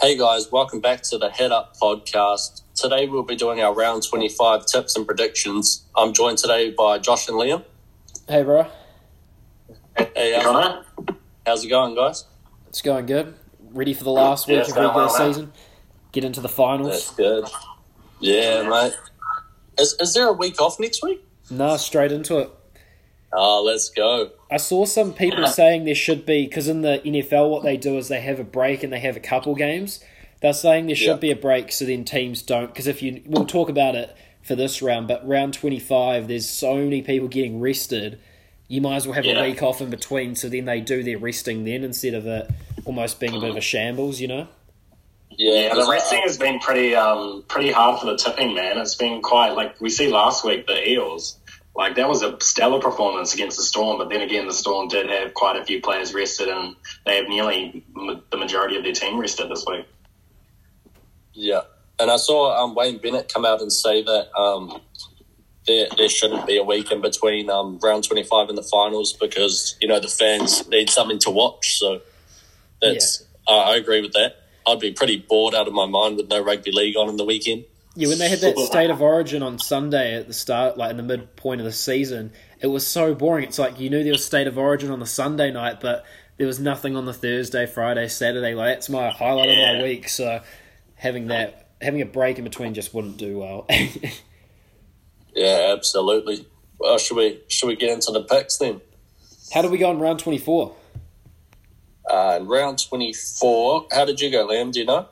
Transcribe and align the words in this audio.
Hey 0.00 0.16
guys, 0.16 0.50
welcome 0.50 0.80
back 0.80 1.02
to 1.04 1.18
the 1.18 1.28
Head 1.28 1.52
Up 1.52 1.76
podcast. 1.76 2.62
Today 2.74 3.06
we'll 3.06 3.22
be 3.22 3.36
doing 3.36 3.60
our 3.60 3.74
round 3.74 4.02
25 4.08 4.64
tips 4.64 4.96
and 4.96 5.04
predictions. 5.06 5.84
I'm 5.94 6.14
joined 6.14 6.38
today 6.38 6.70
by 6.70 6.98
Josh 6.98 7.28
and 7.28 7.36
Liam. 7.36 7.64
Hey, 8.26 8.42
bro. 8.42 8.66
Hey, 10.14 10.34
uh, 10.34 10.42
Connor? 10.42 10.84
how's 11.44 11.64
it 11.64 11.68
going, 11.68 11.94
guys? 11.94 12.24
It's 12.68 12.80
going 12.80 13.04
good. 13.06 13.34
Ready 13.72 13.92
for 13.92 14.04
the 14.04 14.10
last 14.10 14.46
week 14.46 14.54
Yeah, 14.54 14.62
of 14.62 14.68
it's 14.68 14.76
regular 14.76 14.94
well, 14.94 15.08
season. 15.10 15.52
Get 16.12 16.24
into 16.24 16.40
the 16.40 16.48
finals. 16.48 16.92
That's 16.92 17.14
good. 17.14 17.44
Yeah, 18.20 18.68
mate. 18.68 18.94
Is, 19.78 19.94
is 20.00 20.14
there 20.14 20.28
a 20.28 20.32
week 20.32 20.60
off 20.62 20.80
next 20.80 21.02
week? 21.02 21.22
Nah, 21.50 21.76
straight 21.76 22.10
into 22.12 22.38
it. 22.38 22.50
Oh, 23.32 23.62
let's 23.62 23.88
go. 23.90 24.30
I 24.50 24.56
saw 24.56 24.84
some 24.84 25.12
people 25.14 25.46
saying 25.46 25.84
there 25.84 25.94
should 25.94 26.26
be 26.26 26.46
because 26.46 26.66
in 26.68 26.82
the 26.82 27.00
NFL, 27.04 27.48
what 27.48 27.62
they 27.62 27.76
do 27.76 27.96
is 27.96 28.08
they 28.08 28.20
have 28.20 28.40
a 28.40 28.44
break 28.44 28.82
and 28.82 28.92
they 28.92 28.98
have 29.00 29.16
a 29.16 29.20
couple 29.20 29.54
games. 29.54 30.00
They're 30.42 30.52
saying 30.52 30.86
there 30.86 30.96
should 30.96 31.06
Yeah. 31.06 31.16
be 31.16 31.30
a 31.30 31.36
break 31.36 31.70
so 31.70 31.84
then 31.84 32.04
teams 32.04 32.42
don't. 32.42 32.68
Because 32.68 32.86
if 32.86 33.02
you, 33.02 33.22
we'll 33.26 33.46
talk 33.46 33.68
about 33.68 33.94
it 33.94 34.16
for 34.42 34.54
this 34.56 34.82
round, 34.82 35.06
but 35.06 35.26
round 35.28 35.54
twenty 35.54 35.78
five, 35.78 36.26
there's 36.28 36.48
so 36.48 36.76
many 36.76 37.02
people 37.02 37.28
getting 37.28 37.60
rested. 37.60 38.18
You 38.66 38.80
might 38.80 38.96
as 38.96 39.06
well 39.06 39.14
have 39.14 39.24
Yeah. 39.24 39.40
a 39.40 39.48
week 39.48 39.62
off 39.62 39.80
in 39.80 39.90
between, 39.90 40.34
so 40.34 40.48
then 40.48 40.64
they 40.64 40.80
do 40.80 41.02
their 41.02 41.18
resting 41.18 41.64
then 41.64 41.84
instead 41.84 42.14
of 42.14 42.26
it 42.26 42.50
almost 42.84 43.20
being 43.20 43.34
a 43.36 43.40
bit 43.40 43.50
of 43.50 43.56
a 43.56 43.60
shambles. 43.60 44.20
You 44.20 44.28
know. 44.28 44.46
Yeah, 45.30 45.52
Yeah, 45.52 45.68
the 45.68 45.74
'cause 45.76 45.88
I- 45.88 45.92
resting 45.92 46.22
has 46.22 46.38
been 46.38 46.58
pretty 46.58 46.94
um 46.96 47.44
pretty 47.46 47.70
hard 47.70 48.00
for 48.00 48.06
the 48.06 48.16
tipping, 48.16 48.54
man. 48.54 48.78
It's 48.78 48.94
been 48.96 49.22
quite 49.22 49.50
like 49.50 49.80
we 49.80 49.88
see 49.90 50.08
last 50.08 50.44
week 50.44 50.66
the 50.66 50.88
Eels. 50.90 51.36
Like 51.74 51.94
that 51.96 52.08
was 52.08 52.22
a 52.22 52.36
stellar 52.40 52.80
performance 52.80 53.32
against 53.32 53.56
the 53.56 53.62
Storm, 53.62 53.98
but 53.98 54.08
then 54.08 54.20
again 54.22 54.46
the 54.46 54.52
Storm 54.52 54.88
did 54.88 55.08
have 55.08 55.34
quite 55.34 55.56
a 55.56 55.64
few 55.64 55.80
players 55.80 56.12
rested, 56.12 56.48
and 56.48 56.74
they 57.06 57.16
have 57.16 57.28
nearly 57.28 57.84
m- 57.96 58.22
the 58.30 58.36
majority 58.36 58.76
of 58.76 58.82
their 58.82 58.92
team 58.92 59.18
rested 59.18 59.48
this 59.50 59.64
week. 59.66 59.86
Yeah, 61.32 61.60
and 61.98 62.10
I 62.10 62.16
saw 62.16 62.64
um, 62.64 62.74
Wayne 62.74 62.98
Bennett 62.98 63.32
come 63.32 63.44
out 63.44 63.60
and 63.60 63.72
say 63.72 64.02
that 64.02 64.36
um, 64.36 64.80
there 65.66 65.86
there 65.96 66.08
shouldn't 66.08 66.46
be 66.46 66.58
a 66.58 66.64
week 66.64 66.90
in 66.90 67.00
between 67.00 67.48
um, 67.48 67.78
round 67.82 68.04
twenty 68.04 68.24
five 68.24 68.48
and 68.48 68.58
the 68.58 68.64
finals 68.64 69.12
because 69.12 69.76
you 69.80 69.86
know 69.86 70.00
the 70.00 70.08
fans 70.08 70.68
need 70.68 70.90
something 70.90 71.20
to 71.20 71.30
watch. 71.30 71.78
So 71.78 72.00
that's 72.82 73.24
I 73.48 73.54
I 73.54 73.76
agree 73.76 74.00
with 74.00 74.12
that. 74.12 74.34
I'd 74.66 74.80
be 74.80 74.92
pretty 74.92 75.18
bored 75.18 75.54
out 75.54 75.68
of 75.68 75.72
my 75.72 75.86
mind 75.86 76.16
with 76.16 76.28
no 76.28 76.42
rugby 76.42 76.72
league 76.72 76.96
on 76.96 77.08
in 77.08 77.16
the 77.16 77.24
weekend. 77.24 77.64
Yeah, 77.96 78.08
when 78.08 78.18
they 78.18 78.28
had 78.28 78.38
that 78.40 78.58
state 78.58 78.90
of 78.90 79.02
origin 79.02 79.42
on 79.42 79.58
Sunday 79.58 80.14
at 80.14 80.28
the 80.28 80.32
start, 80.32 80.78
like 80.78 80.92
in 80.92 80.96
the 80.96 81.02
midpoint 81.02 81.60
of 81.60 81.64
the 81.64 81.72
season, 81.72 82.32
it 82.60 82.68
was 82.68 82.86
so 82.86 83.14
boring. 83.14 83.44
It's 83.44 83.58
like 83.58 83.80
you 83.80 83.90
knew 83.90 84.04
there 84.04 84.12
was 84.12 84.24
state 84.24 84.46
of 84.46 84.56
origin 84.56 84.90
on 84.90 85.00
the 85.00 85.06
Sunday 85.06 85.50
night, 85.50 85.80
but 85.80 86.04
there 86.38 86.46
was 86.46 86.60
nothing 86.60 86.96
on 86.96 87.04
the 87.04 87.12
Thursday, 87.12 87.66
Friday, 87.66 88.06
Saturday. 88.08 88.54
Like 88.54 88.74
that's 88.74 88.88
my 88.88 89.10
highlight 89.10 89.48
of 89.48 89.56
my 89.56 89.82
week. 89.82 90.08
So 90.08 90.40
having 90.94 91.28
that, 91.28 91.70
having 91.80 92.00
a 92.00 92.06
break 92.06 92.38
in 92.38 92.44
between 92.44 92.74
just 92.74 92.94
wouldn't 92.94 93.16
do 93.16 93.38
well. 93.38 93.66
Yeah, 95.34 95.72
absolutely. 95.76 96.46
Well, 96.78 96.98
should 96.98 97.16
we 97.16 97.40
should 97.48 97.68
we 97.68 97.76
get 97.76 97.90
into 97.90 98.12
the 98.12 98.22
picks 98.22 98.58
then? 98.58 98.80
How 99.52 99.62
did 99.62 99.70
we 99.70 99.78
go 99.78 99.90
in 99.90 99.98
round 99.98 100.18
twenty 100.18 100.38
four? 100.38 100.74
Uh, 102.10 102.38
in 102.40 102.46
round 102.46 102.84
twenty 102.88 103.12
four, 103.12 103.86
how 103.92 104.04
did 104.04 104.20
you 104.20 104.30
go, 104.30 104.48
Liam? 104.48 104.72
Do 104.72 104.80
you 104.80 104.86
know? 104.86 105.06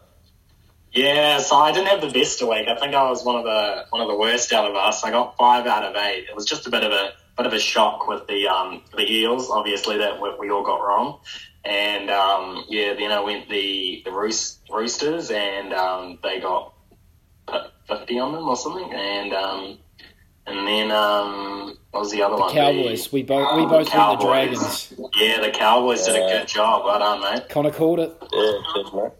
Yeah, 0.93 1.39
so 1.39 1.57
I 1.57 1.73
didn't 1.73 1.89
have 1.89 2.01
the 2.01 2.11
best 2.11 2.41
week. 2.43 2.67
I 2.69 2.75
think 2.79 2.95
I 2.95 3.09
was 3.09 3.25
one 3.25 3.37
of 3.37 3.45
the 3.45 3.85
one 3.91 4.01
of 4.03 4.09
the 4.09 4.17
worst 4.17 4.53
out 4.53 4.69
of 4.69 4.75
us. 4.75 5.05
I 5.05 5.11
got 5.11 5.37
five 5.37 5.67
out 5.67 5.85
of 5.85 5.95
eight. 5.97 6.27
It 6.29 6.35
was 6.35 6.45
just 6.47 6.67
a 6.67 6.71
bit 6.71 6.83
of 6.83 6.93
a 6.93 7.13
bit 7.37 7.47
of 7.47 7.53
a 7.53 7.59
shock 7.59 8.09
with 8.09 8.27
the 8.27 8.49
um 8.49 8.83
the 8.97 9.11
Eels. 9.11 9.51
Obviously, 9.51 9.99
that 9.99 10.21
we, 10.21 10.31
we 10.39 10.51
all 10.51 10.65
got 10.65 10.77
wrong. 10.81 11.21
And 11.65 12.09
um, 12.11 12.65
yeah, 12.69 12.95
then 12.95 13.13
I 13.13 13.21
went 13.21 13.49
the 13.51 14.03
the 14.05 14.11
Roos, 14.13 14.59
Roosters, 14.73 15.31
and 15.31 15.73
um, 15.75 16.19
they 16.23 16.41
got 16.41 16.73
fifty 17.87 18.19
on 18.19 18.33
them 18.33 18.49
or 18.49 18.57
something. 18.57 18.91
And 18.93 19.33
um, 19.35 19.79
and 20.47 20.67
then 20.67 20.91
um, 20.91 21.77
what 21.91 22.01
was 22.01 22.11
the 22.11 22.23
other 22.23 22.37
one? 22.37 22.53
Cowboys. 22.53 23.05
The- 23.09 23.15
We 23.17 23.23
both 23.25 23.57
we 23.57 23.63
Oh, 23.63 23.69
both 23.69 23.95
went 23.95 24.21
the 24.21 24.27
Dragons. 24.27 24.95
Yeah, 25.17 25.41
the 25.43 25.51
Cowboys 25.51 26.07
did 26.07 26.17
a 26.17 26.21
good 26.41 26.49
job. 26.49 26.85
Well 26.87 26.99
done, 26.99 27.21
mate. 27.21 27.49
Connor 27.51 27.71
called 27.73 28.01
it. 28.01 28.17
Yeah, 28.33 28.53
good, 28.75 28.95
mate. 28.95 29.13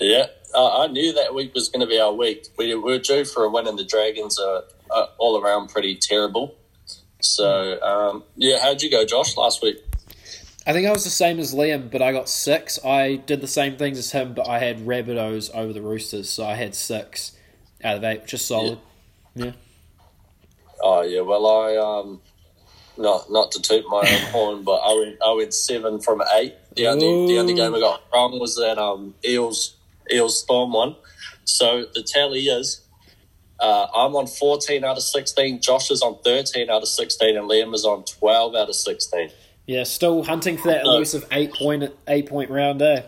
Yeah, 0.00 0.26
uh, 0.54 0.82
I 0.82 0.86
knew 0.88 1.12
that 1.12 1.34
week 1.34 1.54
was 1.54 1.68
going 1.68 1.80
to 1.80 1.86
be 1.86 1.98
our 1.98 2.12
week. 2.12 2.48
We, 2.58 2.74
we 2.74 2.80
were 2.80 2.98
due 2.98 3.24
for 3.24 3.44
a 3.44 3.50
win, 3.50 3.66
and 3.66 3.78
the 3.78 3.84
Dragons 3.84 4.38
are, 4.38 4.64
are 4.90 5.08
all 5.18 5.40
around 5.40 5.68
pretty 5.68 5.96
terrible. 5.96 6.56
So, 7.20 7.80
um, 7.82 8.24
yeah, 8.36 8.58
how'd 8.60 8.82
you 8.82 8.90
go, 8.90 9.04
Josh, 9.04 9.36
last 9.36 9.62
week? 9.62 9.78
I 10.66 10.72
think 10.72 10.86
I 10.86 10.90
was 10.90 11.04
the 11.04 11.10
same 11.10 11.38
as 11.38 11.54
Liam, 11.54 11.90
but 11.90 12.00
I 12.02 12.12
got 12.12 12.28
six. 12.28 12.82
I 12.84 13.16
did 13.16 13.40
the 13.40 13.46
same 13.46 13.76
things 13.76 13.98
as 13.98 14.12
him, 14.12 14.32
but 14.34 14.48
I 14.48 14.58
had 14.58 14.78
Rabbitohs 14.78 15.54
over 15.54 15.72
the 15.72 15.82
Roosters, 15.82 16.30
so 16.30 16.44
I 16.44 16.54
had 16.54 16.74
six 16.74 17.32
out 17.82 17.96
of 17.96 18.04
eight, 18.04 18.22
which 18.22 18.34
is 18.34 18.44
solid. 18.44 18.78
yeah. 19.34 19.52
Oh, 20.82 21.02
yeah, 21.02 21.20
well, 21.20 21.46
I, 21.46 21.76
um, 21.76 22.20
not 22.96 23.30
not 23.30 23.52
to 23.52 23.62
toot 23.62 23.84
my 23.88 23.98
own 23.98 24.20
horn, 24.32 24.62
but 24.64 24.76
I 24.76 24.94
went, 24.94 25.18
I 25.24 25.32
went 25.32 25.54
seven 25.54 26.00
from 26.00 26.22
eight. 26.34 26.54
The 26.76 26.88
only, 26.88 27.26
the 27.26 27.38
only 27.38 27.54
game 27.54 27.74
I 27.74 27.80
got 27.80 28.02
wrong 28.12 28.38
was 28.38 28.56
that 28.56 28.78
um, 28.78 29.14
Eels, 29.24 29.76
Eels 30.12 30.40
Storm 30.40 30.72
one. 30.72 30.96
So 31.44 31.86
the 31.94 32.02
tally 32.02 32.46
is 32.46 32.80
uh, 33.60 33.86
I'm 33.94 34.14
on 34.16 34.26
14 34.26 34.84
out 34.84 34.96
of 34.96 35.02
16, 35.02 35.60
Josh 35.60 35.90
is 35.90 36.02
on 36.02 36.18
13 36.24 36.68
out 36.70 36.82
of 36.82 36.88
16, 36.88 37.36
and 37.36 37.48
Liam 37.48 37.74
is 37.74 37.84
on 37.84 38.04
12 38.04 38.54
out 38.54 38.68
of 38.68 38.74
16. 38.74 39.30
Yeah, 39.66 39.84
still 39.84 40.24
hunting 40.24 40.58
for 40.58 40.68
that 40.68 40.84
No. 40.84 40.96
elusive 40.96 41.24
eight 41.30 41.54
point 41.54 41.84
eight 42.08 42.26
point 42.26 42.50
round, 42.50 42.80
there. 42.80 43.04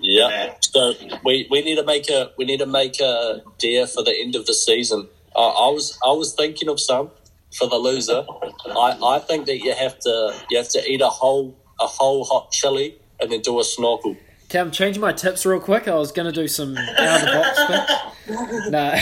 Yeah. 0.00 0.54
So 0.60 0.94
we, 1.24 1.46
we 1.50 1.62
need 1.62 1.76
to 1.76 1.84
make 1.84 2.08
a 2.08 2.30
we 2.38 2.44
need 2.46 2.60
to 2.60 2.66
make 2.66 3.00
a 3.00 3.42
deer 3.58 3.86
for 3.86 4.02
the 4.02 4.14
end 4.18 4.34
of 4.36 4.46
the 4.46 4.54
season. 4.54 5.08
Uh, 5.36 5.48
I 5.48 5.70
was 5.70 5.98
I 6.02 6.12
was 6.12 6.34
thinking 6.34 6.68
of 6.68 6.80
some 6.80 7.10
for 7.54 7.68
the 7.68 7.76
loser. 7.76 8.24
I, 8.66 8.98
I 9.02 9.18
think 9.18 9.46
that 9.46 9.58
you 9.58 9.74
have 9.74 9.98
to 10.00 10.34
you 10.50 10.56
have 10.56 10.68
to 10.70 10.82
eat 10.90 11.00
a 11.02 11.08
whole 11.08 11.54
a 11.80 11.86
whole 11.86 12.24
hot 12.24 12.50
chili 12.50 12.96
and 13.20 13.30
then 13.30 13.40
do 13.40 13.60
a 13.60 13.64
snorkel. 13.64 14.16
Okay, 14.48 14.58
I'm 14.60 14.70
changing 14.70 15.02
my 15.02 15.12
tips 15.12 15.44
real 15.44 15.60
quick. 15.60 15.88
I 15.88 15.94
was 15.94 16.10
going 16.10 16.24
to 16.24 16.32
do 16.32 16.48
some 16.48 16.74
out 16.76 17.20
of 17.20 17.26
the 17.26 17.32
box 17.32 17.60
picks. 17.66 18.08
Nah, 18.70 18.94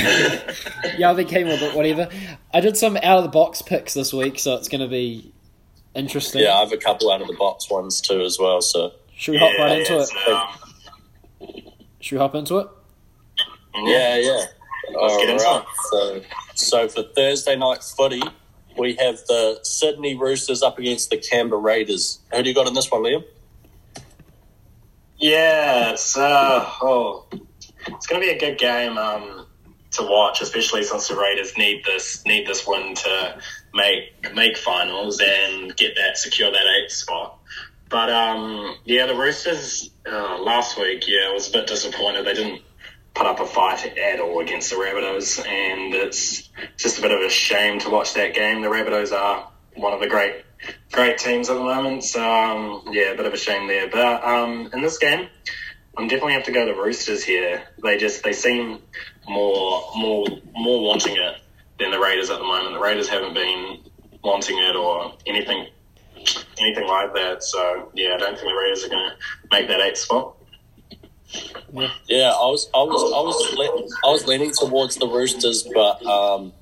yeah, 0.98 1.12
they 1.12 1.24
came 1.24 1.48
with 1.48 1.60
it, 1.60 1.74
whatever. 1.74 2.08
I 2.54 2.60
did 2.60 2.76
some 2.76 2.96
out 2.96 3.18
of 3.18 3.24
the 3.24 3.28
box 3.30 3.60
picks 3.60 3.92
this 3.92 4.12
week, 4.12 4.38
so 4.38 4.54
it's 4.54 4.68
going 4.68 4.82
to 4.82 4.86
be 4.88 5.32
interesting. 5.96 6.42
Yeah, 6.42 6.54
I 6.54 6.60
have 6.60 6.70
a 6.72 6.76
couple 6.76 7.10
out 7.10 7.20
of 7.20 7.26
the 7.26 7.34
box 7.34 7.68
ones 7.68 8.00
too 8.00 8.20
as 8.20 8.38
well. 8.38 8.60
So 8.60 8.92
Should 9.16 9.32
we 9.32 9.38
hop 9.38 9.58
right 9.58 9.80
into 9.80 9.98
it? 9.98 10.06
so, 10.06 10.36
um, 10.36 11.72
Should 11.98 12.14
we 12.16 12.20
hop 12.20 12.34
into 12.36 12.58
it? 12.58 12.68
yeah, 13.84 14.16
yeah. 14.16 14.44
Let's 14.94 15.16
get 15.16 15.28
into 15.30 15.44
Alright, 15.44 15.64
it. 15.64 16.24
So 16.54 16.86
so 16.86 16.88
for 16.88 17.02
Thursday 17.14 17.56
night 17.56 17.82
footy, 17.82 18.22
we 18.78 18.94
have 19.00 19.16
the 19.26 19.58
Sydney 19.64 20.14
Roosters 20.16 20.62
up 20.62 20.78
against 20.78 21.10
the 21.10 21.16
Canberra 21.18 21.60
Raiders. 21.60 22.20
Who 22.32 22.42
do 22.44 22.48
you 22.48 22.54
got 22.54 22.68
in 22.68 22.74
this 22.74 22.90
one, 22.92 23.02
Liam? 23.02 23.24
Yeah, 25.19 25.93
it's 25.93 26.16
uh, 26.16 26.69
oh, 26.82 27.27
it's 27.87 28.06
going 28.06 28.21
to 28.21 28.27
be 28.27 28.32
a 28.32 28.38
good 28.38 28.59
game 28.59 28.99
um, 28.99 29.47
to 29.93 30.03
watch, 30.03 30.43
especially 30.43 30.82
since 30.82 31.09
the 31.09 31.16
Raiders 31.16 31.56
need 31.56 31.84
this 31.84 32.25
need 32.27 32.47
this 32.47 32.66
win 32.66 32.94
to 32.94 33.38
make 33.75 34.34
make 34.34 34.56
finals 34.56 35.21
and 35.21 35.75
get 35.76 35.97
that 35.97 36.19
secure 36.19 36.50
that 36.50 36.66
eighth 36.78 36.93
spot. 36.93 37.38
But 37.88 38.10
um, 38.10 38.76
yeah, 38.84 39.06
the 39.06 39.15
Roosters 39.15 39.91
uh, 40.06 40.38
last 40.43 40.78
week, 40.78 41.05
yeah, 41.06 41.28
I 41.31 41.32
was 41.32 41.49
a 41.49 41.53
bit 41.53 41.66
disappointed. 41.66 42.26
They 42.26 42.34
didn't 42.34 42.62
put 43.15 43.26
up 43.26 43.41
a 43.41 43.47
fight 43.47 43.97
at 43.97 44.21
all 44.21 44.41
against 44.41 44.71
the 44.71 44.76
Rabbitohs, 44.76 45.47
and 45.47 45.94
it's 45.94 46.50
just 46.76 46.99
a 46.99 47.03
bit 47.03 47.12
of 47.12 47.21
a 47.21 47.31
shame 47.31 47.78
to 47.81 47.91
watch 47.91 48.12
that 48.15 48.34
game. 48.34 48.60
The 48.60 48.69
Rabbitohs 48.69 49.12
are 49.12 49.49
one 49.75 49.93
of 49.93 50.00
the 50.00 50.09
great 50.09 50.45
great 50.93 51.19
teams 51.19 51.49
at 51.49 51.55
the 51.55 51.62
moment. 51.62 52.05
So 52.05 52.22
um, 52.22 52.83
yeah, 52.91 53.12
a 53.12 53.17
bit 53.17 53.27
of 53.27 53.33
a 53.33 53.37
shame 53.37 53.67
there. 53.69 53.89
But 53.89 54.25
um, 54.25 54.71
in 54.72 54.83
this 54.83 54.99
game, 54.99 55.28
I'm 55.97 56.09
definitely 56.09 56.35
have 56.35 56.44
to 56.44 56.53
go 56.53 56.67
the 56.67 56.75
Roosters 56.75 57.25
here. 57.25 57.62
They 57.82 57.97
just 57.97 58.23
they 58.23 58.32
seem 58.32 58.81
more 59.29 59.82
more 59.97 60.26
more 60.53 60.82
wanting 60.82 61.17
it 61.17 61.37
than 61.79 61.91
the 61.91 61.99
Raiders 61.99 62.31
at 62.31 62.38
the 62.38 62.44
moment. 62.44 62.75
The 62.75 62.81
Raiders 62.81 63.08
haven't 63.08 63.35
been 63.35 63.81
wanting 64.23 64.58
it 64.58 64.76
or 64.76 65.14
anything 65.26 65.69
anything 66.59 66.87
like 66.87 67.14
that. 67.14 67.43
So 67.43 67.91
yeah, 67.94 68.14
I 68.14 68.19
don't 68.19 68.35
think 68.35 68.49
the 68.49 68.55
Raiders 68.55 68.85
are 68.85 68.88
going 68.88 69.11
to 69.11 69.17
make 69.50 69.69
that 69.69 69.81
eight 69.81 69.97
spot. 69.97 70.35
Yeah, 72.09 72.31
I 72.31 72.47
was, 72.47 72.70
I 72.73 72.79
was, 72.79 73.02
I 73.02 73.20
was, 73.20 73.94
I 74.05 74.09
was 74.09 74.26
leaning 74.26 74.52
towards 74.52 74.97
the 74.97 75.09
Roosters, 75.09 75.69
but 75.75 76.05
um, 76.06 76.52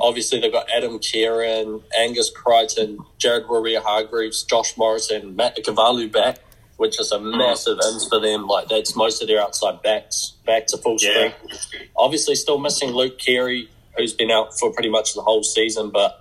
obviously 0.00 0.40
they've 0.40 0.52
got 0.52 0.68
Adam 0.70 0.98
Keighran, 0.98 1.82
Angus 1.96 2.30
Crichton, 2.30 2.98
Jared 3.18 3.44
Waerea-Hargreaves, 3.44 4.42
Josh 4.44 4.76
Morris, 4.76 5.10
Matt 5.22 5.56
Ikuvalu 5.56 6.10
back, 6.12 6.38
which 6.76 6.98
is 7.00 7.12
a 7.12 7.20
massive 7.20 7.78
ins 7.92 8.06
for 8.08 8.20
them. 8.20 8.46
Like 8.46 8.68
that's 8.68 8.96
most 8.96 9.22
of 9.22 9.28
their 9.28 9.40
outside 9.40 9.82
backs 9.82 10.34
back 10.44 10.66
to 10.68 10.76
full 10.78 10.96
Yeah. 11.00 11.32
strength. 11.32 11.66
Obviously, 11.96 12.34
still 12.34 12.58
missing 12.58 12.90
Luke 12.90 13.18
Keary, 13.18 13.68
who's 13.96 14.12
been 14.12 14.30
out 14.30 14.58
for 14.58 14.72
pretty 14.72 14.88
much 14.90 15.14
the 15.14 15.22
whole 15.22 15.42
season, 15.42 15.90
but. 15.90 16.20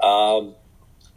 Um, 0.00 0.54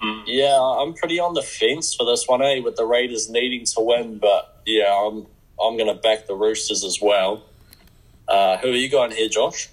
Mm. 0.01 0.23
yeah, 0.25 0.59
I'm 0.59 0.95
pretty 0.95 1.19
on 1.19 1.35
the 1.35 1.43
fence 1.43 1.93
for 1.93 2.07
this 2.07 2.27
one, 2.27 2.41
eh? 2.41 2.59
With 2.61 2.75
the 2.75 2.85
Raiders 2.85 3.29
needing 3.29 3.65
to 3.67 3.81
win, 3.81 4.17
but 4.17 4.59
yeah, 4.65 4.91
I'm 4.91 5.27
I'm 5.61 5.77
going 5.77 5.95
to 5.95 6.01
back 6.01 6.25
the 6.25 6.33
Roosters 6.33 6.83
as 6.83 6.97
well. 6.99 7.43
Uh, 8.27 8.57
who 8.57 8.69
are 8.69 8.75
you 8.75 8.89
going 8.89 9.11
here, 9.11 9.29
Josh? 9.29 9.69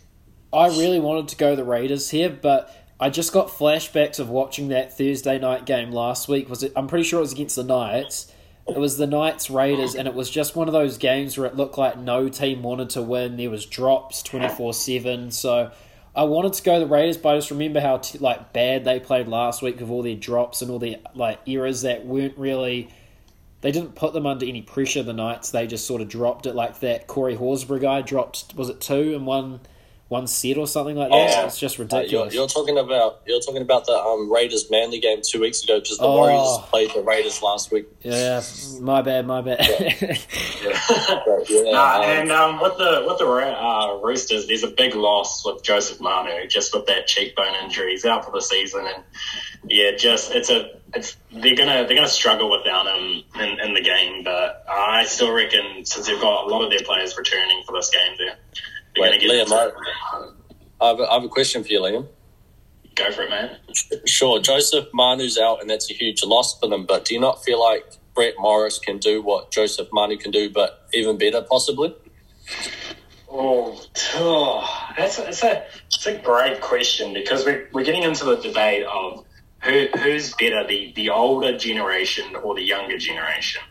I 0.52 0.68
really 0.68 1.00
wanted 1.00 1.28
to 1.28 1.36
go 1.36 1.54
the 1.54 1.64
Raiders 1.64 2.10
here, 2.10 2.30
but 2.30 2.74
I 2.98 3.10
just 3.10 3.32
got 3.32 3.48
flashbacks 3.48 4.18
of 4.18 4.30
watching 4.30 4.68
that 4.68 4.96
Thursday 4.96 5.38
night 5.38 5.66
game 5.66 5.92
last 5.92 6.26
week. 6.26 6.48
Was 6.48 6.62
it? 6.62 6.72
I'm 6.74 6.86
pretty 6.86 7.04
sure 7.04 7.18
it 7.18 7.22
was 7.22 7.32
against 7.32 7.56
the 7.56 7.64
Knights. 7.64 8.32
It 8.66 8.78
was 8.78 8.96
the 8.96 9.06
Knights 9.06 9.50
Raiders, 9.50 9.94
and 9.94 10.08
it 10.08 10.14
was 10.14 10.28
just 10.30 10.56
one 10.56 10.68
of 10.68 10.72
those 10.72 10.98
games 10.98 11.36
where 11.36 11.46
it 11.46 11.56
looked 11.56 11.78
like 11.78 11.98
no 11.98 12.28
team 12.28 12.62
wanted 12.62 12.90
to 12.90 13.02
win. 13.02 13.36
There 13.36 13.50
was 13.50 13.66
drops 13.66 14.22
twenty 14.22 14.48
four 14.48 14.72
seven, 14.72 15.30
so 15.30 15.70
I 16.16 16.24
wanted 16.24 16.54
to 16.54 16.62
go 16.62 16.80
the 16.80 16.86
Raiders, 16.86 17.18
but 17.18 17.34
I 17.34 17.38
just 17.38 17.50
remember 17.50 17.80
how 17.80 17.98
t- 17.98 18.18
like 18.18 18.52
bad 18.52 18.84
they 18.84 19.00
played 19.00 19.28
last 19.28 19.62
week 19.62 19.78
with 19.80 19.90
all 19.90 20.02
their 20.02 20.16
drops 20.16 20.62
and 20.62 20.70
all 20.70 20.78
their 20.78 20.96
like 21.14 21.40
errors 21.46 21.82
that 21.82 22.06
weren't 22.06 22.36
really. 22.38 22.88
They 23.60 23.72
didn't 23.72 23.96
put 23.96 24.12
them 24.12 24.24
under 24.24 24.46
any 24.46 24.62
pressure. 24.62 25.02
The 25.02 25.12
Knights 25.12 25.50
they 25.50 25.66
just 25.66 25.86
sort 25.86 26.00
of 26.00 26.08
dropped 26.08 26.46
it 26.46 26.54
like 26.54 26.80
that. 26.80 27.06
Corey 27.06 27.36
Horsburgh 27.36 27.82
guy 27.82 28.00
dropped 28.00 28.54
was 28.54 28.70
it 28.70 28.80
two 28.80 29.14
and 29.14 29.26
one 29.26 29.60
one 30.08 30.26
set 30.26 30.56
or 30.56 30.66
something 30.66 30.96
like 30.96 31.10
that. 31.10 31.16
Yeah. 31.30 31.44
It's 31.46 31.58
just 31.58 31.78
Uh, 31.78 31.82
ridiculous. 31.82 32.32
you're, 32.32 32.40
you're 32.42 32.48
talking 32.48 32.78
about 32.78 33.20
you're 33.26 33.40
talking 33.40 33.60
about 33.62 33.84
the 33.86 33.92
um, 33.92 34.32
Raiders 34.32 34.70
Manly 34.70 35.00
game 35.00 35.20
two 35.22 35.40
weeks 35.40 35.62
ago 35.62 35.80
because 35.80 35.98
the 35.98 36.04
Oh. 36.04 36.16
Warriors 36.16 36.58
played 36.70 36.90
the 36.94 37.02
Raiders 37.02 37.42
last 37.42 37.70
week. 37.70 37.86
yeah, 38.02 38.40
my 38.80 39.02
bad, 39.02 39.26
my 39.26 39.42
bad. 39.42 39.58
But, 39.58 41.50
yeah, 41.50 41.72
Nah, 41.72 41.96
um, 41.98 42.02
and 42.04 42.32
um, 42.32 42.60
with 42.60 42.76
the 42.78 43.04
with 43.06 43.18
the 43.18 43.26
uh, 43.26 43.98
Roosters, 44.02 44.46
there's 44.46 44.62
a 44.62 44.68
big 44.70 44.94
loss 44.94 45.44
with 45.44 45.62
Joseph 45.62 46.00
Manu, 46.00 46.46
just 46.48 46.74
with 46.74 46.86
that 46.86 47.06
cheekbone 47.06 47.54
injury. 47.62 47.92
He's 47.92 48.04
out 48.04 48.24
for 48.24 48.30
the 48.30 48.40
season, 48.40 48.86
and 48.86 49.02
yeah, 49.68 49.90
just 49.96 50.30
it's 50.32 50.50
a 50.50 50.70
it's 50.94 51.16
they're 51.32 51.54
gonna 51.54 51.86
they're 51.86 51.96
gonna 51.96 52.08
struggle 52.08 52.50
without 52.50 52.86
him 52.86 53.22
in, 53.40 53.60
in 53.60 53.74
the 53.74 53.82
game. 53.82 54.24
But 54.24 54.64
I 54.68 55.04
still 55.04 55.32
reckon 55.32 55.84
since 55.84 56.06
they've 56.06 56.20
got 56.20 56.46
a 56.46 56.48
lot 56.48 56.64
of 56.64 56.70
their 56.70 56.80
players 56.84 57.16
returning 57.16 57.62
for 57.66 57.72
this 57.72 57.90
game, 57.90 58.14
they're, 58.18 58.26
they're 58.28 58.36
Wait, 58.98 59.22
Liam, 59.22 59.52
I 60.80 60.86
have, 60.86 61.00
a, 61.00 61.04
I 61.04 61.14
have 61.14 61.24
a 61.24 61.28
question 61.28 61.62
for 61.62 61.68
you, 61.68 61.80
Liam. 61.80 62.06
go 62.94 63.10
for 63.12 63.22
it, 63.22 63.30
man. 63.30 63.56
Sure, 64.06 64.40
Joseph 64.40 64.88
Manu's 64.92 65.38
out, 65.38 65.60
and 65.60 65.70
that's 65.70 65.90
a 65.90 65.94
huge 65.94 66.22
loss 66.24 66.58
for 66.58 66.68
them. 66.68 66.86
But 66.86 67.04
do 67.04 67.14
you 67.14 67.20
not 67.20 67.44
feel 67.44 67.60
like 67.60 67.84
Brett 68.14 68.34
Morris 68.38 68.78
can 68.78 68.98
do 68.98 69.22
what 69.22 69.50
Joseph 69.50 69.88
Manu 69.92 70.16
can 70.16 70.30
do, 70.30 70.50
but 70.50 70.88
even 70.92 71.18
better, 71.18 71.42
possibly? 71.42 71.94
Oh, 73.30 73.80
oh 74.14 74.88
that's, 74.96 75.18
that's 75.18 75.42
a 75.42 75.64
that's 75.90 76.06
a 76.06 76.18
great 76.18 76.60
question 76.60 77.12
because 77.12 77.44
we're, 77.44 77.68
we're 77.72 77.84
getting 77.84 78.02
into 78.02 78.24
the 78.24 78.36
debate 78.36 78.84
of 78.84 79.24
who 79.62 79.86
who's 79.98 80.34
better, 80.34 80.66
the, 80.66 80.92
the 80.96 81.10
older 81.10 81.56
generation 81.58 82.34
or 82.36 82.54
the 82.54 82.62
younger 82.62 82.96
generation, 82.98 83.62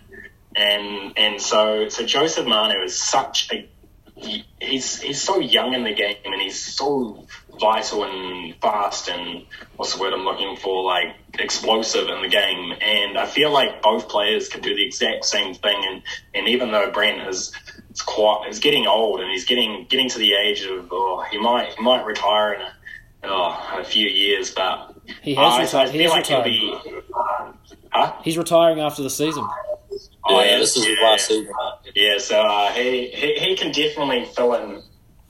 and 0.56 1.14
and 1.18 1.42
so 1.42 1.90
so 1.90 2.06
Joseph 2.06 2.46
Manu 2.46 2.82
is 2.84 2.98
such 2.98 3.52
a 3.52 3.68
he- 4.18 4.46
he's 4.60 5.00
he's 5.02 5.22
so 5.22 5.40
young 5.40 5.74
in 5.74 5.84
the 5.84 5.94
game 5.94 6.16
and 6.26 6.42
he's 6.42 6.60
so 6.60 7.26
vital 7.60 8.04
and 8.04 8.56
fast 8.62 9.10
and 9.10 9.46
what's 9.78 9.94
the 9.96 10.02
word 10.02 10.14
I'm 10.14 10.26
looking 10.26 10.56
for 10.58 10.84
like 10.84 11.16
explosive 11.40 12.08
in 12.10 12.22
the 12.22 12.28
game 12.28 12.74
and 12.82 13.18
I 13.18 13.26
feel 13.26 13.52
like 13.52 13.82
both 13.82 14.10
players 14.10 14.48
can 14.50 14.62
do 14.62 14.76
the 14.76 14.86
exact 14.86 15.26
same 15.26 15.54
thing 15.54 15.78
and 15.90 16.02
and 16.34 16.48
even 16.48 16.72
though 16.72 16.92
Brent 16.92 17.28
is 17.28 17.52
is 17.94 18.02
quite 18.02 18.48
is 18.50 18.60
getting 18.60 18.86
old 18.88 19.22
and 19.22 19.32
he's 19.32 19.46
getting 19.46 19.86
getting 19.90 20.10
to 20.10 20.20
the 20.20 20.34
age 20.34 20.64
of 20.66 20.88
oh 20.92 21.24
he 21.32 21.38
might 21.40 21.74
he 21.74 21.82
might 21.84 22.06
retire 22.06 22.54
in 22.54 22.62
a, 22.62 22.74
oh, 23.26 23.72
in 23.76 23.82
a 23.82 23.86
few 23.86 24.08
years 24.08 24.52
but 24.52 24.94
He 25.22 25.34
has 25.36 25.54
I- 25.54 25.62
retired- 25.64 25.90
he 25.92 26.02
has 26.04 26.12
like 26.12 26.26
he'll 26.28 26.44
retired. 26.44 26.84
be 26.94 27.04
uh, 27.14 27.52
huh 27.92 28.14
He's 28.24 28.38
retiring 28.38 28.80
after 28.82 29.02
the 29.04 29.10
season. 29.10 29.48
Oh, 30.30 30.42
yeah, 30.42 30.58
this 30.58 30.76
is 30.76 30.86
his 30.86 30.98
last 31.02 31.28
season. 31.28 31.54
Yeah, 31.96 32.18
so 32.18 32.42
uh, 32.42 32.72
he, 32.74 33.08
he 33.08 33.36
he 33.36 33.56
can 33.56 33.72
definitely 33.72 34.26
fill 34.26 34.54
in 34.56 34.84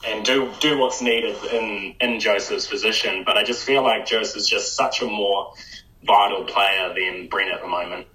and 0.06 0.26
do 0.26 0.52
do 0.60 0.78
what's 0.78 1.02
needed 1.02 1.36
in 1.52 1.96
in 2.00 2.20
Joseph's 2.20 2.68
position. 2.68 3.24
But 3.26 3.38
I 3.38 3.44
just 3.44 3.64
feel 3.64 3.84
like 3.84 4.06
Joseph's 4.06 4.48
just 4.48 4.76
such 4.76 5.02
a 5.02 5.06
more 5.06 5.54
vital 6.04 6.46
player 6.46 6.94
than 6.94 7.28
Brent 7.28 7.52
at 7.52 7.62
the 7.62 7.68
moment. 7.68 8.08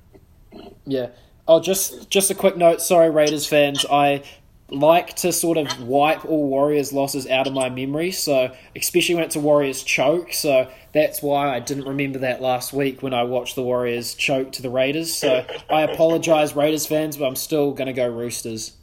Yeah. 0.84 1.08
Oh, 1.46 1.60
just 1.60 2.08
just 2.10 2.30
a 2.30 2.34
quick 2.34 2.56
note. 2.56 2.80
Sorry, 2.80 3.10
Raiders 3.10 3.46
fans. 3.46 3.84
I 3.90 4.22
like 4.72 5.14
to 5.16 5.32
sort 5.32 5.58
of 5.58 5.80
wipe 5.80 6.24
all 6.24 6.48
Warriors 6.48 6.92
losses 6.92 7.26
out 7.28 7.46
of 7.46 7.52
my 7.52 7.68
memory. 7.68 8.10
So, 8.10 8.54
especially 8.74 9.14
when 9.14 9.24
it's 9.24 9.36
a 9.36 9.40
Warriors 9.40 9.82
choke. 9.82 10.32
So 10.32 10.70
that's 10.92 11.22
why 11.22 11.54
I 11.54 11.60
didn't 11.60 11.86
remember 11.86 12.18
that 12.20 12.40
last 12.40 12.72
week 12.72 13.02
when 13.02 13.14
I 13.14 13.24
watched 13.24 13.54
the 13.54 13.62
Warriors 13.62 14.14
choke 14.14 14.52
to 14.52 14.62
the 14.62 14.70
Raiders. 14.70 15.14
So 15.14 15.44
I 15.70 15.82
apologize, 15.82 16.56
Raiders 16.56 16.86
fans, 16.86 17.16
but 17.16 17.26
I'm 17.26 17.36
still 17.36 17.72
going 17.72 17.86
to 17.86 17.92
go 17.92 18.08
Roosters. 18.08 18.76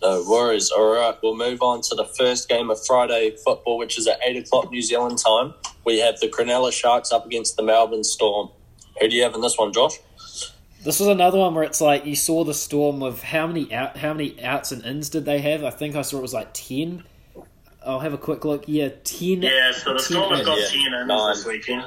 No 0.00 0.24
worries. 0.28 0.70
All 0.70 0.94
right, 0.94 1.16
we'll 1.22 1.36
move 1.36 1.60
on 1.60 1.80
to 1.82 1.94
the 1.94 2.04
first 2.04 2.48
game 2.48 2.70
of 2.70 2.78
Friday 2.86 3.36
football, 3.44 3.78
which 3.78 3.98
is 3.98 4.06
at 4.06 4.20
8 4.24 4.36
o'clock 4.36 4.70
New 4.70 4.82
Zealand 4.82 5.18
time. 5.18 5.54
We 5.84 5.98
have 5.98 6.20
the 6.20 6.28
Cronulla 6.28 6.72
Sharks 6.72 7.10
up 7.10 7.26
against 7.26 7.56
the 7.56 7.64
Melbourne 7.64 8.04
Storm. 8.04 8.50
Who 9.00 9.08
do 9.08 9.16
you 9.16 9.24
have 9.24 9.34
in 9.34 9.40
this 9.40 9.58
one, 9.58 9.72
Josh? 9.72 9.98
This 10.88 11.00
was 11.00 11.08
another 11.10 11.36
one 11.36 11.54
where 11.54 11.64
it's 11.64 11.82
like 11.82 12.06
you 12.06 12.16
saw 12.16 12.44
the 12.44 12.54
storm 12.54 13.02
of 13.02 13.22
how 13.22 13.46
many 13.46 13.70
out, 13.74 13.98
how 13.98 14.14
many 14.14 14.42
outs 14.42 14.72
and 14.72 14.82
ins 14.86 15.10
did 15.10 15.26
they 15.26 15.38
have? 15.42 15.62
I 15.62 15.68
think 15.68 15.94
I 15.94 16.00
saw 16.00 16.16
it 16.16 16.22
was 16.22 16.32
like 16.32 16.54
ten. 16.54 17.04
I'll 17.84 18.00
have 18.00 18.14
a 18.14 18.16
quick 18.18 18.46
look. 18.46 18.64
Yeah, 18.66 18.88
ten. 19.04 19.42
Yeah, 19.42 19.70
so 19.72 19.92
the 19.92 19.98
10 19.98 20.00
Storm 20.00 20.34
have 20.34 20.46
got 20.46 20.58
Yeah, 20.58 20.64
ten 20.66 20.94
in 20.94 21.06
nine. 21.06 21.34
this 21.34 21.44
weekend. 21.44 21.84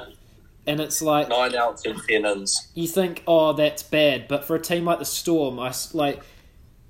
and 0.68 0.78
it's 0.78 1.02
like 1.02 1.28
Nine 1.28 1.56
outs 1.56 1.84
and 1.84 2.00
10 2.08 2.24
ins. 2.24 2.68
you 2.74 2.86
think, 2.86 3.24
oh, 3.26 3.52
that's 3.54 3.82
bad, 3.82 4.28
but 4.28 4.44
for 4.44 4.54
a 4.54 4.60
team 4.60 4.84
like 4.84 5.00
the 5.00 5.04
Storm, 5.04 5.58
I 5.58 5.74
like 5.92 6.22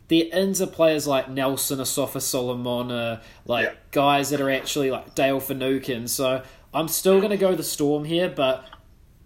the 0.09 0.31
ins 0.32 0.61
are 0.61 0.67
players 0.67 1.06
like 1.06 1.31
Nelson, 1.31 1.79
Asofa-Solomona, 1.79 2.94
uh, 2.94 3.20
like 3.47 3.69
Yeah. 3.69 3.75
guys 3.91 4.29
that 4.29 4.41
are 4.43 4.50
actually 4.50 4.91
like 4.91 5.14
Dale 5.14 5.41
Finucane. 5.41 6.06
So 6.09 6.43
I'm 6.75 6.88
still 6.88 7.20
going 7.20 7.31
to 7.31 7.38
go 7.38 7.55
the 7.55 7.62
Storm 7.62 8.05
here, 8.05 8.29
but 8.29 8.67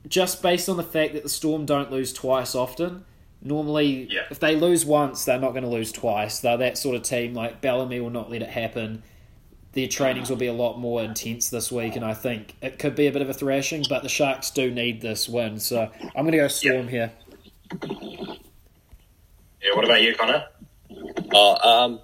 just 0.08 0.42
based 0.42 0.68
on 0.68 0.76
the 0.76 0.82
fact 0.82 1.14
that 1.14 1.22
the 1.22 1.28
Storm 1.28 1.66
don't 1.66 1.90
lose 1.90 2.12
twice 2.12 2.54
often. 2.54 3.04
Normally, 3.42 4.08
Yeah. 4.10 4.22
if 4.30 4.40
they 4.40 4.56
lose 4.56 4.84
once, 4.84 5.24
they're 5.24 5.38
not 5.38 5.50
going 5.52 5.62
to 5.64 5.68
lose 5.70 5.92
twice. 5.92 6.40
They're 6.40 6.56
that 6.56 6.78
sort 6.78 6.96
of 6.96 7.02
team. 7.02 7.34
Like 7.34 7.60
Bellamy 7.60 8.00
will 8.00 8.10
not 8.10 8.30
let 8.30 8.42
it 8.42 8.48
happen. 8.48 9.02
Their 9.72 9.88
trainings 9.88 10.30
will 10.30 10.38
be 10.38 10.46
a 10.46 10.52
lot 10.54 10.78
more 10.78 11.02
intense 11.02 11.50
this 11.50 11.70
week, 11.70 11.96
and 11.96 12.04
I 12.04 12.14
think 12.14 12.54
it 12.62 12.78
could 12.78 12.94
be 12.94 13.08
a 13.08 13.12
bit 13.12 13.20
of 13.20 13.28
a 13.28 13.34
thrashing. 13.34 13.84
But 13.88 14.02
the 14.02 14.08
Sharks 14.08 14.50
do 14.50 14.70
need 14.70 15.02
this 15.02 15.28
win, 15.28 15.60
so 15.60 15.90
I'm 16.00 16.22
going 16.24 16.32
to 16.32 16.38
go 16.38 16.48
Storm 16.48 16.88
here. 16.88 17.12
Yeah, 19.62 19.74
what 19.74 19.84
about 19.84 20.02
you, 20.02 20.14
Connor? 20.14 20.44
Uh, 21.32 21.54
um, 21.56 22.00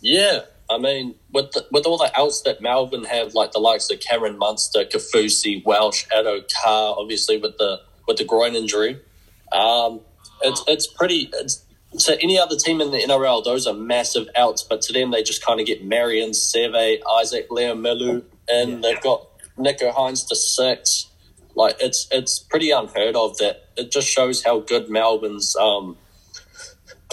yeah, 0.00 0.40
I 0.68 0.78
mean, 0.78 1.14
with 1.32 1.52
the, 1.52 1.66
with 1.70 1.86
all 1.86 1.98
the 1.98 2.10
outs 2.18 2.42
that 2.42 2.60
Melbourne 2.60 3.04
have, 3.04 3.34
like 3.34 3.52
the 3.52 3.58
likes 3.58 3.90
of 3.90 4.00
Cameron 4.00 4.36
Munster, 4.36 4.84
Kaufusi, 4.84 5.64
Welch, 5.64 6.08
Addo 6.08 6.44
Carr, 6.52 6.96
obviously 6.98 7.38
with 7.38 7.56
the 7.58 7.80
with 8.08 8.18
the 8.18 8.24
groin 8.24 8.54
injury, 8.54 9.00
um, 9.52 10.00
it's 10.42 10.62
it's 10.66 10.86
pretty. 10.86 11.30
It's, 11.34 11.62
to 12.00 12.20
any 12.20 12.38
other 12.38 12.56
team 12.56 12.80
in 12.82 12.90
the 12.90 12.98
NRL, 12.98 13.42
those 13.44 13.66
are 13.66 13.72
massive 13.72 14.28
outs, 14.36 14.62
but 14.62 14.82
to 14.82 14.92
them, 14.92 15.12
they 15.12 15.22
just 15.22 15.44
kind 15.44 15.60
of 15.60 15.66
get 15.66 15.84
Marion, 15.84 16.30
Seve, 16.30 16.98
Isaac, 17.20 17.46
Leo 17.50 17.74
Milu, 17.74 18.22
and 18.48 18.84
they've 18.84 19.00
got 19.00 19.26
Nicho 19.56 19.94
Hynes 19.94 20.26
to 20.28 20.36
six. 20.36 21.06
Like 21.54 21.76
it's 21.80 22.06
it's 22.10 22.38
pretty 22.38 22.70
unheard 22.70 23.16
of. 23.16 23.38
That 23.38 23.68
it 23.76 23.90
just 23.90 24.08
shows 24.08 24.44
how 24.44 24.60
good 24.60 24.90
Melbourne's 24.90 25.56
um, 25.56 25.96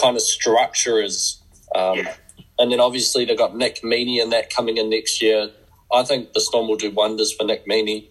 kind 0.00 0.16
of 0.16 0.22
structure 0.22 1.00
is. 1.00 1.40
Um, 1.74 1.98
Yeah. 1.98 2.14
And 2.58 2.70
then 2.70 2.80
obviously 2.80 3.24
they've 3.24 3.38
got 3.38 3.56
Nick 3.56 3.82
Meaney 3.82 4.22
and 4.22 4.32
that 4.32 4.54
coming 4.54 4.76
in 4.76 4.90
next 4.90 5.20
year. 5.20 5.50
I 5.92 6.02
think 6.04 6.32
the 6.32 6.40
Storm 6.40 6.68
will 6.68 6.76
do 6.76 6.90
wonders 6.90 7.32
for 7.32 7.44
Nick 7.44 7.66
Meaney. 7.66 8.08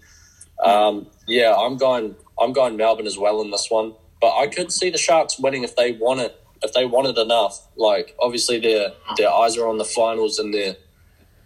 Um, 0.63 1.07
yeah, 1.27 1.55
I'm 1.55 1.77
going. 1.77 2.15
I'm 2.39 2.51
going 2.51 2.77
Melbourne 2.77 3.05
as 3.05 3.17
well 3.17 3.41
in 3.41 3.51
this 3.51 3.67
one, 3.69 3.93
but 4.19 4.35
I 4.35 4.47
could 4.47 4.71
see 4.71 4.89
the 4.89 4.97
Sharks 4.97 5.37
winning 5.37 5.63
if 5.63 5.75
they 5.75 5.91
want 5.91 6.19
it. 6.19 6.35
If 6.63 6.73
they 6.73 6.85
want 6.85 7.07
it 7.07 7.17
enough, 7.17 7.67
like 7.75 8.15
obviously 8.19 8.59
their 8.59 8.91
their 9.17 9.29
eyes 9.29 9.57
are 9.57 9.67
on 9.67 9.77
the 9.77 9.85
finals 9.85 10.39
and 10.39 10.53
they 10.53 10.77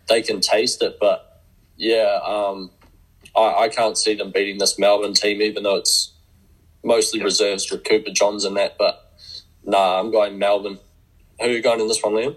they 0.08 0.22
can 0.22 0.40
taste 0.40 0.82
it. 0.82 0.98
But 1.00 1.42
yeah, 1.76 2.20
um, 2.26 2.72
I, 3.36 3.64
I 3.64 3.70
can't 3.70 3.98
see 3.98 4.16
them 4.16 4.32
beating 4.32 4.60
this 4.60 4.80
Melbourne 4.80 5.14
team, 5.14 5.42
even 5.42 5.64
though 5.64 5.76
it's 5.76 6.14
mostly 6.84 7.22
reserves 7.22 7.70
with 7.70 7.84
Cooper 7.84 8.12
Johns 8.12 8.46
and 8.46 8.56
that. 8.58 8.78
But 8.78 9.12
nah, 9.64 10.00
I'm 10.00 10.12
going 10.12 10.38
Melbourne. 10.38 10.80
Who 11.40 11.48
are 11.48 11.52
you 11.52 11.62
going 11.62 11.82
in 11.82 11.88
this 11.88 12.02
one, 12.02 12.14
Liam? 12.14 12.36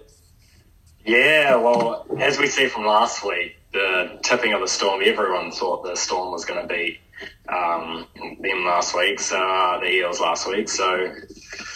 Yeah, 1.05 1.57
well, 1.57 2.07
as 2.19 2.39
we 2.39 2.47
see 2.47 2.69
from 2.69 2.85
last 2.85 3.25
week, 3.25 3.57
the 3.73 4.19
tipping 4.23 4.53
of 4.53 4.61
the 4.61 4.69
Storm, 4.69 5.01
everyone 5.05 5.51
thought 5.51 5.85
the 5.85 5.97
Storm 5.97 6.33
was 6.33 6.45
going 6.45 6.61
to 6.61 6.73
beat 6.73 7.01
um, 7.49 8.07
them 8.41 8.65
last 8.65 8.95
week, 8.95 9.21
so 9.21 9.37
uh, 9.39 9.81
the 9.81 9.91
Eels 9.91 10.21
last 10.21 10.49
week. 10.49 10.69
So 10.69 11.15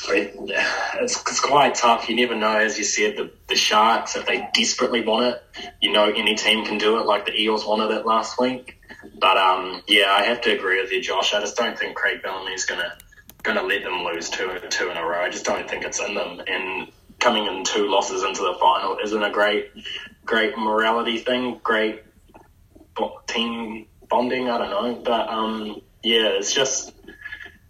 it's, 0.08 1.22
it's 1.26 1.40
quite 1.40 1.74
tough. 1.74 2.08
You 2.08 2.16
never 2.16 2.34
know, 2.34 2.56
as 2.56 2.78
you 2.78 2.84
said, 2.84 3.16
the, 3.16 3.30
the 3.48 3.56
Sharks, 3.56 4.16
if 4.16 4.26
they 4.26 4.48
desperately 4.52 5.02
want 5.02 5.34
it, 5.34 5.72
you 5.80 5.92
know 5.92 6.10
any 6.10 6.34
team 6.34 6.64
can 6.64 6.78
do 6.78 6.98
it, 6.98 7.06
like 7.06 7.26
the 7.26 7.34
Eels 7.40 7.66
wanted 7.66 7.90
it 7.94 8.06
last 8.06 8.38
week. 8.38 8.78
But 9.18 9.36
um, 9.36 9.82
yeah, 9.86 10.10
I 10.10 10.22
have 10.22 10.40
to 10.42 10.52
agree 10.52 10.80
with 10.80 10.92
you, 10.92 11.00
Josh. 11.00 11.34
I 11.34 11.40
just 11.40 11.56
don't 11.56 11.78
think 11.78 11.96
Craig 11.96 12.22
Bellamy's 12.22 12.64
going 12.64 12.80
to 12.80 12.92
going 13.42 13.58
to 13.58 13.62
let 13.62 13.82
them 13.82 14.02
lose 14.04 14.30
two 14.30 14.58
two 14.70 14.90
in 14.90 14.96
a 14.96 15.02
row. 15.04 15.20
I 15.20 15.28
just 15.28 15.44
don't 15.44 15.68
think 15.68 15.84
it's 15.84 16.00
in 16.00 16.14
them. 16.14 16.40
And 16.46 16.88
coming 17.20 17.46
in 17.46 17.64
two 17.64 17.88
losses 17.88 18.22
into 18.22 18.42
the 18.42 18.56
final 18.60 18.98
isn't 19.02 19.22
a 19.22 19.30
great 19.30 19.70
great 20.24 20.56
morality 20.56 21.18
thing. 21.18 21.60
Great 21.62 22.02
team 23.26 23.86
bonding. 24.08 24.48
I 24.48 24.58
don't 24.58 24.70
know, 24.70 25.02
but 25.04 25.28
um, 25.28 25.80
yeah, 26.02 26.28
it's 26.28 26.52
just 26.52 26.92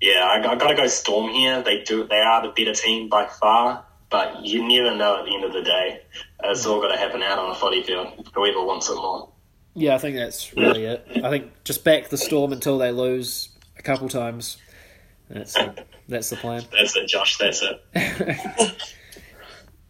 yeah. 0.01 0.25
I, 0.25 0.39
I 0.39 0.57
got 0.57 0.69
to 0.69 0.75
go 0.75 0.87
Storm 0.87 1.31
here. 1.31 1.63
They 1.63 1.83
do. 1.83 2.07
They 2.07 2.21
are 2.21 2.43
the 2.43 2.49
better 2.49 2.75
team 2.75 3.09
by 3.09 3.27
far. 3.27 3.85
But 4.11 4.45
you 4.45 4.63
never 4.63 4.97
know 4.97 5.19
at 5.19 5.25
the 5.25 5.35
end 5.35 5.45
of 5.45 5.53
the 5.53 5.63
day. 5.63 6.03
It's 6.45 6.67
all 6.67 6.81
got 6.81 6.89
to 6.93 6.97
happen 6.97 7.23
out 7.23 7.39
on 7.39 7.51
a 7.51 7.55
footy 7.55 7.83
field. 7.83 8.31
Whoever 8.33 8.65
wants 8.65 8.89
it 8.89 8.95
more. 8.95 9.31
Yeah, 9.75 9.97
I 9.97 9.99
think 9.99 10.17
that's 10.17 10.55
really 10.55 10.85
it. 10.85 11.05
I 11.25 11.31
think 11.31 11.51
just 11.65 11.83
back 11.83 12.11
the 12.11 12.17
Storm 12.17 12.53
until 12.53 12.79
they 12.79 12.93
lose 12.93 13.49
a 13.77 13.83
couple 13.83 14.09
times. 14.09 14.59
That's 15.29 15.55
the, 15.55 15.85
that's 16.07 16.31
the 16.31 16.37
plan. 16.37 16.63
That's 16.71 16.95
it, 16.95 17.09
Josh. 17.09 17.39
That's 17.39 17.63
it. 17.63 18.77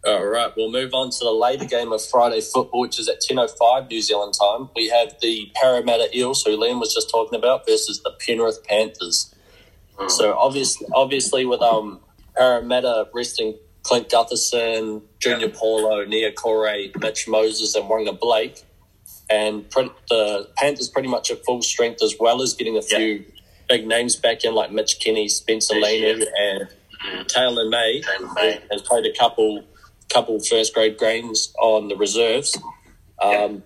All 0.05 0.23
right, 0.23 0.51
we'll 0.55 0.71
move 0.71 0.93
on 0.93 1.09
to 1.09 1.19
the 1.19 1.31
later 1.31 1.65
game 1.65 1.91
of 1.91 2.05
Friday 2.05 2.39
football, 2.39 2.81
which 2.81 2.99
is 2.99 3.09
at 3.09 3.21
10.05 3.21 3.89
New 3.89 4.01
Zealand 4.03 4.35
time. 4.39 4.69
We 4.75 4.87
have 4.89 5.15
the 5.19 5.51
Parramatta 5.55 6.15
Eels, 6.15 6.43
who 6.43 6.55
Liam 6.55 6.79
was 6.79 6.93
just 6.93 7.09
talking 7.09 7.39
about, 7.39 7.65
versus 7.65 8.03
the 8.03 8.11
Penrith 8.19 8.63
Panthers. 8.67 9.33
Mm. 9.97 10.11
So 10.11 10.37
obviously, 10.37 10.87
obviously 10.93 11.45
with 11.45 11.61
um, 11.63 12.01
Parramatta 12.35 13.07
resting 13.15 13.57
Clint 13.81 14.09
Gutherson, 14.09 15.01
Junior 15.19 15.49
Paulo, 15.49 16.05
Niukore, 16.05 16.95
Mitch 17.01 17.27
Moses, 17.27 17.73
and 17.73 17.85
Waqa 17.85 18.19
Blake, 18.19 18.63
and 19.27 19.65
the 20.09 20.47
Panthers 20.55 20.87
pretty 20.87 21.07
much 21.07 21.31
at 21.31 21.43
full 21.43 21.63
strength 21.63 22.03
as 22.03 22.15
well 22.19 22.43
as 22.43 22.53
getting 22.53 22.77
a 22.77 22.81
few 22.83 23.25
big 23.67 23.87
names 23.87 24.15
back 24.15 24.43
in 24.43 24.53
like 24.53 24.71
Mitch 24.71 24.99
Kenny, 24.99 25.27
Spencer 25.27 25.73
Leniu, 25.73 26.23
and 26.39 26.67
mm. 27.07 27.27
Taylor 27.27 27.67
May, 27.67 28.01
Taylor 28.01 28.33
May. 28.35 28.61
has 28.69 28.83
played 28.83 29.07
a 29.07 29.17
couple 29.17 29.63
couple 30.13 30.39
first 30.39 30.73
grade 30.73 30.97
games 30.97 31.53
on 31.59 31.87
the 31.87 31.95
reserves. 31.95 32.57
Um, 33.21 33.63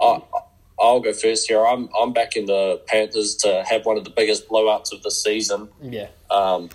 I, 0.00 0.20
I'll 0.80 1.00
go 1.00 1.12
first 1.12 1.48
here. 1.48 1.66
I'm 1.66 1.88
I'm 1.98 2.12
back 2.12 2.36
in 2.36 2.46
the 2.46 2.80
Panthers 2.86 3.34
to 3.36 3.64
have 3.68 3.84
one 3.84 3.96
of 3.96 4.04
the 4.04 4.10
biggest 4.10 4.48
blowouts 4.48 4.92
of 4.92 5.02
the 5.02 5.10
season. 5.10 5.68
Yeah. 5.82 6.08
Um, 6.30 6.70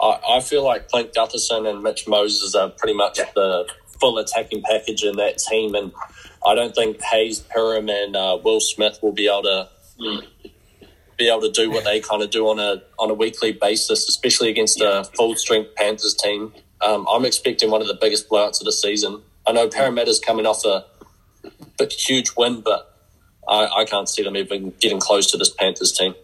I, 0.00 0.18
I 0.28 0.40
feel 0.40 0.64
like 0.64 0.88
Clint 0.88 1.12
Gutherson 1.14 1.68
and 1.68 1.82
Mitch 1.82 2.08
Moses 2.08 2.54
are 2.54 2.70
pretty 2.70 2.94
much 2.94 3.18
yeah. 3.18 3.30
the 3.34 3.68
full 4.00 4.18
attacking 4.18 4.62
package 4.62 5.04
in 5.04 5.16
that 5.16 5.38
team, 5.38 5.74
and 5.74 5.92
I 6.44 6.54
don't 6.54 6.74
think 6.74 7.00
Hayze 7.00 7.42
Perham 7.42 7.90
and 7.90 8.16
uh, 8.16 8.38
Will 8.42 8.60
Smith 8.60 8.98
will 9.02 9.12
be 9.12 9.26
able 9.26 9.42
to 9.42 9.68
mm, 10.00 10.26
be 11.16 11.28
able 11.28 11.42
to 11.42 11.50
do 11.50 11.70
what 11.70 11.84
they 11.84 12.00
kind 12.00 12.22
of 12.22 12.30
do 12.30 12.48
on 12.48 12.58
a 12.58 12.82
on 12.98 13.10
a 13.10 13.14
weekly 13.14 13.52
basis, 13.52 14.08
especially 14.08 14.50
against 14.50 14.80
yeah. 14.80 15.00
a 15.00 15.04
full 15.04 15.36
strength 15.36 15.74
Panthers 15.76 16.14
team. 16.14 16.52
Um, 16.84 17.06
I'm 17.10 17.24
expecting 17.24 17.70
one 17.70 17.80
of 17.80 17.88
the 17.88 17.98
biggest 17.98 18.28
blowouts 18.28 18.60
of 18.60 18.66
the 18.66 18.72
season. 18.72 19.22
I 19.46 19.52
know 19.52 19.68
Parramatta's 19.68 20.20
coming 20.20 20.46
off 20.46 20.64
a 20.64 20.84
bit 21.78 21.92
huge 21.92 22.32
win, 22.36 22.60
but 22.60 22.94
I, 23.48 23.66
I 23.66 23.84
can't 23.84 24.08
see 24.08 24.22
them 24.22 24.36
even 24.36 24.74
getting 24.80 25.00
close 25.00 25.30
to 25.30 25.38
this 25.38 25.50
Panthers 25.50 25.92
team. 25.92 26.14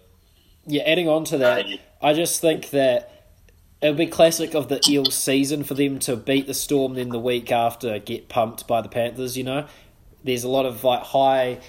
Yeah, 0.66 0.82
adding 0.82 1.08
on 1.08 1.24
to 1.26 1.38
that, 1.38 1.66
I 2.02 2.12
just 2.12 2.40
think 2.40 2.70
that 2.70 3.10
it 3.80 3.88
would 3.88 3.96
be 3.96 4.06
classic 4.06 4.54
of 4.54 4.68
the 4.68 4.80
Eels 4.88 5.14
season 5.14 5.64
for 5.64 5.74
them 5.74 5.98
to 6.00 6.16
beat 6.16 6.46
the 6.46 6.54
Storm, 6.54 6.94
then 6.94 7.08
the 7.08 7.18
week 7.18 7.50
after 7.50 7.98
get 7.98 8.28
pumped 8.28 8.66
by 8.66 8.82
the 8.82 8.88
Panthers. 8.88 9.38
You 9.38 9.44
know, 9.44 9.66
there's 10.22 10.44
a 10.44 10.48
lot 10.48 10.66
of 10.66 10.84
like 10.84 11.02
high 11.02 11.60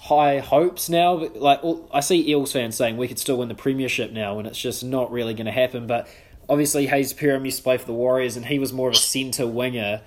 high 0.00 0.38
hopes 0.38 0.88
now. 0.88 1.14
Like 1.14 1.60
I 1.92 2.00
see 2.00 2.28
Eels 2.30 2.52
fans 2.52 2.76
saying 2.76 2.96
we 2.96 3.08
could 3.08 3.18
still 3.18 3.38
win 3.38 3.48
the 3.48 3.56
premiership 3.56 4.12
now, 4.12 4.38
and 4.38 4.46
it's 4.46 4.58
just 4.58 4.84
not 4.84 5.10
really 5.10 5.34
going 5.34 5.46
to 5.46 5.52
happen. 5.52 5.88
But 5.88 6.06
obviously 6.48 6.86
Hayze 6.86 7.14
Perham 7.14 7.44
used 7.44 7.58
to 7.58 7.62
play 7.62 7.78
for 7.78 7.86
the 7.86 7.92
Warriors, 7.92 8.36
and 8.36 8.46
he 8.46 8.58
was 8.58 8.72
more 8.72 8.88
of 8.88 8.94
a 8.94 8.98
centre 8.98 9.46
winger, 9.46 10.02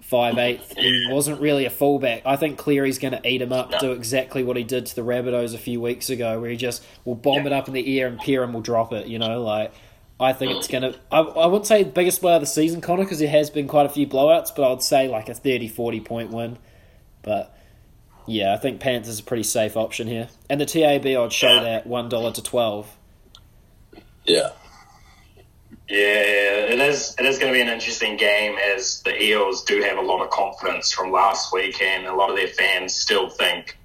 five 0.00 0.38
eighth. 0.38 0.76
He 0.76 1.08
wasn't 1.10 1.40
really 1.40 1.64
a 1.64 1.70
fullback. 1.70 2.22
I 2.24 2.36
think 2.36 2.58
Cleary's 2.58 2.98
going 2.98 3.12
to 3.12 3.28
eat 3.28 3.42
him 3.42 3.52
up, 3.52 3.70
no. 3.70 3.78
do 3.78 3.92
exactly 3.92 4.42
what 4.44 4.56
he 4.56 4.64
did 4.64 4.86
to 4.86 4.96
the 4.96 5.02
Rabbitohs 5.02 5.54
a 5.54 5.58
few 5.58 5.80
weeks 5.80 6.10
ago, 6.10 6.40
where 6.40 6.50
he 6.50 6.56
just 6.56 6.84
will 7.04 7.14
bomb 7.14 7.40
yeah. 7.40 7.46
it 7.46 7.52
up 7.52 7.68
in 7.68 7.74
the 7.74 8.00
air 8.00 8.06
and 8.06 8.18
Perham 8.18 8.52
will 8.52 8.60
drop 8.60 8.92
it. 8.92 9.06
You 9.06 9.18
know, 9.18 9.42
like. 9.42 9.72
I 10.20 10.32
think 10.32 10.52
it's 10.52 10.68
going 10.68 10.82
to. 10.82 10.96
I, 11.10 11.18
I 11.18 11.46
wouldn't 11.46 11.66
say 11.66 11.82
the 11.82 11.90
biggest 11.90 12.20
blowout 12.20 12.36
of 12.36 12.42
the 12.42 12.46
season, 12.46 12.80
Connor, 12.80 13.02
because 13.02 13.18
there 13.18 13.28
has 13.28 13.50
been 13.50 13.66
quite 13.66 13.86
a 13.86 13.88
few 13.88 14.06
blowouts, 14.06 14.54
but 14.54 14.70
I'd 14.70 14.80
say 14.80 15.08
like 15.08 15.28
a 15.28 15.34
30 15.34 15.66
40 15.66 16.00
point 16.00 16.30
win. 16.30 16.58
But 17.22 17.52
yeah, 18.26 18.54
I 18.54 18.56
think 18.56 18.80
Panthers 18.80 19.08
is 19.08 19.20
a 19.20 19.24
pretty 19.24 19.42
safe 19.42 19.76
option 19.76 20.06
here. 20.06 20.28
And 20.48 20.60
the 20.60 20.66
TAB, 20.66 21.06
I'd 21.06 21.32
show 21.32 21.62
that 21.62 21.88
$1 21.88 22.34
to 22.34 22.42
12 22.42 22.96
Yeah. 24.24 24.50
Yeah, 25.92 26.72
it 26.72 26.80
is. 26.80 27.14
It 27.18 27.26
is 27.26 27.36
going 27.36 27.52
to 27.52 27.54
be 27.54 27.60
an 27.60 27.68
interesting 27.68 28.16
game 28.16 28.56
as 28.56 29.02
the 29.02 29.22
Eels 29.22 29.62
do 29.62 29.82
have 29.82 29.98
a 29.98 30.00
lot 30.00 30.24
of 30.24 30.30
confidence 30.30 30.90
from 30.90 31.12
last 31.12 31.52
week, 31.52 31.82
and 31.82 32.06
a 32.06 32.14
lot 32.14 32.30
of 32.30 32.36
their 32.36 32.48
fans 32.48 32.94
still 32.94 33.28
think, 33.28 33.76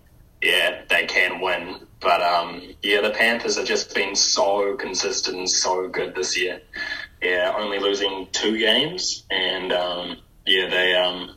yeah, 0.41 0.83
they 0.89 1.05
can 1.05 1.41
win. 1.41 1.85
But 1.99 2.21
um, 2.21 2.61
yeah, 2.81 3.01
the 3.01 3.09
Panthers 3.09 3.57
have 3.57 3.67
just 3.67 3.93
been 3.93 4.15
so 4.15 4.77
consistent 4.77 5.35
and 5.35 5.49
so 5.49 5.89
good 5.89 6.15
this 6.15 6.39
year. 6.39 6.61
Yeah, 7.21 7.53
only 7.57 7.77
losing 7.77 8.29
two 8.31 8.57
games, 8.57 9.25
and 9.29 9.73
um, 9.73 10.15
yeah, 10.45 10.69
they 10.69 10.95
um, 10.95 11.35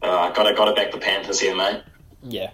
uh, 0.00 0.30
got 0.30 0.44
to 0.44 0.54
got 0.54 0.64
to 0.64 0.72
back 0.72 0.90
the 0.90 0.98
Panthers 0.98 1.38
here, 1.38 1.54
mate. 1.54 1.82
Yeah. 2.22 2.52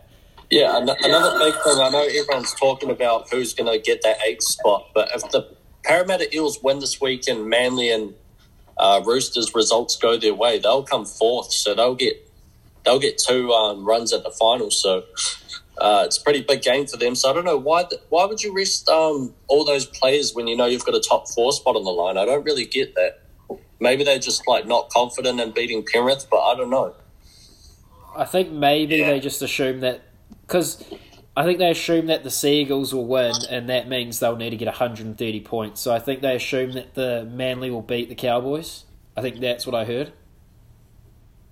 Yeah, 0.51 0.77
another 0.77 1.39
big 1.39 1.55
thing. 1.55 1.79
I 1.79 1.89
know 1.89 2.03
everyone's 2.03 2.53
talking 2.55 2.91
about 2.91 3.31
who's 3.31 3.55
going 3.55 3.73
to 3.73 3.79
get 3.79 4.03
that 4.03 4.17
eighth 4.27 4.43
spot, 4.43 4.89
but 4.93 5.09
if 5.15 5.31
the 5.31 5.49
Parramatta 5.85 6.35
Eels 6.35 6.63
win 6.63 6.79
this 6.79 7.01
week 7.01 7.29
and 7.29 7.47
Manly 7.47 7.91
and 7.91 8.15
uh, 8.79 9.03
Roosters 9.05 9.55
results 9.55 9.97
go 9.97 10.17
their 10.17 10.35
way, 10.35 10.59
they'll 10.59 10.83
come 10.83 11.05
fourth, 11.05 11.53
so 11.53 11.75
they'll 11.75 11.95
get 11.95 12.29
they'll 12.85 12.99
get 12.99 13.19
two 13.19 13.53
um, 13.53 13.85
runs 13.85 14.13
at 14.13 14.25
the 14.25 14.31
final. 14.31 14.71
So 14.71 15.05
uh, 15.79 16.03
it's 16.07 16.19
a 16.19 16.23
pretty 16.23 16.43
big 16.43 16.63
game 16.63 16.87
for 16.87 16.97
them. 16.97 17.15
So 17.15 17.31
I 17.31 17.33
don't 17.33 17.45
know 17.45 17.57
why 17.57 17.85
why 18.09 18.25
would 18.25 18.43
you 18.43 18.55
rest 18.55 18.89
um, 18.89 19.35
all 19.49 19.65
those 19.65 19.87
players 19.87 20.35
when 20.35 20.47
you 20.47 20.57
know 20.57 20.67
you've 20.67 20.85
got 20.85 20.95
a 20.95 21.01
top 21.01 21.29
four 21.29 21.53
spot 21.53 21.77
on 21.77 21.85
the 21.85 21.91
line? 21.91 22.17
I 22.17 22.25
don't 22.25 22.45
really 22.45 22.65
get 22.65 22.95
that. 22.95 23.21
Maybe 23.81 24.05
they're 24.05 24.19
just 24.19 24.47
like 24.47 24.67
not 24.67 24.91
confident 24.91 25.41
in 25.41 25.51
beating 25.51 25.85
Penrith, 25.85 26.27
but 26.31 26.41
I 26.41 26.57
don't 26.57 26.71
know. 26.71 26.95
I 28.17 28.25
think 28.25 28.51
maybe 28.51 28.97
yeah. 28.97 29.11
they 29.11 29.21
just 29.21 29.43
assume 29.43 29.81
that 29.81 30.03
because 30.47 30.85
I 31.35 31.45
think 31.45 31.59
they 31.59 31.71
assume 31.71 32.07
that 32.07 32.25
the 32.25 32.31
Seagulls 32.31 32.93
will 32.93 33.07
win, 33.07 33.33
and 33.49 33.69
that 33.71 33.89
means 33.89 34.19
they'll 34.19 34.37
need 34.37 34.51
to 34.51 34.57
get 34.57 34.67
130 34.67 35.41
points. 35.41 35.81
So 35.81 35.95
I 35.95 35.99
think 35.99 36.21
they 36.21 36.37
assume 36.37 36.73
that 36.73 36.95
the 36.95 37.27
Manly 37.31 37.71
will 37.71 37.81
beat 37.81 38.11
the 38.11 38.15
Cowboys. 38.15 38.85
I 39.17 39.23
think 39.23 39.41
that's 39.41 39.67
what 39.67 39.75
I 39.75 39.85
heard. 39.85 40.13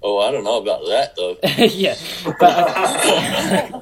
Oh, 0.03 0.19
I 0.19 0.31
don't 0.31 0.45
know 0.45 0.61
about 0.61 0.81
that 0.87 1.15
though. 1.17 1.37
yeah, 1.65 1.95
but 2.25 2.43
uh, 2.43 2.65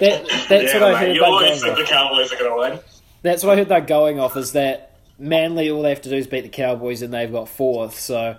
that, 0.00 0.46
that's 0.48 0.74
yeah, 0.74 0.80
what 0.80 0.94
I 0.94 0.98
heard. 0.98 1.14
You 1.14 1.24
always 1.24 1.62
think 1.62 1.76
the 1.76 1.84
Cowboys 1.84 2.32
are 2.32 2.36
going 2.36 2.50
to 2.50 2.56
win. 2.56 2.84
That's 3.22 3.44
what 3.44 3.52
I 3.52 3.56
heard. 3.56 3.68
They're 3.68 3.80
going 3.80 4.18
off 4.18 4.36
is 4.36 4.52
that 4.52 4.98
Manly 5.18 5.70
all 5.70 5.82
they 5.82 5.90
have 5.90 6.02
to 6.02 6.10
do 6.10 6.16
is 6.16 6.26
beat 6.26 6.42
the 6.42 6.48
Cowboys, 6.48 7.00
and 7.02 7.14
they've 7.14 7.30
got 7.30 7.48
fourth. 7.48 7.98
So 7.98 8.36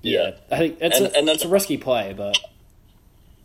yeah, 0.00 0.20
yeah. 0.20 0.30
I 0.50 0.58
think 0.58 0.78
it's 0.80 0.98
and, 0.98 1.06
a, 1.06 1.18
and 1.18 1.28
it's 1.28 1.44
a 1.44 1.48
risky 1.48 1.76
play, 1.76 2.14
but 2.16 2.38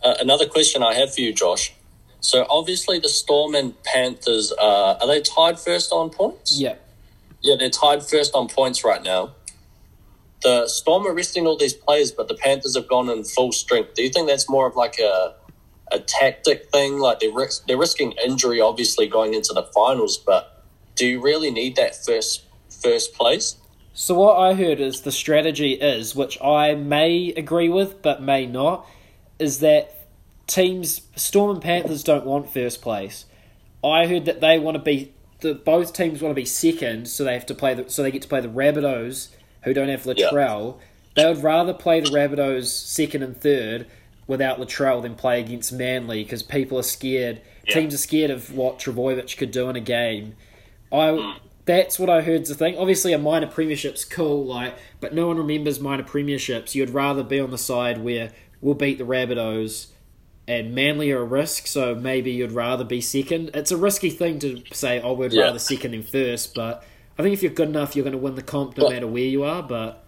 uh, 0.01 0.15
another 0.21 0.47
question 0.47 0.81
I 0.81 0.93
have 0.93 1.13
for 1.13 1.19
you, 1.19 1.33
Josh. 1.33 1.73
So 2.19 2.45
obviously 2.49 2.99
the 2.99 3.09
Storm 3.09 3.55
and 3.55 3.81
Panthers 3.83 4.51
uh, 4.59 4.97
are 4.99 5.07
they 5.07 5.21
tied 5.21 5.59
first 5.59 5.91
on 5.91 6.09
points? 6.09 6.59
Yeah. 6.59 6.75
Yeah, 7.41 7.55
they're 7.57 7.69
tied 7.69 8.03
first 8.03 8.33
on 8.33 8.47
points 8.47 8.83
right 8.83 9.03
now. 9.03 9.35
The 10.43 10.67
Storm 10.67 11.07
are 11.07 11.13
resting 11.13 11.47
all 11.47 11.57
these 11.57 11.73
players, 11.73 12.11
but 12.11 12.27
the 12.27 12.35
Panthers 12.35 12.75
have 12.75 12.87
gone 12.87 13.09
in 13.09 13.23
full 13.23 13.51
strength. 13.51 13.93
Do 13.95 14.03
you 14.03 14.09
think 14.09 14.27
that's 14.27 14.49
more 14.49 14.67
of 14.67 14.75
like 14.75 14.99
a 14.99 15.35
a 15.91 15.99
tactic 15.99 16.69
thing? 16.71 16.99
Like 16.99 17.19
they're 17.19 17.31
risk, 17.31 17.65
they're 17.65 17.77
risking 17.77 18.13
injury, 18.23 18.59
obviously 18.59 19.07
going 19.07 19.33
into 19.33 19.53
the 19.53 19.63
finals, 19.73 20.17
but 20.17 20.65
do 20.95 21.07
you 21.07 21.21
really 21.21 21.51
need 21.51 21.75
that 21.77 21.95
first 21.95 22.43
first 22.69 23.13
place? 23.13 23.55
So 23.93 24.13
what 24.13 24.37
I 24.37 24.53
heard 24.53 24.79
is 24.79 25.01
the 25.01 25.11
strategy 25.11 25.73
is, 25.73 26.15
which 26.15 26.39
I 26.41 26.75
may 26.75 27.29
agree 27.29 27.69
with, 27.69 28.01
but 28.03 28.21
may 28.21 28.45
not, 28.45 28.85
is 29.39 29.59
that 29.59 29.96
teams, 30.47 31.01
Storm 31.15 31.51
and 31.51 31.61
Panthers 31.61 32.03
don't 32.03 32.25
want 32.25 32.49
first 32.49 32.81
place. 32.81 33.25
I 33.83 34.07
heard 34.07 34.25
that 34.25 34.41
they 34.41 34.57
want 34.57 34.75
to 34.75 34.83
be 34.83 35.13
the 35.41 35.53
both 35.53 35.93
teams 35.93 36.21
want 36.21 36.31
to 36.31 36.41
be 36.41 36.45
second, 36.45 37.07
so 37.07 37.23
they 37.23 37.33
have 37.33 37.45
to 37.45 37.53
play 37.53 37.73
the, 37.73 37.89
so 37.89 38.01
they 38.01 38.11
get 38.11 38.23
to 38.23 38.27
play 38.27 38.41
the 38.41 38.47
Rabbitohs 38.47 39.29
who 39.63 39.73
don't 39.73 39.89
have 39.89 40.03
Latrell. 40.03 40.77
They 41.15 41.25
would 41.25 41.43
rather 41.43 41.73
play 41.73 41.99
the 41.99 42.09
Rabbitohs 42.09 42.65
second 42.65 43.23
and 43.23 43.37
third 43.37 43.87
without 44.25 44.59
Latrell 44.59 45.01
than 45.01 45.15
play 45.15 45.39
against 45.39 45.71
Manly 45.71 46.23
because 46.23 46.43
people 46.43 46.79
are 46.79 46.83
scared. 46.83 47.41
Teams 47.67 47.93
are 47.93 47.99
scared 47.99 48.31
of 48.31 48.53
what 48.53 48.79
Trbojevic 48.79 49.37
could 49.37 49.51
do 49.51 49.69
in 49.69 49.75
a 49.75 49.81
game. 49.81 50.35
I 50.91 50.95
mm. 50.95 51.39
that's 51.65 51.99
what 51.99 52.09
I 52.09 52.21
heard's 52.21 52.49
the 52.49 52.55
thing. 52.55 52.77
Obviously, 52.77 53.13
a 53.13 53.17
minor 53.17 53.47
premiership's 53.47 54.05
cool, 54.05 54.45
like, 54.45 54.75
but 54.99 55.13
no 55.13 55.27
one 55.27 55.37
remembers 55.37 55.79
minor 55.79 56.03
premierships. 56.03 56.73
You'd 56.73 56.91
rather 56.91 57.23
be 57.23 57.39
on 57.39 57.51
the 57.51 57.57
side 57.57 58.03
where 58.03 58.31
we'll 58.61 58.73
beat 58.73 58.97
the 58.97 59.03
Rabbitohs 59.03 59.87
and 60.47 60.73
Manly 60.73 61.11
are 61.11 61.19
a 61.21 61.25
risk, 61.25 61.67
so 61.67 61.93
maybe 61.93 62.31
you'd 62.31 62.51
rather 62.51 62.83
be 62.83 63.01
second. 63.01 63.51
It's 63.53 63.71
a 63.71 63.77
risky 63.77 64.09
thing 64.09 64.39
to 64.39 64.63
say, 64.71 65.01
oh, 65.01 65.13
we'd 65.13 65.33
yeah. 65.33 65.43
rather 65.43 65.59
second 65.59 65.91
than 65.91 66.03
first, 66.03 66.53
but 66.55 66.83
I 67.19 67.23
think 67.23 67.33
if 67.33 67.43
you're 67.43 67.51
good 67.51 67.69
enough, 67.69 67.95
you're 67.95 68.03
going 68.03 68.13
to 68.13 68.17
win 68.17 68.35
the 68.35 68.43
comp 68.43 68.77
no 68.77 68.85
But- 68.85 68.93
matter 68.93 69.07
where 69.07 69.23
you 69.23 69.43
are. 69.43 69.61
But 69.63 70.03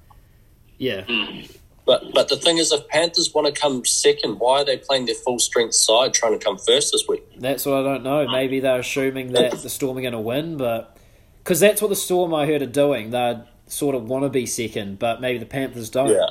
yeah, 0.78 1.04
hmm. 1.08 1.42
But 1.86 2.14
but 2.14 2.30
the 2.30 2.38
thing 2.38 2.60
is, 2.60 2.72
if 2.72 2.88
Panthers 2.88 3.34
want 3.34 3.54
to 3.54 3.60
come 3.60 3.84
second, 3.84 4.38
why 4.38 4.62
are 4.62 4.66
they 4.66 4.78
playing 4.78 5.06
their 5.08 5.16
full 5.16 5.40
strength 5.40 5.74
side 5.74 6.14
trying 6.14 6.38
to 6.38 6.44
come 6.44 6.58
first 6.58 6.92
this 6.92 7.06
week? 7.10 7.24
that's 7.40 7.66
what 7.66 7.80
I 7.80 7.84
don't 7.84 8.04
know. 8.04 8.26
Hmm. 8.26 8.32
Maybe 8.32 8.60
they're 8.60 8.80
assuming 8.80 9.32
that 9.34 9.52
the 9.64 9.70
Storm 9.70 9.98
are 9.98 10.02
going 10.02 10.14
to 10.14 10.20
win, 10.20 10.58
but 10.58 10.96
because 11.44 11.60
that's 11.60 11.82
what 11.82 11.88
the 11.88 11.96
Storm 11.96 12.34
I 12.34 12.46
heard 12.46 12.62
are 12.62 12.68
doing. 12.68 13.10
They 13.10 13.40
sort 13.66 13.96
of 13.96 14.04
want 14.08 14.24
to 14.24 14.30
be 14.30 14.46
second, 14.46 15.00
but 15.00 15.20
maybe 15.20 15.40
the 15.40 15.46
Panthers 15.48 15.90
don't. 15.90 16.10
Yeah, 16.10 16.28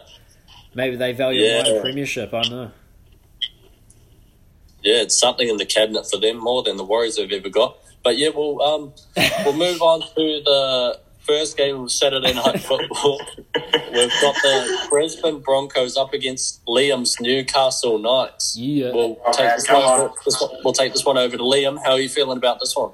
Maybe 0.74 0.94
they 0.96 1.12
value 1.12 1.40
Yeah. 1.42 1.80
premiership. 1.80 2.32
I 2.34 2.42
don't 2.42 2.52
know. 2.52 2.70
Yeah, 4.88 5.02
it's 5.02 5.18
something 5.18 5.48
in 5.48 5.56
the 5.58 5.66
cabinet 5.66 6.04
for 6.10 6.18
them 6.18 6.36
more 6.38 6.62
than 6.62 6.76
the 6.76 6.84
Warriors 6.84 7.18
have 7.18 7.30
ever 7.30 7.48
got. 7.48 7.76
But 8.02 8.16
yeah, 8.16 8.30
we'll 8.34 8.60
um 8.62 8.92
we'll 9.44 9.56
move 9.66 9.80
on 9.82 10.00
to 10.00 10.24
the 10.50 11.00
first 11.18 11.56
game 11.58 11.76
of 11.80 11.92
Saturday 11.92 12.32
night 12.32 12.60
football. 12.68 13.20
We've 13.92 14.20
got 14.22 14.34
the 14.46 14.86
Brisbane 14.88 15.40
Broncos 15.40 15.96
up 15.96 16.14
against 16.14 16.64
Liam's 16.66 17.20
Newcastle 17.20 17.98
Knights. 17.98 18.56
Yeah. 18.56 18.92
We'll 18.92 19.18
Okay, 19.28 19.42
take 19.48 19.56
this 19.56 19.68
one, 19.68 19.82
on. 19.82 20.10
this 20.24 20.40
one. 20.40 20.50
We'll 20.64 20.72
take 20.72 20.92
this 20.94 21.04
one 21.04 21.18
over 21.18 21.36
to 21.36 21.42
Liam. 21.42 21.78
How 21.84 21.92
are 21.92 22.00
you 22.00 22.08
feeling 22.08 22.38
about 22.38 22.60
this 22.60 22.74
one? 22.74 22.92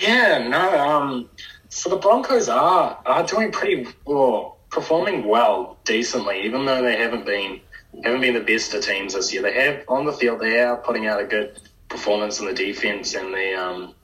Yeah, 0.00 0.46
no. 0.48 0.78
Um, 0.78 1.28
so 1.68 1.90
the 1.90 1.96
Broncos 1.96 2.48
are 2.48 2.98
are 3.06 3.24
doing 3.26 3.52
pretty 3.52 3.86
well, 4.06 4.58
performing 4.70 5.28
well, 5.28 5.76
decently, 5.84 6.42
even 6.42 6.64
though 6.66 6.82
they 6.82 6.96
haven't 6.96 7.26
been 7.26 7.60
haven't 8.02 8.20
been 8.20 8.34
the 8.34 8.40
best 8.40 8.74
of 8.74 8.84
teams 8.84 9.14
this 9.14 9.32
year. 9.32 9.42
They 9.42 9.54
have 9.54 9.84
on 9.88 10.04
the 10.04 10.12
field, 10.12 10.40
they 10.40 10.60
are 10.60 10.76
putting 10.76 11.06
out 11.06 11.20
a 11.20 11.24
good 11.24 11.60
performance 11.88 12.40
in 12.40 12.46
the 12.46 12.54
defense 12.54 13.14
and 13.14 13.32
the 13.32 13.54
um 13.54 13.94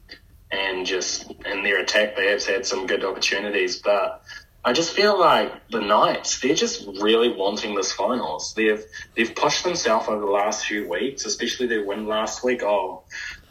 and 0.50 0.86
just 0.86 1.30
in 1.46 1.62
their 1.62 1.80
attack. 1.80 2.16
They 2.16 2.28
have 2.28 2.44
had 2.44 2.66
some 2.66 2.86
good 2.86 3.04
opportunities, 3.04 3.78
but 3.78 4.22
I 4.64 4.72
just 4.72 4.94
feel 4.94 5.18
like 5.18 5.68
the 5.70 5.80
Knights, 5.80 6.40
they're 6.40 6.54
just 6.54 6.86
really 7.00 7.32
wanting 7.32 7.74
this 7.74 7.92
finals. 7.92 8.54
They've 8.54 8.84
they've 9.16 9.34
pushed 9.34 9.64
themselves 9.64 10.08
over 10.08 10.20
the 10.20 10.30
last 10.30 10.66
few 10.66 10.88
weeks, 10.88 11.24
especially 11.24 11.66
their 11.66 11.84
win 11.84 12.06
last 12.06 12.44
week. 12.44 12.62
Oh, 12.62 13.02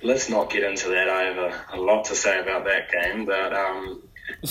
let's 0.01 0.29
not 0.29 0.49
get 0.49 0.63
into 0.63 0.89
that. 0.89 1.09
I 1.09 1.23
have 1.23 1.37
a, 1.37 1.65
a 1.73 1.79
lot 1.81 2.05
to 2.05 2.15
say 2.15 2.39
about 2.39 2.63
that 2.65 2.91
game, 2.91 3.25
but 3.25 3.53
um, 3.53 4.03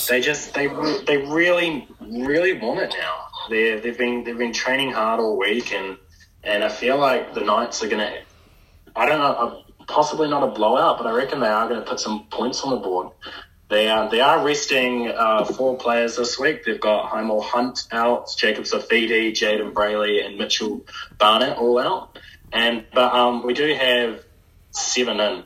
they 0.08 0.20
just 0.20 0.52
they 0.52 0.66
they 1.06 1.16
really 1.16 1.88
really 2.00 2.58
want 2.58 2.80
it 2.80 2.94
now. 2.98 3.26
They 3.48 3.78
they've 3.80 3.96
been 3.96 4.24
they've 4.24 4.36
been 4.38 4.52
training 4.52 4.92
hard 4.92 5.20
all 5.20 5.38
week, 5.38 5.72
and 5.72 5.96
and 6.42 6.64
I 6.64 6.68
feel 6.68 6.98
like 6.98 7.34
the 7.34 7.40
Knights 7.40 7.82
are 7.82 7.88
gonna. 7.88 8.12
I 8.96 9.06
don't 9.06 9.20
know, 9.20 9.24
uh, 9.26 9.62
possibly 9.86 10.28
not 10.28 10.42
a 10.42 10.48
blowout, 10.48 10.98
but 10.98 11.06
I 11.06 11.12
reckon 11.12 11.40
they 11.40 11.48
are 11.48 11.68
going 11.68 11.80
to 11.80 11.88
put 11.88 12.00
some 12.00 12.26
points 12.30 12.62
on 12.62 12.70
the 12.70 12.76
board. 12.76 13.12
They 13.68 13.88
are 13.88 14.10
they 14.10 14.20
are 14.20 14.44
resting 14.44 15.08
uh, 15.08 15.44
four 15.44 15.76
players 15.76 16.16
this 16.16 16.38
week. 16.38 16.64
They've 16.64 16.80
got 16.80 17.08
Heimel 17.10 17.40
Hunt 17.40 17.86
out, 17.92 18.28
Jacob 18.36 18.64
Saifiti, 18.64 19.30
Jayden 19.30 19.72
Brailey, 19.72 20.26
and 20.26 20.36
Mitchell 20.36 20.84
Barnett 21.18 21.56
all 21.56 21.78
out. 21.78 22.18
And 22.52 22.84
but 22.92 23.14
um, 23.14 23.46
we 23.46 23.54
do 23.54 23.72
have 23.74 24.24
seven 24.72 25.20
in, 25.20 25.44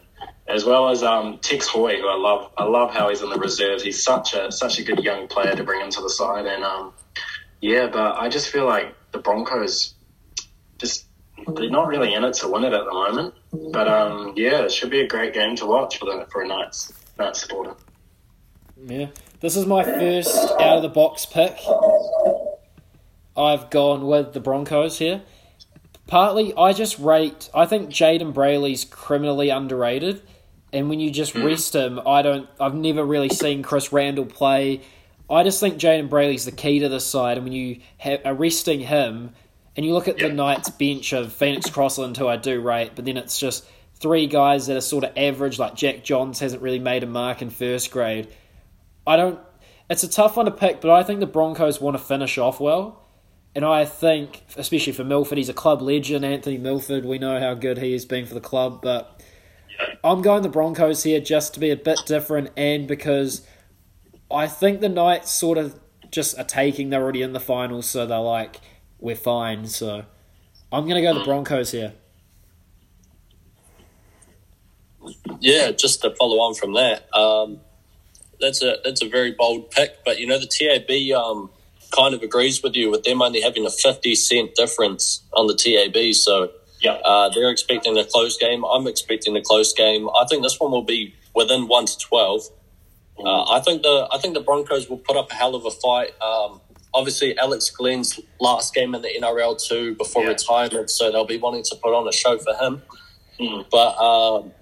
as 0.49 0.65
well 0.65 0.89
as 0.89 1.03
um, 1.03 1.39
Tex 1.39 1.67
Hoy, 1.67 1.97
who 2.01 2.09
I 2.09 2.17
love. 2.17 2.51
I 2.57 2.65
love 2.65 2.95
how 2.95 3.11
he's 3.11 3.21
in 3.21 3.29
the 3.29 3.39
reserves. 3.39 3.83
He's 3.83 4.03
such 4.03 4.33
a 4.33 4.51
such 4.51 4.79
a 4.79 4.85
good 4.85 5.05
young 5.05 5.29
player 5.29 5.55
to 5.55 5.63
bring 5.63 5.83
into 5.83 6.01
the 6.01 6.09
side. 6.09 6.47
And 6.47 6.65
um, 6.65 6.95
yeah, 7.61 7.87
but 7.87 8.17
I 8.17 8.29
just 8.29 8.49
feel 8.49 8.67
like 8.67 8.95
the 9.13 9.19
Broncos 9.19 9.95
just 10.79 11.07
they're 11.55 11.71
not 11.71 11.89
really 11.89 12.15
in 12.15 12.25
it 12.25 12.35
to 12.35 12.49
win 12.49 12.65
it 12.65 12.73
at 12.73 12.85
the 12.85 12.93
moment. 12.93 13.35
But 13.73 13.89
um, 13.89 14.33
yeah, 14.37 14.63
it 14.63 14.73
should 14.73 14.91
be 14.91 15.01
a 15.01 15.07
great 15.07 15.35
game 15.35 15.57
to 15.57 15.67
watch 15.67 15.99
for 15.99 16.07
the 16.07 16.27
for 16.31 16.43
a 16.43 16.49
Knights 16.49 16.93
Knights 17.19 17.43
supporter. 17.43 17.75
Yeah. 18.87 19.09
This 19.41 19.57
is 19.57 19.67
my 19.67 19.85
first 19.85 20.35
out 20.53 20.79
of 20.79 20.83
the 20.83 20.89
box 20.89 21.27
pick. 21.27 21.59
I've 23.37 23.69
gone 23.69 24.07
with 24.07 24.33
the 24.33 24.41
Broncos 24.41 24.99
here. 24.99 25.23
Partly, 26.07 26.55
I 26.57 26.73
just 26.73 26.99
rate. 26.99 27.51
I 27.55 27.67
think 27.67 27.91
Jayden 27.91 28.33
Brailey's 28.33 28.85
criminally 28.85 29.51
underrated, 29.51 30.23
and 30.73 30.89
when 30.89 31.01
you 31.01 31.11
just 31.11 31.35
rest 31.35 31.75
him, 31.75 32.01
I 32.07 32.23
don't. 32.23 32.49
I've 32.59 32.75
never 32.75 33.05
really 33.05 33.29
seen 33.29 33.63
Chris 33.63 33.93
Randall 33.93 34.27
play. 34.27 34.81
I 35.31 35.43
just 35.43 35.61
think 35.61 35.79
Jayden 35.79 36.09
Brailey's 36.09 36.45
the 36.45 36.53
key 36.53 36.81
to 36.81 36.89
this 36.89 37.07
side, 37.07 37.39
and 37.39 37.45
when 37.45 37.53
you 37.53 37.81
ha- 37.99 38.19
are 38.25 38.35
resting 38.35 38.81
him, 38.81 39.33
and 39.77 39.85
you 39.85 39.93
look 39.93 40.09
at 40.09 40.19
the 40.19 40.29
Knights 40.29 40.71
bench 40.71 41.13
of 41.13 41.33
Phoenix 41.33 41.69
Crossland, 41.69 42.17
who 42.17 42.29
I 42.29 42.37
do 42.37 42.61
rate, 42.61 42.93
but 42.95 43.05
then 43.05 43.17
it's 43.17 43.39
just 43.39 43.67
three 43.95 44.27
guys 44.27 44.67
that 44.67 44.77
are 44.77 44.83
sort 44.83 45.05
of 45.05 45.17
average. 45.17 45.59
Like 45.59 45.75
Jack 45.75 46.05
Johns 46.05 46.41
hasn't 46.41 46.63
really 46.63 46.79
made 46.79 47.03
a 47.03 47.07
mark 47.07 47.43
in 47.43 47.51
first 47.51 47.91
grade. 47.91 48.29
I 49.07 49.17
don't. 49.17 49.41
It's 49.91 50.05
a 50.05 50.09
tough 50.09 50.37
one 50.37 50.47
to 50.47 50.53
pick, 50.53 50.81
but 50.81 50.91
I 50.91 51.03
think 51.03 51.21
the 51.21 51.27
Broncos 51.27 51.81
want 51.81 51.97
to 51.97 52.03
finish 52.03 52.39
off 52.39 52.61
well. 52.61 53.03
And 53.55 53.65
I 53.65 53.85
think, 53.85 54.43
especially 54.57 54.93
for 54.93 55.05
Milford, 55.05 55.39
he's 55.39 55.49
a 55.49 55.55
club 55.55 55.81
legend. 55.81 56.25
Anthony 56.25 56.59
Milford, 56.59 57.05
we 57.05 57.19
know 57.19 57.39
how 57.39 57.55
good 57.55 57.79
he 57.79 57.93
has 57.93 58.05
been 58.05 58.27
for 58.27 58.35
the 58.35 58.41
club, 58.41 58.81
but 58.83 59.23
I'm 60.03 60.23
going 60.23 60.43
the 60.43 60.49
Broncos 60.49 61.03
here 61.03 61.21
just 61.21 61.55
to 61.55 61.61
be 61.61 61.71
a 61.71 61.77
bit 61.77 62.01
different 62.07 62.51
and 62.57 62.89
because 62.89 63.47
I 64.35 64.47
think 64.49 64.81
the 64.81 64.89
Knights 64.89 65.33
sort 65.33 65.59
of 65.59 65.79
just 66.11 66.39
are 66.39 66.45
taking, 66.45 66.91
they're 66.91 67.03
already 67.03 67.23
in 67.23 67.33
the 67.33 67.41
finals, 67.41 67.89
so 67.89 68.07
they're 68.07 68.19
like, 68.21 68.61
we're 68.99 69.17
fine. 69.17 69.67
So 69.67 70.05
I'm 70.73 70.85
going 70.85 70.97
to 70.97 71.03
go 71.03 71.15
the 71.19 71.25
Broncos 71.25 71.71
here. 71.73 71.93
Yeah, 75.41 75.71
just 75.73 76.01
to 76.03 76.15
follow 76.17 76.37
on 76.37 76.55
from 76.55 76.73
that, 76.75 77.15
um, 77.15 77.61
that's 78.41 78.63
a 78.63 78.77
that's 78.83 79.03
a 79.03 79.09
very 79.09 79.33
bold 79.33 79.71
pick. 79.71 80.03
But 80.05 80.19
you 80.19 80.27
know, 80.27 80.39
the 80.39 80.47
TAB 80.47 80.91
um, 81.19 81.51
kind 81.95 82.15
of 82.15 82.23
agrees 82.23 82.63
with 82.63 82.75
you 82.75 82.91
with 82.91 83.05
them 83.05 83.21
only 83.21 83.41
having 83.43 83.67
a 83.67 83.71
fifty 83.71 84.15
cent 84.15 84.55
difference 84.55 85.23
on 85.35 85.47
the 85.47 85.55
TAB. 85.55 86.15
So 86.15 86.51
Yeah. 86.81 86.93
uh, 87.05 87.29
they're 87.29 87.51
expecting 87.51 87.97
a 87.99 88.05
close 88.05 88.39
game. 88.39 88.65
I'm 88.65 88.87
expecting 88.87 89.37
a 89.37 89.43
close 89.43 89.75
game. 89.75 90.09
I 90.09 90.25
think 90.29 90.43
this 90.43 90.59
one 90.59 90.71
will 90.71 90.83
be 90.85 91.15
within 91.35 91.69
one 91.69 91.85
to 91.87 91.99
twelve. 91.99 92.43
Uh, 93.19 93.45
I 93.45 93.61
think 93.61 93.83
the 93.83 94.09
I 94.13 94.19
think 94.19 94.35
the 94.35 94.41
Broncos 94.41 94.89
will 94.89 94.99
put 94.99 95.17
up 95.17 95.31
a 95.31 95.35
hell 95.35 95.55
of 95.55 95.65
a 95.65 95.71
fight. 95.71 96.11
Um, 96.21 96.61
obviously, 96.93 97.37
Alex 97.39 97.71
Glenn's 97.71 98.19
last 98.41 98.75
game 98.75 98.95
in 98.95 99.03
the 99.03 99.09
NRL 99.21 99.57
too 99.63 99.95
before 99.95 100.23
Yeah. 100.25 100.31
retirement, 100.31 100.91
so 100.91 101.11
they'll 101.13 101.25
be 101.27 101.39
wanting 101.39 101.63
to 101.65 101.77
put 101.77 101.95
on 101.95 102.09
a 102.09 102.13
show 102.13 102.39
for 102.39 102.55
him. 102.55 102.83
Mm. 103.39 103.67
But 103.71 103.97
um, 103.99 104.53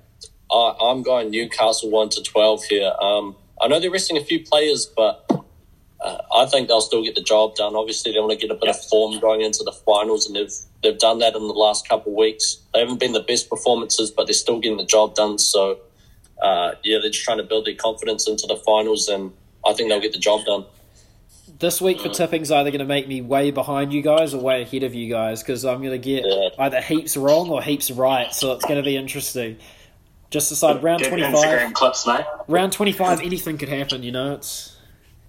I, 0.51 0.75
I'm 0.91 1.03
going 1.03 1.31
Newcastle 1.31 1.91
one 1.91 2.09
to 2.11 2.23
twelve 2.23 2.65
here. 2.65 2.93
Um, 3.01 3.37
I 3.61 3.69
know 3.69 3.81
they're 3.81 3.91
resting 3.91 4.17
a 4.19 4.25
few 4.25 4.45
players, 4.45 4.87
but 4.87 5.25
uh, 6.01 6.19
I 6.35 6.47
think 6.47 6.69
they'll 6.69 6.81
still 6.81 7.03
get 7.05 7.15
the 7.15 7.23
job 7.23 7.55
done. 7.55 7.75
Obviously, 7.77 8.13
they 8.13 8.19
want 8.19 8.33
to 8.33 8.37
get 8.39 8.51
a 8.51 8.59
bit 8.59 8.69
of 8.69 8.85
form 8.87 9.19
going 9.21 9.41
into 9.41 9.63
the 9.65 9.73
finals, 9.73 10.27
and 10.27 10.37
they've 10.37 10.53
they've 10.83 10.99
done 10.99 11.21
that 11.21 11.35
in 11.37 11.47
the 11.47 11.55
last 11.55 11.89
couple 11.89 12.13
of 12.13 12.19
weeks. 12.19 12.59
They 12.75 12.81
haven't 12.81 12.99
been 13.01 13.13
the 13.13 13.21
best 13.21 13.49
performances, 13.49 14.11
but 14.11 14.27
they're 14.27 14.35
still 14.35 14.59
getting 14.59 14.79
the 14.79 14.85
job 14.85 15.15
done. 15.15 15.39
So, 15.39 15.79
uh, 16.43 16.73
yeah, 16.83 16.99
they're 17.01 17.11
just 17.11 17.25
trying 17.25 17.39
to 17.39 17.45
build 17.45 17.67
their 17.67 17.75
confidence 17.75 18.29
into 18.29 18.47
the 18.47 18.57
finals, 18.57 19.09
and 19.09 19.33
I 19.65 19.73
think 19.73 19.89
they'll 19.89 20.01
get 20.01 20.13
the 20.13 20.19
job 20.19 20.45
done. 20.45 20.65
This 21.59 21.81
week 21.81 22.01
for 22.01 22.09
tipping's 22.09 22.51
either 22.51 22.71
going 22.71 22.81
to 22.81 22.85
make 22.85 23.07
me 23.07 23.21
way 23.21 23.53
behind 23.53 23.93
you 23.93 24.03
guys 24.03 24.35
or 24.35 24.41
way 24.43 24.63
ahead 24.63 24.83
of 24.83 24.95
you 24.95 25.09
guys 25.09 25.43
because 25.43 25.65
I'm 25.65 25.79
going 25.79 25.93
to 25.93 25.99
get 25.99 26.25
Yeah. 26.27 26.49
either 26.59 26.81
heaps 26.81 27.17
wrong 27.17 27.51
or 27.51 27.63
heaps 27.63 27.91
right. 27.91 28.35
So 28.35 28.53
it's 28.53 28.65
going 28.65 28.79
to 28.79 28.83
be 28.83 28.97
interesting. 28.97 29.59
Just 30.31 30.49
decide 30.49 30.83
round 30.83 31.03
Get 31.03 31.11
25. 31.11 31.75
Clips, 31.75 32.07
mate. 32.07 32.25
Round 32.49 32.73
25, 32.73 33.21
anything 33.21 33.59
could 33.59 33.69
happen, 33.69 34.03
you 34.03 34.11
know? 34.11 34.35
It's 34.35 34.77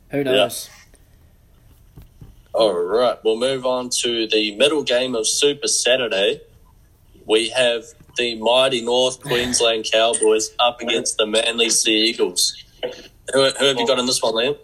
Who 0.09 0.23
knows? 0.23 0.69
All 2.53 2.73
right, 2.73 3.17
we'll 3.23 3.37
move 3.37 3.65
on 3.65 3.89
to 4.01 4.27
the 4.27 4.55
middle 4.55 4.83
game 4.83 5.15
of 5.15 5.27
Super 5.27 5.67
Saturday. 5.67 6.41
We 7.25 7.49
have 7.49 7.83
the 8.17 8.35
mighty 8.35 8.81
North 8.81 9.21
Queensland 9.21 9.87
Cowboys 9.91 10.51
up 10.59 10.81
against 10.81 11.17
the 11.17 11.25
Manly 11.25 11.69
Sea 11.69 12.09
Eagles. 12.09 12.53
Who, 13.33 13.49
who 13.49 13.65
have 13.65 13.77
you 13.77 13.87
got 13.87 13.99
in 13.99 14.05
this 14.05 14.21
one, 14.21 14.33
Liam? 14.33 14.57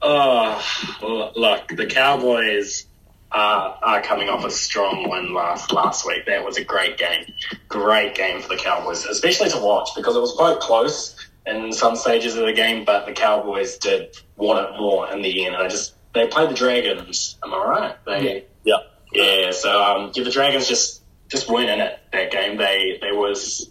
Oh, 0.00 1.32
look, 1.36 1.68
the 1.68 1.86
Cowboys 1.86 2.86
are, 3.32 3.78
are 3.82 4.02
coming 4.02 4.28
off 4.28 4.44
a 4.44 4.50
strong 4.50 5.08
win 5.10 5.34
last 5.34 5.72
last 5.72 6.06
week. 6.06 6.26
That 6.26 6.44
was 6.44 6.56
a 6.56 6.64
great 6.64 6.98
game, 6.98 7.26
great 7.68 8.14
game 8.14 8.40
for 8.40 8.48
the 8.48 8.56
Cowboys, 8.56 9.04
especially 9.04 9.50
to 9.50 9.58
watch 9.58 9.90
because 9.96 10.16
it 10.16 10.20
was 10.20 10.32
quite 10.32 10.60
close 10.60 11.16
in 11.46 11.72
some 11.72 11.96
stages 11.96 12.36
of 12.36 12.46
the 12.46 12.52
game. 12.52 12.84
But 12.84 13.06
the 13.06 13.12
Cowboys 13.12 13.76
did 13.78 14.16
want 14.36 14.66
it 14.66 14.78
more 14.78 15.10
in 15.10 15.22
the 15.22 15.46
end, 15.46 15.54
and 15.54 15.64
I 15.64 15.68
just 15.68 15.94
they 16.14 16.26
played 16.26 16.50
the 16.50 16.54
Dragons. 16.54 17.36
Am 17.44 17.52
I 17.52 17.58
right? 17.58 18.04
They 18.06 18.44
Yeah. 18.64 18.76
yeah. 19.12 19.50
So 19.50 19.82
um, 19.82 20.12
yeah, 20.14 20.24
the 20.24 20.30
Dragons 20.30 20.68
just 20.68 20.97
just 21.28 21.48
weren't 21.50 21.70
in 21.70 21.80
it 21.80 22.00
that 22.12 22.30
game. 22.30 22.56
They 22.56 22.98
they 23.00 23.12
was 23.12 23.70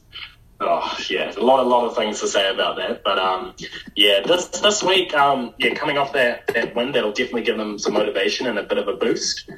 oh 0.60 0.98
yeah, 1.10 1.34
a 1.36 1.44
lot 1.44 1.60
a 1.66 1.68
lot 1.68 1.86
of 1.86 1.96
things 1.96 2.20
to 2.22 2.28
say 2.28 2.50
about 2.50 2.78
that. 2.78 3.04
But 3.04 3.20
um, 3.20 3.56
yeah, 3.96 4.22
this 4.26 4.48
this 4.48 4.84
week 4.84 5.14
um, 5.14 5.54
yeah, 5.58 5.74
coming 5.74 5.98
off 5.98 6.14
that 6.14 6.48
that 6.48 6.76
win, 6.76 6.92
that'll 6.92 7.12
definitely 7.12 7.44
give 7.44 7.58
them 7.58 7.80
some 7.80 7.94
motivation 7.94 8.48
and 8.48 8.58
a 8.58 8.64
bit 8.64 8.78
of 8.78 8.88
a 8.88 8.94
boost. 8.94 9.50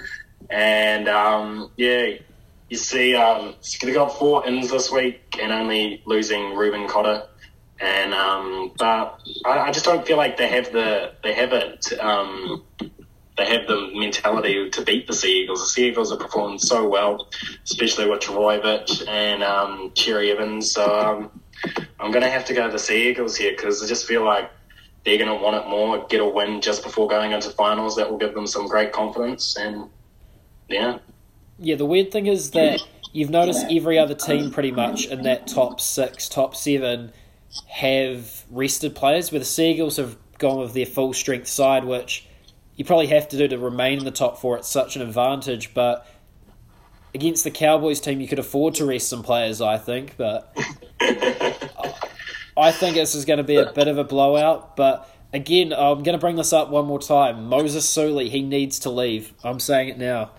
And 0.50 1.08
um, 1.08 1.72
yeah, 1.78 2.16
you 2.70 2.78
see, 2.78 3.16
um, 3.16 3.56
they 3.82 3.94
got 3.94 4.18
four 4.18 4.46
ins 4.48 4.70
this 4.70 4.92
week 4.92 5.38
and 5.42 5.52
only 5.52 6.02
losing 6.06 6.56
Reuben 6.56 6.88
Cotter 6.88 7.28
And 7.80 8.14
um, 8.14 8.72
but 8.78 9.20
I, 9.46 9.60
I, 9.60 9.72
just 9.72 9.86
don't 9.86 10.06
feel 10.06 10.18
like 10.18 10.38
they 10.38 10.48
have 10.50 10.72
the 10.72 11.14
they 11.24 11.34
have 11.34 11.54
it. 11.54 12.00
Um, 12.00 12.64
they 13.40 13.46
have 13.46 13.68
the 13.68 13.92
mentality 13.94 14.70
to 14.70 14.82
beat 14.82 15.08
the 15.08 15.14
Sea 15.14 15.44
Eagles. 15.44 15.62
The 15.62 15.68
Sea 15.68 15.88
Eagles 15.90 16.12
have 16.12 16.20
performed 16.20 16.62
so 16.62 16.88
well, 16.88 17.30
especially 17.64 18.10
with 18.10 18.20
Trbojevic 18.20 19.08
and 19.08 19.44
um, 19.44 19.92
Cherry 19.96 20.32
Evans. 20.32 20.72
So 20.72 20.84
um, 21.00 21.42
I'm 22.00 22.12
going 22.12 22.24
to 22.24 22.30
have 22.30 22.46
to 22.46 22.54
go 22.54 22.66
to 22.66 22.72
the 22.72 22.80
Sea 22.80 23.10
Eagles 23.10 23.38
here 23.38 23.52
because 23.52 23.82
I 23.82 23.88
just 23.88 24.06
feel 24.06 24.26
like 24.26 24.52
they're 25.06 25.18
going 25.18 25.30
to 25.30 25.42
want 25.42 25.56
it 25.56 25.70
more, 25.70 26.06
get 26.08 26.20
a 26.20 26.26
win 26.26 26.60
just 26.60 26.84
before 26.84 27.08
going 27.08 27.32
into 27.32 27.50
finals. 27.52 27.96
That 27.96 28.12
will 28.12 28.18
give 28.18 28.34
them 28.34 28.46
some 28.46 28.68
great 28.68 28.92
confidence. 28.92 29.56
And 29.58 29.90
yeah. 30.68 31.00
Yeah, 31.58 31.76
the 31.76 31.86
weird 31.86 32.12
thing 32.12 32.28
is 32.28 32.52
that 32.52 32.82
you've 33.14 33.30
noticed 33.30 33.66
every 33.70 33.98
other 33.98 34.16
team 34.16 34.52
pretty 34.52 34.72
much 34.72 35.06
in 35.06 35.24
that 35.24 35.48
top 35.48 35.80
six, 35.80 36.28
top 36.28 36.56
seven 36.56 37.14
have 37.68 38.44
rested 38.52 38.96
players, 38.96 39.32
where 39.32 39.40
the 39.40 39.46
Sea 39.46 39.72
Eagles 39.72 39.98
have 39.98 40.18
gone 40.38 40.60
with 40.60 40.74
their 40.74 40.86
full 40.86 41.14
strength 41.14 41.48
side, 41.48 41.86
which 41.86 42.29
you 42.80 42.86
probably 42.86 43.08
have 43.08 43.28
to 43.28 43.38
do 43.38 43.46
to 43.50 43.58
remain 43.58 44.00
in 44.00 44.06
the 44.06 44.12
top 44.12 44.40
four. 44.40 44.58
It's 44.58 44.70
such 44.70 44.96
an 44.96 45.02
advantage, 45.02 45.74
but 45.74 46.08
against 47.14 47.44
the 47.44 47.52
Cowboys 47.52 48.00
team, 48.00 48.22
you 48.22 48.28
could 48.28 48.40
afford 48.40 48.76
to 48.76 48.86
rest 48.86 49.10
some 49.10 49.22
players, 49.22 49.60
I 49.60 49.78
think. 49.78 50.16
But 50.16 50.58
I 52.56 52.72
think 52.72 52.96
this 52.96 53.16
is 53.16 53.26
going 53.26 53.40
to 53.40 53.44
be 53.44 53.58
a 53.58 53.70
bit 53.74 53.90
of 53.90 53.98
a 53.98 54.06
blowout. 54.06 54.78
But 54.78 55.14
again, 55.34 55.74
I'm 55.74 56.04
going 56.04 56.14
to 56.14 56.20
bring 56.20 56.38
this 56.38 56.54
up 56.54 56.70
one 56.70 56.86
more 56.86 57.02
time. 57.02 57.50
Moses 57.50 57.88
Suli, 57.88 58.30
he 58.30 58.42
needs 58.42 58.80
to 58.80 58.90
leave. 58.90 59.34
I'm 59.44 59.60
saying 59.60 59.90
it 59.90 59.98
now. 59.98 60.32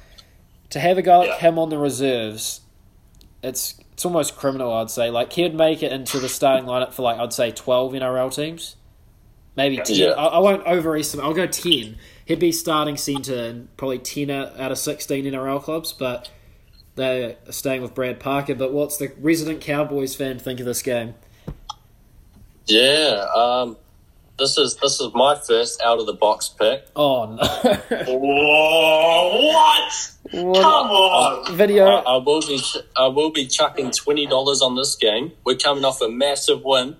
To 0.70 0.80
have 0.80 0.96
a 0.96 1.02
guy 1.02 1.16
like 1.18 1.28
yeah. 1.28 1.40
him 1.40 1.58
on 1.58 1.68
the 1.68 1.76
reserves, 1.76 2.62
it's 3.42 3.78
it's 3.92 4.06
almost 4.06 4.34
criminal. 4.36 4.72
I'd 4.72 4.90
say. 4.90 5.10
Like 5.10 5.30
he'd 5.34 5.54
make 5.54 5.82
it 5.82 5.92
into 5.92 6.18
the 6.18 6.28
starting 6.30 6.66
lineup 6.66 6.94
for 6.94 7.02
like 7.02 7.18
I'd 7.18 7.34
say 7.34 7.50
12 7.50 7.92
NRL 7.92 8.34
teams, 8.34 8.76
maybe 9.56 9.76
10. 9.76 9.94
Yeah. 9.94 10.06
I, 10.12 10.24
I 10.24 10.38
won't 10.38 10.66
overestimate. 10.66 11.26
I'll 11.26 11.34
go 11.34 11.46
10 11.46 11.98
he'd 12.30 12.38
be 12.38 12.52
starting 12.52 12.96
centre 12.96 13.34
in 13.34 13.68
probably 13.76 13.98
10 13.98 14.30
out 14.30 14.70
of 14.70 14.78
16 14.78 15.24
NRL 15.24 15.60
clubs, 15.60 15.92
but 15.92 16.30
they're 16.94 17.34
staying 17.50 17.82
with 17.82 17.92
Brad 17.92 18.20
Parker. 18.20 18.54
But 18.54 18.72
what's 18.72 18.98
the 18.98 19.12
resident 19.18 19.60
Cowboys 19.60 20.14
fan 20.14 20.38
think 20.38 20.60
of 20.60 20.66
this 20.66 20.80
game? 20.80 21.14
Yeah, 22.66 23.26
um, 23.34 23.76
this 24.38 24.56
is 24.58 24.76
this 24.76 25.00
is 25.00 25.12
my 25.12 25.34
first 25.34 25.82
out 25.82 25.98
of 25.98 26.06
the 26.06 26.12
box 26.12 26.48
pick. 26.48 26.86
Oh 26.94 27.34
no! 27.34 27.36
Whoa, 28.06 29.46
what? 29.52 30.12
what? 30.30 30.62
Come 30.62 30.86
on! 30.86 31.56
Video. 31.56 31.86
I, 31.86 32.14
I, 32.14 32.16
will 32.18 32.42
be 32.42 32.62
I 32.96 33.08
will 33.08 33.32
be 33.32 33.48
chucking 33.48 33.90
twenty 33.90 34.26
dollars 34.26 34.62
on 34.62 34.76
this 34.76 34.94
game. 34.94 35.32
We're 35.44 35.56
coming 35.56 35.84
off 35.84 36.00
a 36.00 36.08
massive 36.08 36.62
win, 36.62 36.96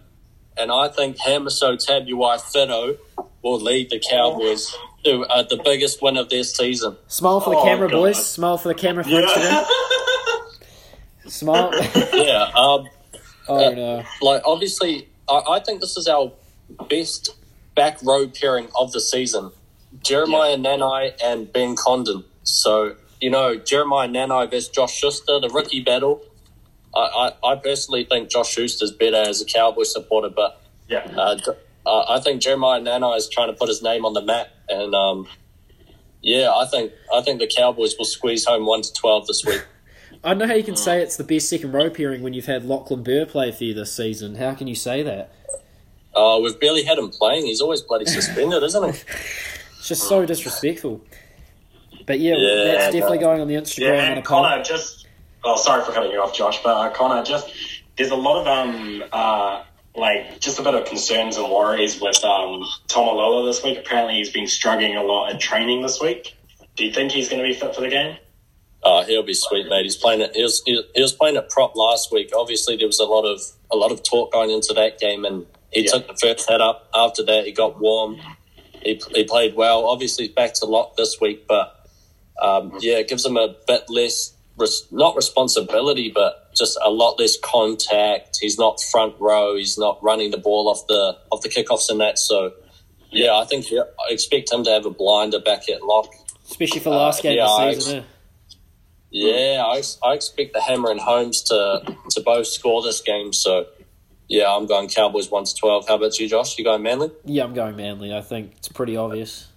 and 0.57 0.73
I 0.73 0.88
think 0.88 1.19
Hamiso 1.19 1.77
Tabuai-Fidow 1.77 2.99
will 3.42 3.61
lead 3.61 3.90
the 3.90 3.98
Cowboys 3.98 4.74
to 5.05 5.22
uh, 5.22 5.42
the 5.42 5.61
biggest 5.64 6.03
win 6.03 6.16
of 6.16 6.29
their 6.29 6.44
season. 6.44 6.96
Smile 7.09 7.40
for 7.40 7.50
the 7.50 7.57
oh, 7.57 7.64
camera, 7.64 7.88
God. 7.88 7.96
boys. 7.96 8.26
Smile 8.26 8.59
for 8.59 8.68
the 8.68 8.74
camera 8.74 9.05
for 9.05 9.11
yeah. 9.11 9.64
Smile. 11.26 11.70
yeah. 12.12 12.50
Um, 12.55 12.88
oh 13.48 13.66
uh, 13.66 13.70
no! 13.70 14.05
Like 14.20 14.42
obviously, 14.44 15.09
I, 15.29 15.42
I, 15.50 15.61
think 15.61 15.81
this 15.81 15.96
is 15.96 16.09
our 16.09 16.33
best 16.88 17.37
back 17.74 18.03
row 18.03 18.29
pairing 18.29 18.68
of 18.79 18.92
the 18.92 19.00
season. 19.00 19.53
Jeremiah 20.03 20.57
yeah. 20.57 20.57
Nanai 20.57 21.12
and 21.22 21.53
Ben 21.53 21.76
Condon. 21.76 22.24
So 22.42 22.96
you 23.20 23.31
know, 23.31 23.57
Jeremiah 23.57 24.09
Nanai 24.09 24.50
versus 24.50 24.68
Josh 24.68 24.94
Schuster, 24.94 25.40
the 25.40 25.48
rookie 25.48 25.83
battle. 25.83 26.22
I, 26.94 27.33
I, 27.44 27.53
I 27.53 27.57
personally 27.57 28.05
think 28.05 28.31
Josh 28.31 28.53
Schuster's 28.53 28.90
better 28.90 29.16
as 29.16 29.40
a 29.40 29.44
Cowboy 29.44 29.85
supporter, 29.85 30.31
but 30.31 30.61
yeah. 30.88 31.07
Uh, 31.16 31.38
uh, 31.90 32.05
I 32.09 32.20
think 32.20 32.40
Jeremiah 32.40 32.81
Nanai 32.81 33.16
is 33.16 33.29
trying 33.29 33.48
to 33.48 33.53
put 33.53 33.68
his 33.68 33.83
name 33.83 34.05
on 34.05 34.14
the 34.14 34.22
map, 34.22 34.48
and 34.68 34.94
um, 34.94 35.26
yeah, 36.22 36.53
I 36.55 36.66
think 36.66 36.92
I 37.12 37.20
think 37.20 37.40
the 37.40 37.50
Cowboys 37.55 37.96
will 37.98 38.05
squeeze 38.05 38.44
home 38.44 38.64
one 38.64 38.83
to 38.83 38.92
twelve 38.92 39.26
this 39.26 39.44
week. 39.44 39.64
I 40.24 40.35
know 40.35 40.46
how 40.46 40.55
you 40.55 40.62
can 40.62 40.76
say 40.76 41.03
it's 41.03 41.16
the 41.16 41.24
best 41.24 41.48
second 41.48 41.72
row 41.72 41.88
pairing 41.88 42.22
when 42.22 42.35
you've 42.35 42.46
had 42.46 42.64
Lachlan 42.64 43.03
Burr 43.03 43.24
play 43.24 43.53
for 43.53 43.64
you 43.64 43.74
this 43.74 43.92
season. 43.92 44.35
How 44.35 44.55
can 44.55 44.66
you 44.66 44.74
say 44.74 45.03
that? 45.03 45.33
Oh, 46.14 46.37
uh, 46.37 46.40
we've 46.40 46.61
barely 46.61 46.83
had 46.85 46.98
him 46.98 47.09
playing. 47.09 47.46
He's 47.46 47.61
always 47.61 47.81
bloody 47.81 48.05
suspended, 48.07 48.62
isn't 48.62 48.83
he? 48.83 49.00
It's 49.79 49.88
just 49.88 50.09
so 50.09 50.26
disrespectful. 50.26 51.00
But 52.07 52.20
yeah, 52.20 52.35
yeah 52.37 52.64
that's 52.64 52.92
definitely 52.92 53.18
going 53.18 53.40
on 53.40 53.48
the 53.48 53.55
Instagram. 53.55 53.81
Yeah, 53.81 54.12
and 54.12 54.24
Connor, 54.24 54.62
just 54.62 55.07
oh, 55.42 55.57
sorry 55.57 55.85
for 55.85 55.92
cutting 55.92 56.12
you 56.12 56.20
off, 56.20 56.35
Josh, 56.35 56.62
but 56.62 56.76
uh, 56.76 56.90
Connor, 56.90 57.24
just 57.24 57.53
there's 57.96 58.11
a 58.11 58.16
lot 58.16 58.40
of 58.40 58.46
um 58.46 59.05
uh 59.12 59.62
like 59.94 60.40
just 60.40 60.59
a 60.59 60.62
bit 60.62 60.74
of 60.74 60.87
concerns 60.87 61.37
and 61.37 61.50
worries 61.50 62.00
with 62.00 62.22
um, 62.24 62.64
Taumalolo 62.88 63.48
this 63.48 63.62
week. 63.62 63.79
Apparently, 63.79 64.14
he's 64.14 64.31
been 64.31 64.46
struggling 64.46 64.96
a 64.96 65.03
lot 65.03 65.33
at 65.33 65.40
training 65.40 65.83
this 65.83 66.00
week. 66.00 66.37
Do 66.76 66.85
you 66.85 66.92
think 66.92 67.12
he's 67.12 67.29
going 67.29 67.42
to 67.42 67.48
be 67.48 67.55
fit 67.55 67.74
for 67.74 67.81
the 67.81 67.88
game? 67.88 68.16
Oh, 68.83 69.05
he'll 69.05 69.22
be 69.22 69.35
sweet, 69.35 69.68
mate. 69.68 69.83
He's 69.83 69.96
playing 69.96 70.22
it. 70.22 70.35
He 70.35 70.42
was 70.42 70.62
he, 70.64 70.83
was 70.96 71.12
playing 71.12 71.37
at 71.37 71.50
prop 71.50 71.76
last 71.76 72.11
week. 72.11 72.31
Obviously, 72.35 72.76
there 72.76 72.87
was 72.87 72.98
a 72.98 73.05
lot 73.05 73.24
of 73.24 73.40
a 73.70 73.76
lot 73.76 73.92
of 73.92 74.03
talk 74.03 74.33
going 74.33 74.50
into 74.50 74.72
that 74.74 74.98
game, 74.98 75.24
and 75.24 75.46
he 75.70 75.85
yeah. 75.85 75.92
took 75.92 76.07
the 76.07 76.14
first 76.14 76.48
head 76.48 76.61
up. 76.61 76.88
After 76.94 77.22
that, 77.24 77.44
he 77.44 77.53
got 77.53 77.79
warm. 77.79 78.18
He, 78.83 79.00
he 79.14 79.24
played 79.24 79.55
well. 79.55 79.87
Obviously, 79.87 80.26
he's 80.26 80.35
back 80.35 80.55
to 80.55 80.64
lock 80.64 80.96
this 80.96 81.20
week, 81.20 81.46
but 81.46 81.87
um, 82.40 82.72
yeah, 82.81 82.96
it 82.96 83.09
gives 83.09 83.26
him 83.26 83.37
a 83.37 83.55
bit 83.66 83.85
less 83.90 84.33
res- 84.57 84.87
not 84.90 85.14
responsibility, 85.14 86.11
but 86.11 86.50
just 86.61 86.79
a 86.85 86.90
lot 86.90 87.18
less 87.18 87.37
contact. 87.37 88.38
He's 88.40 88.59
not 88.59 88.81
front 88.81 89.14
row. 89.18 89.57
He's 89.57 89.77
not 89.77 90.01
running 90.01 90.31
the 90.31 90.38
ball 90.38 90.68
off 90.68 90.87
the 90.87 91.18
off 91.33 91.40
the 91.40 91.49
kickoffs 91.49 91.90
and 91.90 92.01
that. 92.01 92.18
So, 92.18 92.53
yeah, 93.11 93.35
I 93.35 93.44
think 93.46 93.68
yeah, 93.70 93.83
I 94.09 94.12
expect 94.12 94.53
him 94.53 94.62
to 94.64 94.70
have 94.70 94.87
a 94.87 94.90
blinder 94.90 95.40
back 95.40 95.68
at 95.68 95.83
lock, 95.83 96.14
especially 96.49 96.81
for 96.81 96.90
last 96.90 97.20
uh, 97.20 97.23
game 97.23 97.38
yeah, 97.38 97.46
of 97.46 97.75
the 97.75 97.81
season. 97.81 98.05
yeah, 99.11 99.64
I, 99.64 99.83
I 100.05 100.14
expect 100.14 100.53
the 100.53 100.61
Hammer 100.61 100.90
and 100.92 101.01
Holmes 101.01 101.42
to 101.44 101.96
to 102.11 102.20
both 102.20 102.46
score 102.46 102.83
this 102.83 103.01
game. 103.01 103.33
So, 103.33 103.66
yeah, 104.29 104.55
I'm 104.55 104.66
going 104.66 104.88
Cowboys 104.88 105.31
one 105.31 105.44
to 105.44 105.55
twelve. 105.55 105.88
How 105.88 105.96
about 105.96 106.18
you, 106.20 106.29
Josh? 106.29 106.57
You 106.59 106.64
going 106.64 106.83
Manly? 106.83 107.11
Yeah, 107.25 107.42
I'm 107.44 107.55
going 107.55 107.75
Manly. 107.75 108.14
I 108.14 108.20
think 108.20 108.53
it's 108.59 108.68
pretty 108.68 108.96
obvious. 108.96 109.50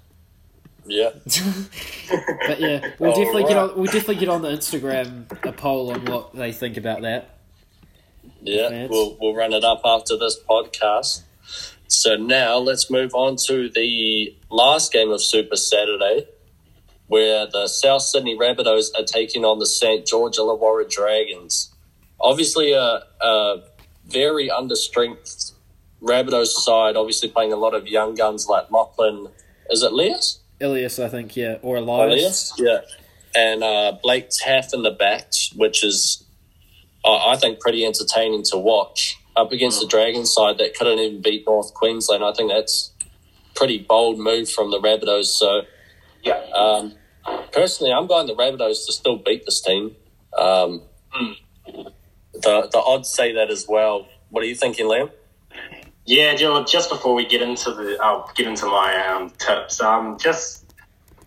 Yeah. 0.86 1.10
but 2.48 2.60
yeah, 2.60 2.92
we'll 3.00 3.12
All 3.12 3.18
definitely 3.18 3.44
right. 3.44 3.48
get 3.48 3.58
on. 3.58 3.76
We'll 3.76 3.86
definitely 3.86 4.16
get 4.16 4.30
on 4.30 4.42
the 4.42 4.50
Instagram 4.50 5.46
a 5.46 5.52
poll 5.52 5.92
on 5.92 6.06
what 6.06 6.36
they 6.36 6.52
think 6.52 6.78
about 6.78 7.02
that. 7.04 7.38
Yeah, 8.42 8.88
we'll 8.90 9.18
we'll 9.20 9.36
run 9.36 9.54
it 9.54 9.64
up 9.64 9.82
after 9.86 10.18
this 10.18 10.38
podcast. 10.50 11.24
So 11.88 12.16
now 12.16 12.58
let's 12.58 12.90
move 12.90 13.14
on 13.14 13.38
to 13.48 13.70
the 13.70 14.36
last 14.50 14.92
game 14.92 15.12
of 15.12 15.22
Super 15.22 15.56
Saturday, 15.56 16.28
where 17.08 17.46
the 17.46 17.68
South 17.68 18.02
Sydney 18.02 18.38
Rabbitohs 18.38 18.88
are 18.98 19.06
taking 19.06 19.46
on 19.46 19.60
the 19.60 19.66
St 19.66 20.06
George 20.06 20.38
Illawarra 20.38 20.90
Dragons. 20.90 21.74
Obviously, 22.20 22.74
a, 22.74 23.04
a 23.22 23.64
very 24.06 24.50
understrength 24.50 25.54
Rabbitohs 26.02 26.48
side. 26.48 26.96
Obviously, 26.96 27.30
playing 27.30 27.54
a 27.54 27.58
lot 27.58 27.74
of 27.74 27.88
young 27.88 28.16
guns 28.16 28.48
like 28.48 28.70
Lachlan. 28.72 29.30
Is 29.70 29.84
it 29.84 29.94
Leas? 29.94 30.40
Ilias, 30.64 31.00
I 31.00 31.10
think, 31.10 31.36
yeah, 31.36 31.58
or 31.62 31.78
Elias. 31.78 32.14
Elias, 32.14 32.54
yeah, 32.58 32.80
and 33.36 33.64
uh, 33.64 33.98
Blake 34.02 34.30
Taaffe 34.30 34.74
in 34.74 34.84
the 34.84 34.92
back, 34.92 35.32
which 35.56 35.84
is 35.84 36.24
uh, 37.04 37.28
I 37.28 37.36
think 37.36 37.60
pretty 37.60 37.86
entertaining 37.86 38.44
to 38.44 38.58
watch 38.58 39.18
up 39.36 39.52
against 39.52 39.82
the 39.82 39.88
Dragons 39.88 40.34
side 40.34 40.58
that 40.60 40.76
couldn't 40.76 41.00
even 41.00 41.22
beat 41.22 41.46
North 41.46 41.74
Queensland. 41.74 42.24
I 42.24 42.32
think 42.34 42.52
that's 42.52 42.92
pretty 43.56 43.80
bold 43.80 44.20
move 44.20 44.50
from 44.50 44.72
the 44.72 44.80
Rabbitohs. 44.80 45.26
So, 45.26 45.62
yeah, 46.24 46.42
um, 46.56 46.94
personally, 47.52 47.92
I'm 47.92 48.08
going 48.08 48.28
the 48.28 48.36
Rabbitohs 48.36 48.86
to 48.86 48.94
still 48.94 49.18
beat 49.18 49.46
this 49.46 49.62
team. 49.62 49.96
Um, 50.38 50.82
mm. 51.16 51.36
The 52.34 52.70
the 52.72 52.80
odds 52.80 53.10
say 53.10 53.34
that 53.34 53.50
as 53.50 53.66
well. 53.68 54.08
What 54.30 54.44
are 54.44 54.48
you 54.48 54.56
thinking, 54.56 54.88
Liam? 54.88 55.12
Yeah, 56.06 56.36
Joe. 56.36 56.64
Just 56.64 56.90
before 56.90 57.14
we 57.14 57.26
get 57.26 57.42
into 57.42 57.72
the, 57.72 57.98
I'll 58.02 58.30
get 58.36 58.48
into 58.48 58.66
my 58.66 59.08
um, 59.08 59.30
tips. 59.38 59.82
Um, 59.82 60.18
just 60.20 60.66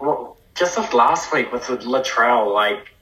well, 0.00 0.36
just 0.54 0.76
this 0.76 0.92
last 0.92 1.32
week 1.32 1.52
with 1.52 1.66
the 1.66 1.76
Latrell, 1.78 2.52
like 2.52 2.94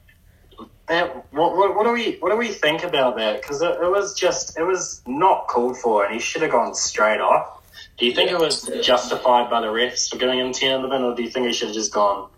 that. 0.87 1.13
What, 1.33 1.57
what, 1.57 1.75
what 1.75 1.83
do 1.83 1.91
we 1.91 2.17
what 2.19 2.29
do 2.31 2.37
we 2.37 2.49
think 2.49 2.83
about 2.83 3.17
that? 3.17 3.41
Because 3.41 3.61
it, 3.61 3.71
it, 3.71 3.91
was 3.91 4.13
just 4.13 4.57
it 4.57 4.63
was 4.63 5.01
not 5.05 5.47
called 5.47 5.77
for, 5.77 6.05
and 6.05 6.13
he 6.13 6.19
should 6.19 6.41
have 6.43 6.51
gone 6.51 6.73
straight 6.75 7.19
off. 7.19 7.61
Do 7.97 8.05
you 8.05 8.13
think 8.13 8.29
yeah. 8.29 8.37
it 8.37 8.39
was 8.39 8.69
justified 8.81 9.49
by 9.49 9.61
the 9.61 9.67
refs 9.67 10.09
for 10.09 10.17
giving 10.17 10.39
him 10.39 10.53
ten 10.53 10.75
in 10.75 10.81
the 10.81 10.87
bin, 10.87 11.01
or 11.01 11.13
do 11.13 11.23
you 11.23 11.29
think 11.29 11.47
he 11.47 11.53
should 11.53 11.69
have 11.69 11.75
just 11.75 11.93
gone 11.93 12.29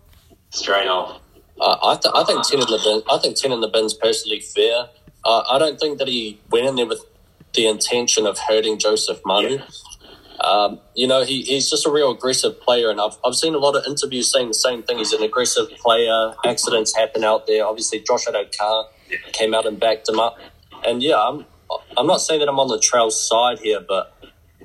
straight 0.50 0.88
off? 0.88 1.20
Uh, 1.60 1.76
I, 1.82 1.96
th- 1.96 2.14
I 2.14 2.24
think 2.24 2.46
ten 2.46 2.60
in 2.60 2.66
the 2.66 2.80
bin. 2.82 3.02
I 3.10 3.18
think 3.18 3.36
ten 3.36 3.52
in 3.52 3.60
the 3.60 3.68
bin's 3.68 3.94
personally 3.94 4.40
fair. 4.40 4.88
Uh, 5.24 5.42
I 5.50 5.58
don't 5.58 5.78
think 5.78 5.98
that 5.98 6.08
he 6.08 6.40
went 6.50 6.66
in 6.66 6.76
there 6.76 6.86
with 6.86 7.04
the 7.54 7.66
intention 7.66 8.26
of 8.26 8.38
hurting 8.38 8.78
Joseph 8.78 9.20
Manu. 9.24 9.56
Yeah. 9.56 9.64
Um, 10.40 10.80
you 10.94 11.06
know, 11.08 11.24
he, 11.24 11.42
he's 11.42 11.68
just 11.68 11.84
a 11.86 11.90
real 11.90 12.12
aggressive 12.12 12.60
player, 12.60 12.90
and 12.90 13.00
I've, 13.00 13.16
I've 13.24 13.34
seen 13.34 13.54
a 13.54 13.58
lot 13.58 13.74
of 13.74 13.84
interviews 13.86 14.30
saying 14.32 14.48
the 14.48 14.54
same 14.54 14.82
thing. 14.84 14.98
He's 14.98 15.12
an 15.12 15.22
aggressive 15.22 15.68
player. 15.78 16.34
Accidents 16.44 16.96
happen 16.96 17.24
out 17.24 17.46
there. 17.46 17.66
Obviously, 17.66 18.00
Josh 18.00 18.26
Addo-Carr 18.26 18.86
came 19.32 19.52
out 19.52 19.66
and 19.66 19.80
backed 19.80 20.08
him 20.08 20.20
up. 20.20 20.38
And 20.86 21.02
yeah, 21.02 21.20
I'm, 21.20 21.44
I'm 21.96 22.06
not 22.06 22.20
saying 22.20 22.40
that 22.40 22.48
I'm 22.48 22.60
on 22.60 22.68
the 22.68 22.78
trail 22.78 23.10
side 23.10 23.58
here, 23.58 23.80
but 23.80 24.14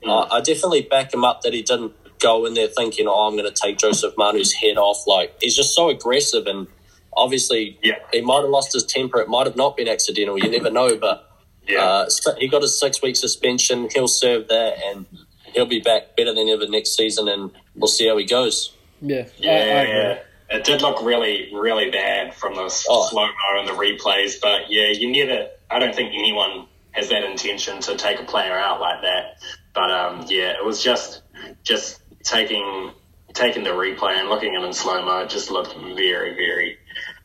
mm. 0.04 0.10
I, 0.32 0.38
I 0.38 0.42
definitely 0.42 0.84
back 0.84 1.12
him 1.14 1.24
up 1.24 1.42
that 1.42 1.54
he 1.54 1.64
didn't 1.64 1.94
go 2.20 2.46
in 2.46 2.54
there 2.54 2.68
thinking, 2.68 3.08
"Oh, 3.08 3.28
I'm 3.28 3.36
going 3.36 3.52
to 3.52 3.62
take 3.62 3.78
Joseph 3.78 4.14
Manu's 4.18 4.54
head 4.54 4.78
off." 4.78 5.06
Like 5.06 5.36
he's 5.42 5.56
just 5.56 5.76
so 5.76 5.90
aggressive, 5.90 6.48
and 6.48 6.68
obviously, 7.16 7.78
yeah. 7.84 7.96
he 8.12 8.22
might 8.22 8.42
have 8.42 8.50
lost 8.50 8.74
his 8.74 8.86
temper. 8.86 9.20
It 9.20 9.28
might 9.28 9.46
have 9.46 9.56
not 9.56 9.76
been 9.76 9.88
accidental. 9.88 10.38
You 10.38 10.50
never 10.50 10.72
know, 10.72 10.98
but 10.98 11.30
yeah. 11.68 11.84
Uh, 11.84 12.10
he 12.38 12.48
got 12.48 12.64
a 12.64 12.68
six 12.68 13.02
week 13.02 13.16
suspension. 13.16 13.90
He'll 13.94 14.08
serve 14.08 14.48
that, 14.50 14.76
and 14.86 15.06
he'll 15.54 15.66
be 15.66 15.80
back 15.80 16.16
better 16.16 16.34
than 16.34 16.50
ever 16.50 16.68
next 16.68 16.96
season, 16.96 17.28
and 17.28 17.52
we'll 17.76 17.88
see 17.88 18.08
how 18.08 18.18
he 18.18 18.26
goes. 18.26 18.76
Yeah, 19.02 19.26
yeah, 19.38 19.52
I, 19.52 19.56
I 19.56 19.84
yeah. 19.84 20.20
It 20.50 20.64
did 20.66 20.82
look 20.82 21.04
really, 21.04 21.50
really 21.54 21.90
bad 21.90 22.36
from 22.36 22.56
the 22.56 22.64
oh. 22.64 23.08
slow 23.10 23.26
mo 23.26 23.60
and 23.60 23.68
the 23.68 23.74
replays, 23.74 24.40
but 24.42 24.70
yeah, 24.70 24.90
you 24.90 25.12
never. 25.12 25.50
I 25.72 25.80
don't 25.80 25.96
think 25.96 26.14
anyone 26.14 26.68
has 26.92 27.10
that 27.10 27.24
intention 27.24 27.80
to 27.82 27.98
take 27.98 28.20
a 28.20 28.24
player 28.24 28.58
out 28.58 28.80
like 28.80 29.02
that. 29.02 29.42
But 29.74 29.92
um, 29.92 30.26
yeah, 30.28 30.52
it 30.52 30.64
was 30.64 30.82
just 30.82 31.24
just 31.64 32.02
taking 32.24 32.92
taking 33.34 33.64
the 33.64 33.72
replay 33.72 34.16
and 34.16 34.30
looking 34.30 34.56
at 34.56 34.62
him 34.62 34.68
in 34.68 34.74
slow 34.74 35.04
mo. 35.04 35.22
It 35.22 35.30
just 35.30 35.50
looked 35.50 35.76
very, 35.76 36.36
very 36.36 36.78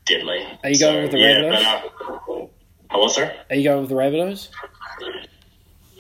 deadly. 0.07 0.47
Are 0.65 0.71
you 0.71 0.79
going 0.79 1.03
with 1.03 1.13
the 1.13 1.19
yeah, 1.19 1.37
Rabbitohs? 1.37 1.91
But, 2.27 2.35
uh, 2.35 2.47
hello, 2.91 3.09
sir. 3.09 3.35
Are 3.51 3.57
you 3.57 3.65
going 3.65 3.81
with 3.81 3.91
the 3.91 3.97
Rabbitohs? 3.97 4.49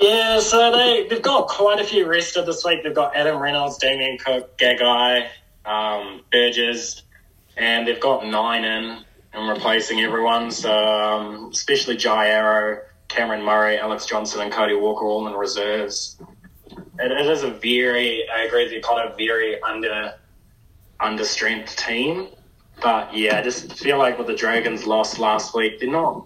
Yeah, 0.00 0.40
so 0.40 0.70
they 0.70 1.06
they've 1.08 1.22
got 1.22 1.48
quite 1.48 1.80
a 1.80 1.84
few 1.84 2.06
rested 2.06 2.46
this 2.46 2.64
week. 2.64 2.82
They've 2.84 2.94
got 2.94 3.16
Adam 3.16 3.40
Reynolds, 3.40 3.78
Damien 3.78 4.18
Cook, 4.18 4.56
Gagai, 4.56 5.28
um, 5.64 6.22
Burgess, 6.30 7.02
and 7.56 7.86
they've 7.86 8.00
got 8.00 8.26
nine 8.26 8.64
in 8.64 9.04
and 9.32 9.48
replacing 9.48 10.00
everyone. 10.00 10.50
So 10.50 10.72
um, 10.72 11.50
especially 11.52 11.96
Jai 11.96 12.28
Arrow, 12.28 12.80
Cameron 13.08 13.44
Murray, 13.44 13.78
Alex 13.78 14.06
Johnson, 14.06 14.40
and 14.40 14.52
Cody 14.52 14.74
Walker 14.74 15.04
all 15.04 15.26
in 15.26 15.34
reserves. 15.34 16.16
It, 17.00 17.10
it 17.10 17.26
is 17.26 17.42
a 17.42 17.50
very, 17.50 18.28
I 18.28 18.42
agree 18.42 18.64
with 18.64 18.72
you, 18.72 18.80
kind 18.80 19.08
of 19.08 19.16
very 19.16 19.60
under 19.62 20.14
under 21.00 21.24
strength 21.24 21.76
team. 21.76 22.28
But 22.80 23.16
yeah, 23.16 23.38
I 23.38 23.42
just 23.42 23.72
feel 23.78 23.98
like 23.98 24.18
with 24.18 24.28
the 24.28 24.36
Dragons 24.36 24.86
lost 24.86 25.18
last 25.18 25.54
week, 25.54 25.80
they're 25.80 25.90
not 25.90 26.24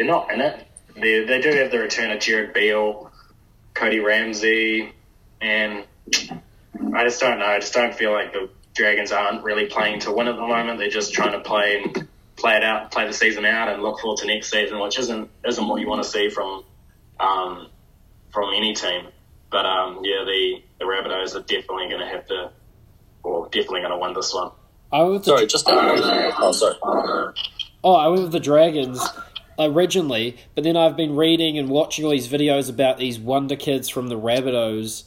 they're 0.00 0.08
not 0.08 0.32
in 0.32 0.40
it 0.40 0.66
they, 0.96 1.24
they 1.24 1.40
do 1.40 1.50
have 1.50 1.70
the 1.70 1.78
return 1.78 2.10
of 2.10 2.20
Jared 2.20 2.52
Beale, 2.52 3.10
Cody 3.74 4.00
Ramsey, 4.00 4.92
and 5.40 5.84
I 6.94 7.04
just 7.04 7.20
don't 7.20 7.38
know. 7.38 7.46
I 7.46 7.60
just 7.60 7.72
don't 7.72 7.94
feel 7.94 8.12
like 8.12 8.32
the 8.32 8.48
Dragons 8.74 9.12
aren't 9.12 9.42
really 9.42 9.66
playing 9.66 10.00
to 10.00 10.12
win 10.12 10.28
at 10.28 10.36
the 10.36 10.46
moment. 10.46 10.78
They're 10.78 10.90
just 10.90 11.12
trying 11.12 11.32
to 11.32 11.40
play 11.40 11.82
and 11.82 12.08
play 12.36 12.56
it 12.56 12.64
out, 12.64 12.90
play 12.90 13.06
the 13.06 13.12
season 13.12 13.44
out, 13.44 13.68
and 13.68 13.82
look 13.82 14.00
forward 14.00 14.18
to 14.18 14.26
next 14.26 14.50
season, 14.50 14.80
which 14.80 14.98
isn't 14.98 15.30
isn't 15.46 15.68
what 15.68 15.80
you 15.80 15.88
want 15.88 16.02
to 16.02 16.08
see 16.08 16.28
from 16.28 16.64
um, 17.18 17.68
from 18.30 18.50
any 18.54 18.74
team. 18.74 19.06
But 19.50 19.66
um, 19.66 20.00
yeah, 20.02 20.24
the 20.24 20.62
the 20.78 20.84
Rabbitohs 20.84 21.34
are 21.34 21.42
definitely 21.42 21.88
going 21.88 22.00
to 22.00 22.06
have 22.06 22.26
to, 22.26 22.50
or 23.22 23.46
definitely 23.46 23.80
going 23.80 23.92
to 23.92 23.98
win 23.98 24.14
this 24.14 24.32
one. 24.34 24.52
I 24.92 25.02
was 25.02 25.24
sorry, 25.24 25.46
just 25.46 25.66
oh 25.68 26.52
sorry. 26.52 26.76
Oh, 27.82 27.94
I 27.94 28.08
went 28.08 28.22
with 28.24 28.32
the 28.32 28.40
Dragons 28.40 29.00
originally, 29.60 30.36
but 30.54 30.64
then 30.64 30.76
I've 30.76 30.96
been 30.96 31.14
reading 31.14 31.58
and 31.58 31.68
watching 31.68 32.04
all 32.04 32.10
these 32.10 32.28
videos 32.28 32.68
about 32.70 32.98
these 32.98 33.18
wonder 33.18 33.56
kids 33.56 33.88
from 33.88 34.08
the 34.08 34.18
Rabbitohs 34.18 35.04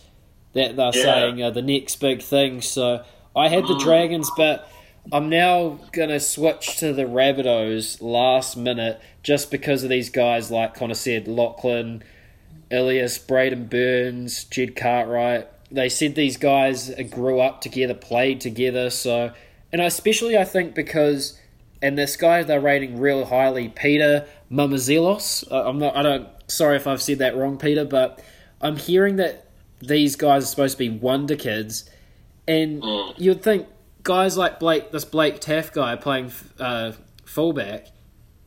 that 0.54 0.76
they're 0.76 0.92
yeah. 0.94 1.04
saying 1.04 1.44
are 1.44 1.52
the 1.52 1.62
next 1.62 1.96
big 1.98 2.22
thing. 2.22 2.62
So 2.62 3.04
I 3.36 3.50
had 3.50 3.64
the 3.64 3.74
mm. 3.74 3.82
Dragons, 3.82 4.30
but 4.38 4.70
I'm 5.12 5.30
now 5.30 5.80
gonna 5.92 6.20
switch 6.20 6.78
to 6.78 6.94
the 6.94 7.04
Rabbitohs 7.04 8.02
last 8.02 8.56
minute 8.56 9.02
just 9.22 9.52
because 9.52 9.84
of 9.84 9.90
these 9.90 10.10
guys 10.10 10.52
like 10.52 10.76
Connor 10.76 10.94
said, 10.94 11.28
Lachlan, 11.28 12.04
Ilias, 12.70 13.18
Braidon 13.18 13.70
Burns, 13.70 14.46
Jed 14.46 14.76
Cartwright. 14.76 15.48
They 15.72 15.90
said 15.90 16.16
these 16.16 16.38
guys 16.38 16.92
grew 17.10 17.40
up 17.40 17.62
together, 17.62 17.96
played 17.96 18.40
together, 18.40 18.90
so 18.90 19.34
and 19.72 19.82
especially 19.82 20.38
I 20.38 20.46
think 20.46 20.76
because 20.76 21.40
and 21.82 21.98
this 21.98 22.16
guy 22.16 22.44
they're 22.44 22.62
rating 22.62 23.00
real 23.00 23.26
highly, 23.26 23.70
Peter 23.70 24.26
Mamouzelos. 24.54 25.52
Uh, 25.52 25.68
I'm 25.68 25.80
not. 25.80 25.96
I 25.96 26.04
don't. 26.04 26.28
Sorry 26.48 26.76
if 26.76 26.86
I've 26.86 27.02
said 27.02 27.18
that 27.20 27.36
wrong, 27.36 27.58
Peter, 27.58 27.86
but 27.86 28.24
I'm 28.62 28.78
hearing 28.78 29.16
that 29.16 29.50
these 29.80 30.16
guys 30.16 30.44
are 30.44 30.48
supposed 30.48 30.78
to 30.78 30.78
be 30.78 30.90
wonder 30.90 31.36
kids, 31.36 31.90
and 32.48 32.82
mm. 32.82 33.14
you'd 33.18 33.42
think 33.42 33.68
guys 34.04 34.38
like 34.38 34.60
Blake, 34.60 34.92
this 34.92 35.06
Blake 35.06 35.40
Taaffe 35.40 35.74
guy 35.74 35.96
playing 35.96 36.32
uh, 36.60 36.92
fullback, 37.26 37.88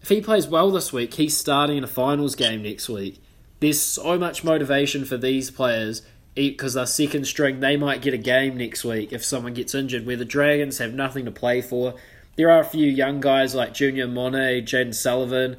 if 0.00 0.08
he 0.08 0.20
plays 0.20 0.46
well 0.46 0.70
this 0.70 0.92
week, 0.92 1.14
he's 1.14 1.36
starting 1.36 1.78
in 1.78 1.84
a 1.84 1.88
finals 1.88 2.36
game 2.36 2.62
next 2.62 2.88
week. 2.88 3.20
There's 3.58 3.80
so 3.80 4.18
much 4.18 4.44
motivation 4.44 5.04
for 5.04 5.16
these 5.16 5.50
players 5.50 6.02
because 6.36 6.74
they're 6.74 6.86
second 6.86 7.26
string. 7.26 7.60
They 7.60 7.76
might 7.76 8.02
get 8.02 8.14
a 8.14 8.18
game 8.18 8.56
next 8.56 8.84
week 8.84 9.12
if 9.12 9.24
someone 9.24 9.54
gets 9.54 9.74
injured. 9.74 10.06
Where 10.06 10.16
the 10.16 10.24
Dragons 10.24 10.78
have 10.78 10.94
nothing 10.94 11.24
to 11.24 11.30
play 11.32 11.62
for. 11.62 11.94
There 12.36 12.50
are 12.50 12.60
a 12.60 12.64
few 12.64 12.86
young 12.86 13.20
guys 13.20 13.54
like 13.54 13.72
Junior 13.74 14.06
Amone, 14.06 14.62
Jayden 14.62 14.94
Sullivan, 14.94 15.56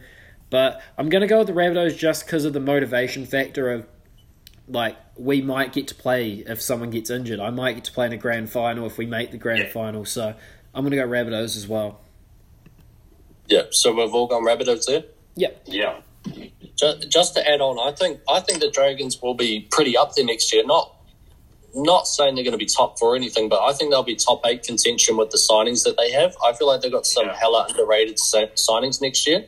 but 0.49 0.81
I'm 0.97 1.09
going 1.09 1.21
to 1.21 1.27
go 1.27 1.39
with 1.39 1.47
the 1.47 1.53
Rabbitohs 1.53 1.97
just 1.97 2.25
because 2.25 2.45
of 2.45 2.53
the 2.53 2.59
motivation 2.59 3.25
factor 3.25 3.71
of 3.71 3.87
like 4.67 4.97
we 5.15 5.41
might 5.41 5.73
get 5.73 5.87
to 5.89 5.95
play 5.95 6.43
if 6.47 6.61
someone 6.61 6.89
gets 6.89 7.09
injured. 7.09 7.39
I 7.39 7.49
might 7.49 7.73
get 7.73 7.85
to 7.85 7.91
play 7.91 8.05
in 8.05 8.13
a 8.13 8.17
grand 8.17 8.49
final 8.49 8.85
if 8.85 8.97
we 8.97 9.05
make 9.05 9.31
the 9.31 9.37
grand 9.37 9.59
yeah. 9.59 9.69
final. 9.69 10.05
So 10.05 10.35
I'm 10.73 10.83
going 10.83 10.91
to 10.91 10.97
go 10.97 11.07
Rabbitohs 11.07 11.55
as 11.55 11.67
well. 11.67 12.01
Yeah, 13.47 13.63
so 13.71 13.93
we've 13.93 14.13
all 14.13 14.27
gone 14.27 14.43
Rabbitohs 14.43 14.85
there. 14.85 15.03
Yep. 15.35 15.63
Yeah. 15.65 15.99
Just, 16.75 17.09
just 17.09 17.35
to 17.35 17.49
add 17.49 17.61
on, 17.61 17.79
I 17.79 17.95
think 17.95 18.19
I 18.29 18.41
think 18.41 18.59
the 18.59 18.69
Dragons 18.69 19.21
will 19.21 19.33
be 19.33 19.67
pretty 19.71 19.95
up 19.95 20.13
there 20.13 20.25
next 20.25 20.53
year. 20.53 20.65
Not 20.65 20.93
not 21.73 22.07
saying 22.07 22.35
they're 22.35 22.43
going 22.43 22.53
to 22.53 22.57
be 22.57 22.65
top 22.65 22.99
four 22.99 23.13
or 23.13 23.15
anything, 23.15 23.49
but 23.49 23.61
I 23.61 23.71
think 23.71 23.91
they'll 23.91 24.03
be 24.03 24.15
top 24.15 24.41
eight 24.45 24.63
contention 24.63 25.15
with 25.15 25.29
the 25.29 25.37
signings 25.37 25.83
that 25.85 25.95
they 25.97 26.11
have. 26.11 26.35
I 26.45 26.53
feel 26.53 26.67
like 26.67 26.81
they've 26.81 26.91
got 26.91 27.05
some 27.05 27.27
yeah. 27.27 27.35
hella 27.35 27.67
underrated 27.69 28.17
signings 28.17 29.01
next 29.01 29.27
year. 29.27 29.45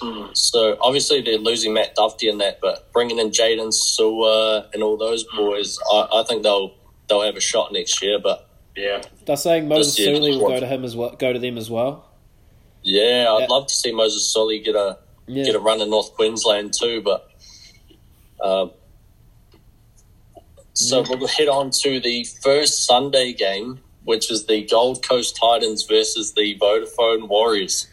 Mm. 0.00 0.36
So 0.36 0.76
obviously 0.80 1.22
they're 1.22 1.38
losing 1.38 1.72
Matt 1.72 1.94
Duffy 1.94 2.28
in 2.28 2.38
that, 2.38 2.60
but 2.60 2.92
bringing 2.92 3.18
in 3.18 3.30
Jaydn 3.30 3.72
Su'A 3.72 4.72
and 4.74 4.82
all 4.82 4.96
those 4.96 5.24
hmm. 5.30 5.38
boys, 5.38 5.78
I, 5.90 6.08
I, 6.16 6.24
think 6.24 6.42
they'll 6.42 6.74
they'll 7.08 7.22
have 7.22 7.36
a 7.36 7.40
shot 7.40 7.72
next 7.72 8.02
year. 8.02 8.18
But 8.22 8.48
yeah, 8.76 9.02
they're 9.24 9.36
saying 9.36 9.68
Moses 9.68 9.96
Suli 9.96 10.32
will 10.32 10.48
go 10.48 10.60
to 10.60 10.66
him 10.66 10.84
as 10.84 10.94
well, 10.94 11.16
go 11.16 11.32
to 11.32 11.38
them 11.38 11.56
as 11.56 11.70
well. 11.70 12.10
Yeah, 12.82 13.26
I'd 13.30 13.40
yeah. 13.40 13.46
love 13.48 13.66
to 13.68 13.74
see 13.74 13.92
Moses 13.92 14.32
Suli 14.32 14.60
get 14.60 14.74
a 14.74 14.98
yeah. 15.26 15.44
get 15.44 15.54
a 15.54 15.60
run 15.60 15.80
in 15.80 15.90
North 15.90 16.14
Queensland 16.14 16.72
too, 16.78 17.00
but. 17.02 17.30
Um, 18.42 18.72
so 20.74 21.02
we'll 21.08 21.26
head 21.26 21.48
on 21.48 21.70
to 21.82 22.00
the 22.00 22.24
first 22.42 22.84
Sunday 22.84 23.32
game, 23.32 23.80
which 24.04 24.30
is 24.30 24.44
the 24.44 24.62
Gold 24.66 25.02
Coast 25.02 25.34
Titans 25.40 25.84
versus 25.84 26.34
the 26.34 26.58
Vodafone 26.58 27.28
Warriors. 27.28 27.88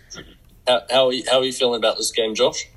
How, 0.68 0.82
how, 0.90 1.08
are 1.08 1.14
you, 1.14 1.24
how 1.30 1.40
are 1.40 1.44
you 1.44 1.54
feeling 1.54 1.78
about 1.78 1.98
this 1.98 2.12
game, 2.12 2.36
Josh? 2.36 2.68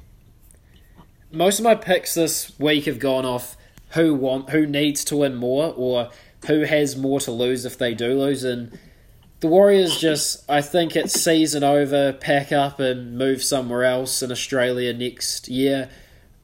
Most 1.31 1.59
of 1.59 1.64
my 1.64 1.75
picks 1.75 2.14
this 2.14 2.59
week 2.59 2.87
have 2.87 2.99
gone 2.99 3.25
off 3.25 3.57
who 3.90 4.14
want 4.14 4.51
who 4.51 4.66
needs 4.66 5.05
to 5.05 5.16
win 5.16 5.37
more 5.37 5.72
or 5.77 6.11
who 6.46 6.62
has 6.62 6.96
more 6.96 7.20
to 7.20 7.31
lose 7.31 7.64
if 7.64 7.79
they 7.79 7.94
do 7.94 8.18
lose 8.18 8.44
and 8.44 8.77
the 9.40 9.49
Warriors 9.49 9.99
just 9.99 10.49
I 10.51 10.62
think 10.62 10.96
it's 10.96 11.20
season 11.20 11.62
over, 11.62 12.12
pack 12.12 12.53
up 12.53 12.81
and 12.81 13.16
move 13.16 13.42
somewhere 13.42 13.85
else 13.85 14.22
in 14.22 14.33
Australia 14.33 14.92
next 14.92 15.49
year. 15.49 15.90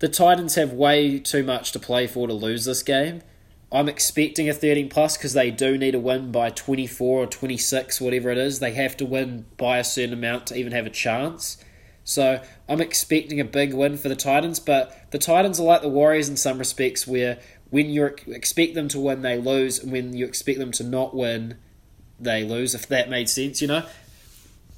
The 0.00 0.08
Titans 0.08 0.56
have 0.56 0.72
way 0.72 1.18
too 1.18 1.42
much 1.42 1.72
to 1.72 1.78
play 1.78 2.06
for 2.06 2.26
to 2.26 2.34
lose 2.34 2.64
this 2.64 2.82
game. 2.82 3.22
I'm 3.72 3.88
expecting 3.88 4.50
a 4.50 4.52
13 4.52 4.90
plus 4.90 5.16
because 5.16 5.32
they 5.32 5.50
do 5.50 5.78
need 5.78 5.94
a 5.94 5.98
win 5.98 6.30
by 6.30 6.50
24 6.50 7.22
or 7.22 7.26
26, 7.26 8.00
whatever 8.02 8.30
it 8.30 8.36
is. 8.36 8.58
They 8.58 8.72
have 8.72 8.96
to 8.98 9.06
win 9.06 9.46
by 9.56 9.78
a 9.78 9.84
certain 9.84 10.12
amount 10.12 10.48
to 10.48 10.56
even 10.56 10.72
have 10.72 10.84
a 10.84 10.90
chance. 10.90 11.56
So 12.04 12.42
I'm 12.68 12.80
expecting 12.80 13.40
a 13.40 13.44
big 13.44 13.72
win 13.72 13.96
for 13.96 14.08
the 14.10 14.16
Titans, 14.16 14.60
but 14.60 15.10
the 15.10 15.18
Titans 15.18 15.58
are 15.58 15.64
like 15.64 15.80
the 15.80 15.88
Warriors 15.88 16.28
in 16.28 16.36
some 16.36 16.58
respects, 16.58 17.06
where 17.06 17.38
when 17.70 17.88
you 17.88 18.04
expect 18.26 18.74
them 18.74 18.88
to 18.88 19.00
win, 19.00 19.22
they 19.22 19.38
lose, 19.38 19.78
and 19.78 19.90
when 19.90 20.14
you 20.14 20.26
expect 20.26 20.58
them 20.58 20.72
to 20.72 20.84
not 20.84 21.16
win, 21.16 21.56
they 22.20 22.44
lose. 22.44 22.74
If 22.74 22.86
that 22.88 23.08
made 23.08 23.30
sense, 23.30 23.62
you 23.62 23.68
know. 23.68 23.86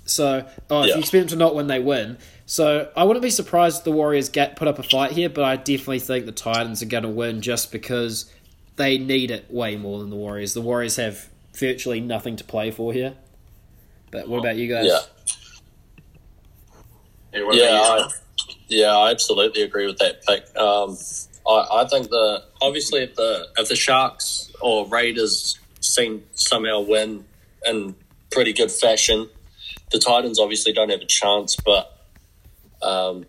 So, 0.05 0.47
oh, 0.71 0.83
if 0.83 0.89
you 0.89 1.01
expect 1.01 1.23
them 1.23 1.39
to 1.39 1.45
not 1.45 1.55
win, 1.55 1.67
they 1.67 1.81
win. 1.81 2.19
So 2.47 2.93
I 2.95 3.05
wouldn't 3.05 3.23
be 3.23 3.31
surprised 3.31 3.79
if 3.79 3.85
the 3.85 3.93
Warriors 3.93 4.29
get 4.29 4.55
put 4.55 4.69
up 4.69 4.79
a 4.79 4.83
fight 4.83 5.13
here, 5.13 5.31
but 5.31 5.45
I 5.45 5.57
definitely 5.57 6.01
think 6.01 6.27
the 6.27 6.33
Titans 6.33 6.83
are 6.83 6.87
going 6.87 7.05
to 7.05 7.09
win 7.09 7.41
just 7.41 7.73
because 7.73 8.31
they 8.77 8.99
need 8.99 9.31
it 9.31 9.51
way 9.51 9.77
more 9.77 9.99
than 10.01 10.11
the 10.11 10.17
Warriors. 10.17 10.55
The 10.55 10.61
Warriors 10.61 10.97
have 10.97 11.29
virtually 11.55 12.01
nothing 12.01 12.37
to 12.37 12.45
play 12.45 12.71
for 12.71 12.93
here. 12.93 13.15
But 14.11 14.29
what 14.29 14.39
about 14.39 14.57
you 14.57 14.69
guys? 14.69 14.87
Yeah. 14.87 15.01
Yeah, 17.33 17.51
yeah, 17.53 17.81
I, 17.81 18.09
yeah, 18.69 18.97
I 18.97 19.11
absolutely 19.11 19.63
agree 19.63 19.87
with 19.87 19.99
that 19.99 20.25
pick. 20.25 20.45
Um, 20.57 20.97
I, 21.49 21.83
I 21.83 21.89
think 21.89 22.09
the 22.09 22.45
obviously 22.63 23.03
if 23.03 23.17
the 23.17 23.49
if 23.59 23.69
the 23.69 23.75
Sharks 23.75 24.53
or 24.61 24.87
Raiders 24.87 25.59
seem 25.81 26.23
somehow 26.35 26.81
win 26.81 27.25
in 27.67 27.97
pretty 28.31 28.53
good 28.53 28.71
fashion, 28.71 29.29
the 29.91 29.99
Titans 29.99 30.39
obviously 30.39 30.73
don't 30.73 30.91
have 30.91 31.01
a 31.01 31.07
chance. 31.07 31.57
But 31.57 31.93
um, 32.83 33.27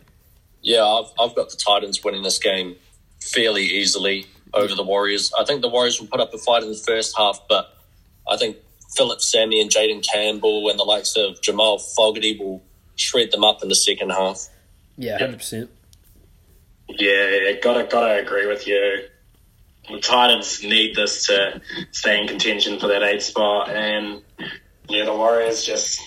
Yeah, 0.62 0.84
I've, 0.84 1.12
I've 1.20 1.36
got 1.36 1.50
the 1.50 1.58
Titans 1.58 2.04
winning 2.04 2.24
this 2.24 2.40
game 2.40 2.76
fairly 3.22 3.64
easily 3.64 4.28
over 4.56 4.74
the 4.74 4.84
Warriors. 4.84 5.32
I 5.38 5.44
think 5.46 5.62
the 5.62 5.70
Warriors 5.70 6.00
will 6.00 6.08
put 6.08 6.20
up 6.20 6.34
a 6.34 6.38
fight 6.38 6.64
in 6.64 6.70
the 6.70 6.78
first 6.78 7.16
half, 7.18 7.40
but 7.48 7.78
I 8.30 8.38
think 8.38 8.58
Phillip 8.96 9.22
Sami 9.22 9.62
and 9.62 9.70
Jayden 9.70 10.06
Campbell 10.06 10.70
and 10.70 10.80
the 10.80 10.84
likes 10.84 11.16
of 11.16 11.42
Jamal 11.42 11.80
Fogarty 11.80 12.38
will 12.38 12.64
shred 12.96 13.32
them 13.32 13.44
up 13.44 13.62
in 13.62 13.70
the 13.70 13.76
second 13.76 14.12
half. 14.12 14.48
Yeah, 14.98 15.18
hundred 15.18 15.38
percent. 15.38 15.70
Yeah, 16.88 17.54
gotta 17.62 17.84
gotta 17.84 18.22
agree 18.22 18.48
with 18.48 18.68
you. 18.68 19.06
The 19.90 20.00
Titans 20.00 20.64
need 20.64 20.96
this 20.96 21.28
to 21.28 21.62
stay 21.92 22.22
in 22.22 22.28
contention 22.28 22.80
for 22.80 22.88
that 22.88 23.04
eight 23.04 23.22
spot, 23.22 23.70
and 23.70 24.22
yeah, 24.88 25.06
the 25.06 25.14
Warriors 25.14 25.66
just 25.66 26.02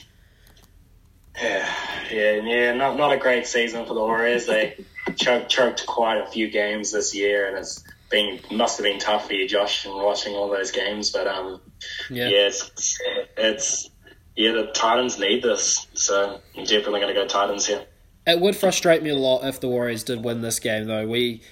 yeah, 1.40 1.74
yeah, 2.11 2.34
yeah, 2.42 2.72
not 2.72 2.96
not 2.96 3.12
a 3.12 3.18
great 3.18 3.46
season 3.46 3.84
for 3.87 3.94
the 3.94 4.00
Warriors. 4.00 4.46
They 4.46 4.84
choked 5.16 5.50
choked 5.50 5.87
quite 5.87 6.18
a 6.18 6.26
few 6.26 6.50
games 6.50 6.92
this 6.92 7.14
year, 7.14 7.48
and 7.48 7.58
it's 7.58 7.84
been 8.11 8.40
must 8.51 8.79
have 8.79 8.85
been 8.85 8.99
tough 8.99 9.27
for 9.27 9.35
you, 9.35 9.49
Josh, 9.49 9.85
and 9.85 9.94
watching 9.94 10.35
all 10.35 10.49
those 10.49 10.71
games. 10.71 11.11
But 11.11 11.27
um, 11.27 11.61
yeah, 12.11 12.29
yeah 12.29 12.47
it's, 12.47 12.99
it's 13.37 13.90
yeah, 14.37 14.53
the 14.53 14.66
Titans 14.73 15.18
need 15.18 15.42
this, 15.42 15.87
so 15.94 16.40
I'm 16.57 16.64
definitely 16.64 17.01
going 17.01 17.14
to 17.14 17.21
go 17.21 17.27
Titans 17.27 17.66
here. 17.66 17.85
It 18.27 18.40
would 18.40 18.57
frustrate 18.57 19.03
me 19.03 19.11
a 19.11 19.16
lot 19.16 19.44
if 19.44 19.61
the 19.61 19.68
Warriors 19.68 20.05
did 20.05 20.23
win 20.23 20.42
this 20.42 20.61
game, 20.61 20.87
though. 20.87 21.07
We 21.07 21.42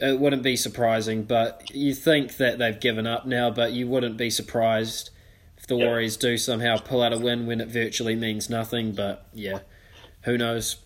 it 0.00 0.18
wouldn't 0.18 0.42
be 0.42 0.56
surprising, 0.56 1.22
but 1.22 1.70
you 1.72 1.94
think 1.94 2.36
that 2.36 2.58
they've 2.58 2.78
given 2.78 3.06
up 3.06 3.26
now, 3.26 3.50
but 3.50 3.72
you 3.72 3.86
wouldn't 3.86 4.16
be 4.16 4.28
surprised 4.28 5.10
if 5.56 5.66
the 5.66 5.76
Warriors 5.76 6.16
do 6.16 6.36
somehow 6.36 6.76
pull 6.78 7.02
out 7.02 7.12
a 7.12 7.18
win 7.18 7.46
when 7.46 7.60
it 7.60 7.68
virtually 7.68 8.16
means 8.16 8.50
nothing. 8.50 8.92
But 8.92 9.26
yeah, 9.32 9.60
who 10.22 10.36
knows? 10.36 10.76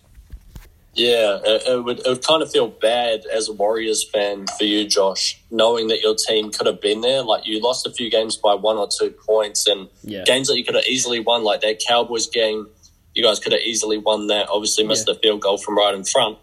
Yeah, 0.99 1.39
it, 1.45 1.63
it, 1.65 1.83
would, 1.85 1.99
it 1.99 2.07
would 2.07 2.27
kind 2.27 2.43
of 2.43 2.51
feel 2.51 2.67
bad 2.67 3.21
as 3.33 3.47
a 3.47 3.53
Warriors 3.53 4.03
fan 4.03 4.47
for 4.57 4.65
you, 4.65 4.85
Josh, 4.85 5.41
knowing 5.49 5.87
that 5.87 6.01
your 6.01 6.13
team 6.13 6.51
could 6.51 6.67
have 6.67 6.81
been 6.81 6.99
there. 6.99 7.23
Like 7.23 7.47
you 7.47 7.61
lost 7.61 7.87
a 7.87 7.91
few 7.91 8.11
games 8.11 8.35
by 8.35 8.53
one 8.53 8.75
or 8.75 8.85
two 8.87 9.11
points, 9.11 9.65
and 9.65 9.87
yeah. 10.03 10.25
games 10.25 10.49
that 10.49 10.57
you 10.57 10.65
could 10.65 10.75
have 10.75 10.83
easily 10.83 11.21
won, 11.21 11.45
like 11.45 11.61
that 11.61 11.81
Cowboys 11.87 12.27
game, 12.27 12.67
you 13.13 13.23
guys 13.23 13.39
could 13.39 13.53
have 13.53 13.61
easily 13.61 13.97
won 13.97 14.27
that. 14.27 14.49
Obviously, 14.49 14.85
missed 14.85 15.07
yeah. 15.07 15.13
the 15.13 15.19
field 15.21 15.39
goal 15.39 15.57
from 15.57 15.77
right 15.77 15.95
in 15.95 16.03
front, 16.03 16.37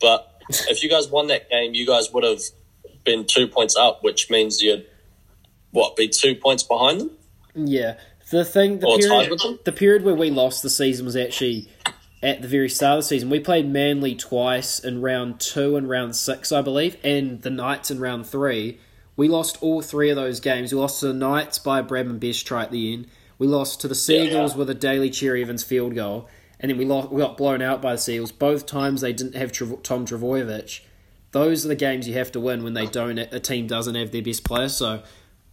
but 0.00 0.40
if 0.48 0.84
you 0.84 0.88
guys 0.88 1.08
won 1.08 1.26
that 1.26 1.50
game, 1.50 1.74
you 1.74 1.84
guys 1.84 2.12
would 2.12 2.22
have 2.22 2.42
been 3.02 3.26
two 3.26 3.48
points 3.48 3.74
up, 3.74 4.04
which 4.04 4.30
means 4.30 4.62
you'd 4.62 4.86
what 5.72 5.96
be 5.96 6.06
two 6.06 6.36
points 6.36 6.62
behind 6.62 7.00
them. 7.00 7.10
Yeah, 7.56 7.96
the 8.30 8.44
thing, 8.44 8.78
the 8.78 8.86
period, 8.86 9.58
the 9.64 9.72
period 9.72 10.04
where 10.04 10.14
we 10.14 10.30
lost 10.30 10.62
the 10.62 10.70
season 10.70 11.06
was 11.06 11.16
actually 11.16 11.68
at 12.26 12.42
the 12.42 12.48
very 12.48 12.68
start 12.68 12.98
of 12.98 13.04
the 13.04 13.08
season. 13.08 13.30
We 13.30 13.38
played 13.38 13.70
Manly 13.70 14.16
twice 14.16 14.80
in 14.80 15.00
round 15.00 15.38
two 15.38 15.76
and 15.76 15.88
round 15.88 16.16
six, 16.16 16.50
I 16.50 16.60
believe, 16.60 16.96
and 17.04 17.40
the 17.40 17.50
Knights 17.50 17.88
in 17.88 18.00
round 18.00 18.26
three. 18.26 18.80
We 19.14 19.28
lost 19.28 19.62
all 19.62 19.80
three 19.80 20.10
of 20.10 20.16
those 20.16 20.40
games. 20.40 20.72
We 20.72 20.78
lost 20.78 20.98
to 21.00 21.06
the 21.06 21.14
Knights 21.14 21.60
by 21.60 21.82
Bradman 21.82 22.18
Best 22.18 22.44
try 22.44 22.64
at 22.64 22.72
the 22.72 22.92
end. 22.92 23.06
We 23.38 23.46
lost 23.46 23.80
to 23.82 23.88
the 23.88 23.94
Seagulls 23.94 24.52
yeah. 24.52 24.58
with 24.58 24.68
a 24.68 24.74
Daly 24.74 25.08
Cherry 25.08 25.42
Evans 25.42 25.62
field 25.62 25.94
goal, 25.94 26.28
and 26.58 26.68
then 26.68 26.78
we 26.78 26.84
lost, 26.84 27.10
we 27.10 27.22
got 27.22 27.36
blown 27.36 27.62
out 27.62 27.80
by 27.80 27.92
the 27.92 27.98
Seagulls. 27.98 28.32
Both 28.32 28.66
times 28.66 29.02
they 29.02 29.12
didn't 29.12 29.36
have 29.36 29.52
Tom 29.52 30.04
Trbojevic. 30.04 30.80
Those 31.30 31.64
are 31.64 31.68
the 31.68 31.76
games 31.76 32.08
you 32.08 32.14
have 32.14 32.32
to 32.32 32.40
win 32.40 32.64
when 32.64 32.74
they 32.74 32.86
don't. 32.86 33.18
A 33.18 33.38
team 33.38 33.68
doesn't 33.68 33.94
have 33.94 34.10
their 34.10 34.22
best 34.22 34.42
player. 34.42 34.68
So 34.68 35.02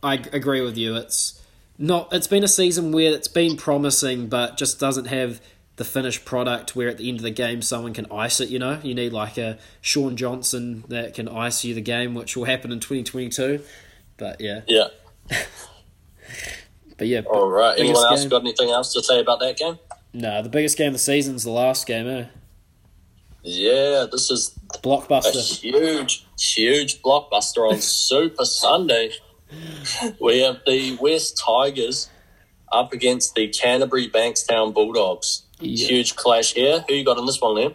I 0.02 0.16
agree 0.16 0.62
with 0.62 0.78
you. 0.78 0.96
It's 0.96 1.40
not. 1.78 2.12
It's 2.14 2.28
been 2.28 2.44
a 2.44 2.48
season 2.48 2.92
where 2.92 3.14
it's 3.14 3.28
been 3.28 3.58
promising, 3.58 4.28
but 4.28 4.58
just 4.58 4.80
doesn't 4.80 5.06
have 5.06 5.40
the 5.76 5.86
finished 5.86 6.24
product 6.24 6.76
where 6.76 6.88
at 6.88 6.98
the 6.98 7.10
end 7.10 7.18
of 7.18 7.24
the 7.24 7.32
game 7.32 7.62
someone 7.62 7.94
can 7.94 8.06
ice 8.12 8.40
it, 8.40 8.50
you 8.50 8.60
know? 8.60 8.80
You 8.84 8.94
need 8.94 9.12
like 9.12 9.38
a 9.38 9.58
Shaun 9.82 10.16
Johnson 10.16 10.84
that 10.88 11.14
can 11.16 11.28
ice 11.28 11.64
you 11.64 11.74
the 11.74 11.82
game, 11.82 12.14
which 12.14 12.38
will 12.38 12.46
happen 12.46 12.72
in 12.72 12.80
2022. 12.80 13.62
But 14.18 14.40
yeah. 14.40 14.62
Yeah. 14.68 14.88
but 16.98 17.08
yeah. 17.08 17.22
All 17.22 17.50
right. 17.50 17.78
Anyone 17.78 18.06
else 18.06 18.22
game. 18.22 18.30
got 18.30 18.42
anything 18.42 18.70
else 18.70 18.94
to 18.94 19.04
say 19.04 19.20
about 19.20 19.40
that 19.40 19.58
game? 19.58 19.80
No, 20.14 20.30
nah, 20.30 20.42
the 20.44 20.50
biggest 20.50 20.78
game 20.78 20.88
of 20.88 20.94
the 20.94 21.00
season 21.00 21.36
is 21.36 21.44
the 21.44 21.50
last 21.50 21.88
game, 21.88 22.08
eh? 22.08 22.26
Yeah, 23.42 24.06
this 24.10 24.30
is 24.30 24.58
blockbuster. 24.76 25.36
A 25.36 25.42
huge, 25.42 26.26
huge 26.40 27.02
blockbuster 27.02 27.70
on 27.70 27.78
Super 27.82 28.46
Sunday. 28.46 29.12
We 30.22 30.40
have 30.42 30.62
the 30.66 30.98
West 31.02 31.42
Tigers 31.44 32.10
up 32.72 32.94
against 32.94 33.36
the 33.36 33.48
Canterbury 33.50 34.10
Bankstown 34.10 34.74
Bulldogs. 34.74 35.43
Yeah. 35.64 35.88
Huge 35.88 36.16
clash 36.16 36.54
here. 36.54 36.84
Who 36.88 36.94
you 36.94 37.06
got 37.06 37.18
in 37.18 37.26
this 37.26 37.40
one, 37.42 37.56
Liam? 37.56 37.74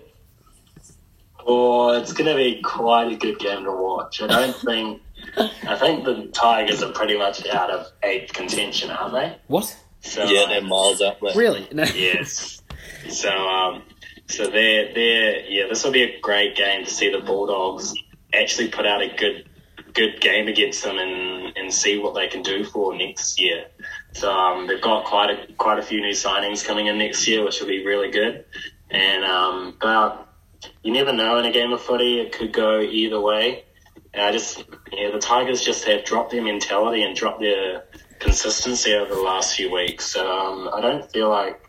Oh, 1.46 1.90
it's 1.98 2.12
going 2.12 2.28
to 2.28 2.36
be 2.36 2.60
quite 2.62 3.10
a 3.12 3.16
good 3.16 3.38
game 3.38 3.64
to 3.64 3.72
watch. 3.72 4.20
I 4.22 4.26
don't 4.26 4.56
think. 4.64 5.02
I 5.36 5.76
think 5.78 6.04
the 6.04 6.26
Tigers 6.32 6.82
are 6.82 6.92
pretty 6.92 7.16
much 7.16 7.46
out 7.48 7.70
of 7.70 7.86
eighth 8.02 8.32
contention, 8.32 8.90
aren't 8.90 9.14
they? 9.14 9.36
What? 9.46 9.76
So, 10.00 10.24
yeah, 10.24 10.46
they're 10.48 10.62
miles 10.62 11.00
up 11.00 11.20
there. 11.20 11.34
Really? 11.34 11.66
No. 11.72 11.84
Yes. 11.84 12.62
So, 13.08 13.30
um, 13.30 13.82
so 14.26 14.44
they're 14.44 14.92
they're 14.94 15.44
yeah. 15.46 15.66
This 15.68 15.84
will 15.84 15.92
be 15.92 16.02
a 16.02 16.20
great 16.20 16.56
game 16.56 16.84
to 16.84 16.90
see 16.90 17.10
the 17.10 17.20
Bulldogs 17.20 17.94
actually 18.34 18.68
put 18.68 18.86
out 18.86 19.02
a 19.02 19.08
good 19.16 19.48
good 19.94 20.20
game 20.20 20.48
against 20.48 20.84
them 20.84 20.98
and 20.98 21.56
and 21.56 21.72
see 21.72 21.98
what 21.98 22.14
they 22.14 22.28
can 22.28 22.42
do 22.42 22.64
for 22.64 22.94
next 22.94 23.40
year. 23.40 23.66
So 24.12 24.32
um, 24.32 24.66
they've 24.66 24.80
got 24.80 25.04
quite 25.04 25.30
a 25.30 25.52
quite 25.54 25.78
a 25.78 25.82
few 25.82 26.00
new 26.00 26.12
signings 26.12 26.66
coming 26.66 26.86
in 26.86 26.98
next 26.98 27.26
year, 27.28 27.44
which 27.44 27.60
will 27.60 27.68
be 27.68 27.84
really 27.84 28.10
good. 28.10 28.44
And 28.90 29.24
um, 29.24 29.76
but 29.80 30.28
you 30.82 30.92
never 30.92 31.12
know 31.12 31.38
in 31.38 31.44
a 31.44 31.52
game 31.52 31.72
of 31.72 31.80
footy; 31.80 32.20
it 32.20 32.32
could 32.32 32.52
go 32.52 32.80
either 32.80 33.20
way. 33.20 33.64
And 34.14 34.22
I 34.24 34.32
just 34.32 34.64
yeah, 34.92 35.10
the 35.10 35.18
Tigers 35.18 35.62
just 35.62 35.84
have 35.84 36.04
dropped 36.04 36.32
their 36.32 36.42
mentality 36.42 37.02
and 37.02 37.14
dropped 37.14 37.40
their 37.40 37.84
consistency 38.18 38.94
over 38.94 39.14
the 39.14 39.20
last 39.20 39.56
few 39.56 39.72
weeks. 39.72 40.06
So 40.06 40.28
um, 40.30 40.70
I 40.74 40.80
don't 40.80 41.10
feel 41.10 41.28
like 41.28 41.60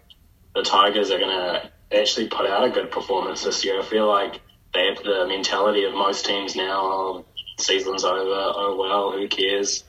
the 0.56 0.63
Tigers 0.63 1.12
are 1.12 1.19
going 1.19 1.30
to 1.30 1.71
actually 1.97 2.28
put 2.28 2.45
out 2.45 2.63
a 2.63 2.69
good 2.69 2.91
performance 2.91 3.43
this 3.43 3.63
year. 3.63 3.80
I 3.80 3.84
feel 3.84 4.08
like 4.08 4.41
they 4.73 4.88
have 4.88 5.04
the 5.04 5.25
mentality 5.28 5.84
of 5.84 5.93
most 5.93 6.25
teams 6.25 6.56
now. 6.56 6.82
Oh, 6.82 7.25
season's 7.58 8.04
over. 8.04 8.54
Oh 8.56 8.75
well, 8.80 9.12
who 9.12 9.28
cares? 9.28 9.84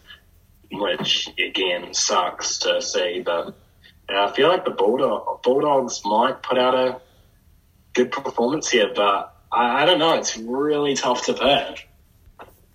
Which 0.71 1.29
again 1.39 1.93
sucks 1.95 2.59
to 2.59 2.81
see. 2.81 3.23
But 3.25 3.55
I 4.09 4.31
feel 4.33 4.49
like 4.49 4.65
the 4.65 4.71
Bulldog, 4.71 5.43
Bulldogs 5.43 6.03
might 6.05 6.43
put 6.43 6.59
out 6.59 6.75
a 6.75 7.01
good 7.93 8.13
performance 8.13 8.69
here, 8.71 8.91
but 8.95 9.37
I, 9.53 9.83
I 9.83 9.85
don't 9.85 9.99
know. 9.99 10.15
It's 10.15 10.37
really 10.37 10.95
tough 10.95 11.27
to 11.27 11.35
pick. 11.35 11.89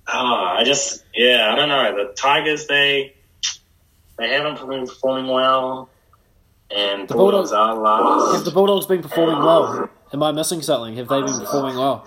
Oh, 0.07 0.55
I 0.57 0.63
just 0.63 1.03
yeah, 1.15 1.49
I 1.51 1.55
don't 1.55 1.69
know. 1.69 2.05
The 2.07 2.13
Tigers 2.13 2.67
they 2.67 3.15
they 4.17 4.29
haven't 4.29 4.67
been 4.67 4.85
performing 4.85 5.31
well, 5.31 5.89
and 6.69 7.07
the 7.07 7.15
Bulldogs, 7.15 7.49
Bulldogs 7.49 7.51
are 7.51 7.75
last. 7.75 8.35
Have 8.35 8.45
the 8.45 8.51
Bulldogs 8.51 8.85
been 8.85 9.01
performing 9.01 9.39
well? 9.39 9.83
Uh, 9.83 9.87
am 10.13 10.23
I 10.23 10.31
missing 10.31 10.61
something? 10.61 10.95
Have 10.97 11.07
they 11.07 11.21
been 11.21 11.39
performing 11.39 11.75
well? 11.75 12.05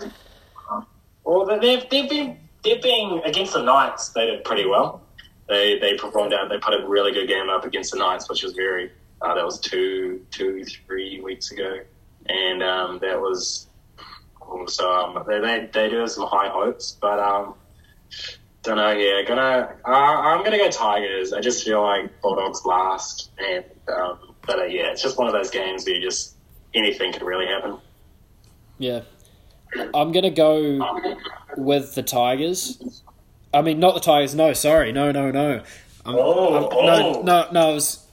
Well, 1.25 1.59
they've 1.61 1.89
they've 1.91 2.09
been 2.09 2.39
they've 2.63 2.81
been 2.81 3.21
against 3.25 3.55
the 3.55 3.63
Knights. 3.63 4.11
They 4.11 4.27
did 4.27 4.45
pretty 4.45 4.67
well 4.67 5.03
they 5.49 5.79
they 5.79 5.95
performed 5.97 6.33
out. 6.33 6.49
They 6.49 6.59
put 6.59 6.75
a 6.75 6.87
really 6.87 7.13
good 7.13 7.27
game 7.27 7.49
up 7.49 7.65
against 7.65 7.93
the 7.93 7.99
Knights, 7.99 8.29
which 8.29 8.43
was 8.43 8.53
very 8.53 8.93
uh, 9.23 9.35
that 9.35 9.45
was 9.45 9.59
two 9.59 10.25
two 10.31 10.65
three 10.65 11.21
weeks 11.21 11.51
ago, 11.51 11.81
and 12.27 12.63
um, 12.63 12.99
that 13.01 13.21
was 13.21 13.67
so 14.67 14.91
um, 14.91 15.25
they, 15.27 15.41
they 15.41 15.69
they 15.73 15.89
do 15.89 15.97
have 15.97 16.11
some 16.11 16.27
high 16.27 16.49
hopes, 16.49 16.97
but 17.01 17.19
um, 17.19 17.55
don't 18.63 18.77
know. 18.77 18.93
Yeah, 18.93 19.23
gonna 19.27 19.75
uh, 19.85 19.91
I'm 19.91 20.45
gonna 20.45 20.59
go 20.59 20.71
Tigers. 20.71 21.33
I 21.33 21.41
just 21.41 21.65
feel 21.65 21.83
like 21.83 22.21
Bulldogs 22.21 22.65
last, 22.65 23.31
and 23.39 23.65
um, 23.89 24.35
but 24.47 24.59
uh, 24.59 24.65
yeah, 24.65 24.91
it's 24.91 25.03
just 25.03 25.19
one 25.19 25.27
of 25.27 25.33
those 25.33 25.51
games 25.51 25.85
where 25.85 25.95
you 25.95 26.03
just 26.03 26.37
anything 26.75 27.13
could 27.13 27.23
really 27.23 27.47
happen. 27.47 27.79
Yeah, 28.79 29.01
I'm 29.95 30.13
gonna 30.13 30.31
go 30.31 30.79
with 31.57 31.95
the 31.95 32.03
Tigers. 32.03 33.03
I 33.53 33.63
mean, 33.63 33.81
not 33.81 33.95
the 33.95 34.01
Tigers. 34.01 34.35
No, 34.35 34.53
sorry, 34.53 34.93
no, 34.93 35.11
no, 35.13 35.31
no. 35.31 35.63
I'm, 36.05 36.15
oh, 36.15 36.57
I'm, 36.57 36.69
oh. 36.71 36.87
No, 36.87 37.23
no, 37.23 37.51
no. 37.51 37.71
I 37.71 37.73
was, 37.73 38.07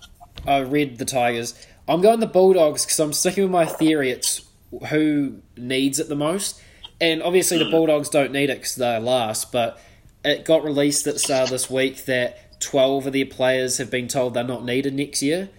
I 0.45 0.59
read 0.59 0.97
the 0.97 1.05
Tigers. 1.05 1.53
I'm 1.87 2.01
going 2.01 2.19
the 2.19 2.27
Bulldogs 2.27 2.85
because 2.85 2.99
I'm 2.99 3.13
sticking 3.13 3.43
with 3.43 3.51
my 3.51 3.65
theory. 3.65 4.09
It's 4.09 4.45
who 4.89 5.41
needs 5.57 5.99
it 5.99 6.09
the 6.09 6.15
most, 6.15 6.61
and 6.99 7.21
obviously 7.21 7.57
the 7.57 7.65
hmm. 7.65 7.71
Bulldogs 7.71 8.09
don't 8.09 8.31
need 8.31 8.49
it 8.49 8.57
because 8.57 8.75
they're 8.75 8.99
last. 8.99 9.51
But 9.51 9.79
it 10.23 10.45
got 10.45 10.63
released 10.63 11.05
at 11.07 11.13
the 11.13 11.19
start 11.19 11.43
of 11.43 11.49
this 11.51 11.69
week 11.69 12.05
that 12.05 12.59
12 12.59 13.07
of 13.07 13.13
their 13.13 13.25
players 13.25 13.77
have 13.77 13.91
been 13.91 14.07
told 14.07 14.33
they're 14.33 14.43
not 14.43 14.65
needed 14.65 14.93
next 14.93 15.21
year. 15.21 15.49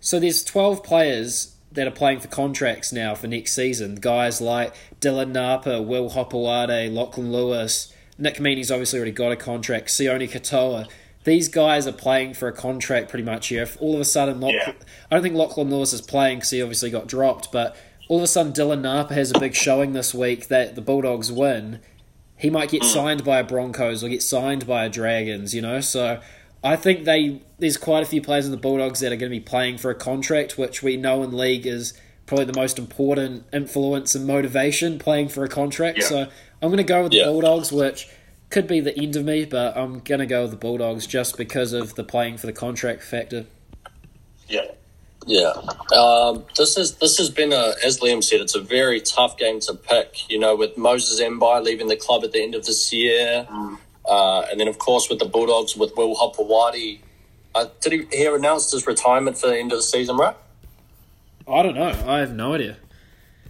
So 0.00 0.20
there's 0.20 0.44
12 0.44 0.82
players 0.84 1.56
that 1.72 1.86
are 1.86 1.92
playing 1.92 2.20
for 2.20 2.28
contracts 2.28 2.92
now 2.92 3.14
for 3.14 3.26
next 3.26 3.54
season. 3.54 3.96
Guys 3.96 4.40
like 4.40 4.74
Dylan 5.00 5.30
Napa, 5.30 5.80
Will 5.80 6.10
Hopoate, 6.10 6.92
Lachlan 6.92 7.32
Lewis. 7.32 7.91
Nick 8.22 8.36
Meaney's 8.36 8.70
obviously 8.70 9.00
already 9.00 9.10
got 9.10 9.32
a 9.32 9.36
contract. 9.36 9.88
Sione 9.88 10.30
Katoa. 10.30 10.88
These 11.24 11.48
guys 11.48 11.88
are 11.88 11.92
playing 11.92 12.34
for 12.34 12.46
a 12.46 12.52
contract 12.52 13.08
pretty 13.08 13.24
much 13.24 13.48
here. 13.48 13.64
If 13.64 13.76
all 13.80 13.94
of 13.94 14.00
a 14.00 14.04
sudden, 14.04 14.40
Lock- 14.40 14.52
yeah. 14.54 14.72
I 15.10 15.14
don't 15.16 15.24
think 15.24 15.34
Lachlan 15.34 15.70
Lewis 15.70 15.92
is 15.92 16.00
playing 16.00 16.38
because 16.38 16.50
he 16.50 16.62
obviously 16.62 16.90
got 16.90 17.08
dropped, 17.08 17.50
but 17.50 17.76
all 18.08 18.18
of 18.18 18.22
a 18.22 18.28
sudden 18.28 18.52
Dylan 18.52 18.80
Napa 18.80 19.14
has 19.14 19.32
a 19.32 19.40
big 19.40 19.56
showing 19.56 19.92
this 19.92 20.14
week 20.14 20.46
that 20.48 20.76
the 20.76 20.80
Bulldogs 20.80 21.32
win, 21.32 21.80
he 22.36 22.48
might 22.48 22.70
get 22.70 22.82
mm. 22.82 22.92
signed 22.92 23.24
by 23.24 23.40
a 23.40 23.44
Broncos 23.44 24.04
or 24.04 24.08
get 24.08 24.22
signed 24.22 24.68
by 24.68 24.84
a 24.84 24.88
Dragons, 24.88 25.52
you 25.52 25.60
know? 25.60 25.80
So 25.80 26.20
I 26.62 26.76
think 26.76 27.04
they 27.04 27.42
there's 27.58 27.76
quite 27.76 28.04
a 28.04 28.06
few 28.06 28.22
players 28.22 28.44
in 28.44 28.52
the 28.52 28.56
Bulldogs 28.56 29.00
that 29.00 29.12
are 29.12 29.16
going 29.16 29.30
to 29.32 29.36
be 29.36 29.40
playing 29.40 29.78
for 29.78 29.90
a 29.90 29.96
contract, 29.96 30.56
which 30.58 30.80
we 30.80 30.96
know 30.96 31.24
in 31.24 31.36
league 31.36 31.66
is 31.66 31.92
probably 32.26 32.44
the 32.44 32.58
most 32.58 32.78
important 32.78 33.46
influence 33.52 34.14
and 34.14 34.28
motivation 34.28 35.00
playing 35.00 35.28
for 35.28 35.42
a 35.42 35.48
contract. 35.48 35.98
Yeah. 35.98 36.06
So 36.06 36.28
I'm 36.62 36.68
going 36.68 36.78
to 36.78 36.84
go 36.84 37.02
with 37.02 37.12
the 37.12 37.18
Yeah. 37.18 37.24
Bulldogs, 37.26 37.72
which 37.72 38.08
could 38.50 38.66
be 38.68 38.80
the 38.80 38.96
end 38.96 39.16
of 39.16 39.24
me, 39.24 39.44
but 39.44 39.76
I'm 39.76 39.98
going 40.00 40.20
to 40.20 40.26
go 40.26 40.42
with 40.42 40.52
the 40.52 40.56
Bulldogs 40.56 41.06
just 41.06 41.36
because 41.36 41.72
of 41.72 41.96
the 41.96 42.04
playing 42.04 42.36
for 42.38 42.46
the 42.46 42.52
contract 42.52 43.02
factor. 43.02 43.46
Yeah. 44.48 44.66
Yeah, 45.24 45.52
um, 45.96 46.44
this 46.56 46.76
is 46.76 46.96
this 46.96 47.16
has 47.18 47.30
been 47.30 47.52
a 47.52 47.74
as 47.84 48.00
Liam 48.00 48.24
said, 48.24 48.40
it's 48.40 48.56
a 48.56 48.60
very 48.60 49.00
tough 49.00 49.36
game 49.36 49.60
to 49.60 49.74
pick. 49.74 50.28
You 50.28 50.36
know, 50.40 50.56
with 50.56 50.76
Moses 50.76 51.20
Mbye 51.20 51.62
leaving 51.62 51.86
the 51.86 51.94
club 51.94 52.24
at 52.24 52.32
the 52.32 52.42
end 52.42 52.56
of 52.56 52.66
this 52.66 52.92
year, 52.92 53.46
uh, 54.04 54.40
and 54.50 54.58
then 54.58 54.66
of 54.66 54.78
course 54.78 55.08
with 55.08 55.20
the 55.20 55.24
Bulldogs 55.24 55.76
with 55.76 55.92
Will 55.96 56.16
Hopoate. 56.16 56.98
Uh, 57.54 57.66
did 57.80 57.92
he, 57.92 58.16
he 58.16 58.24
announced 58.26 58.72
his 58.72 58.84
retirement 58.84 59.38
for 59.38 59.46
the 59.46 59.56
end 59.56 59.70
of 59.70 59.78
the 59.78 59.82
season, 59.84 60.16
right? 60.16 60.34
I 61.46 61.62
don't 61.62 61.76
know. 61.76 61.94
I 62.06 62.18
have 62.18 62.32
no 62.34 62.54
idea. 62.54 62.78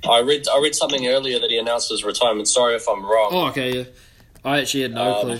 I 0.08 0.20
read 0.20 0.46
I 0.48 0.58
read 0.60 0.74
something 0.74 1.06
earlier 1.06 1.38
that 1.38 1.50
he 1.50 1.58
announced 1.58 1.90
his 1.90 2.04
retirement. 2.04 2.48
Sorry 2.48 2.74
if 2.74 2.88
I'm 2.88 3.02
wrong. 3.04 3.28
Oh, 3.32 3.46
okay, 3.48 3.78
yeah. 3.78 3.84
I 4.44 4.60
actually 4.60 4.82
had 4.82 4.92
no 4.94 5.14
Um, 5.14 5.20
clue. 5.22 5.38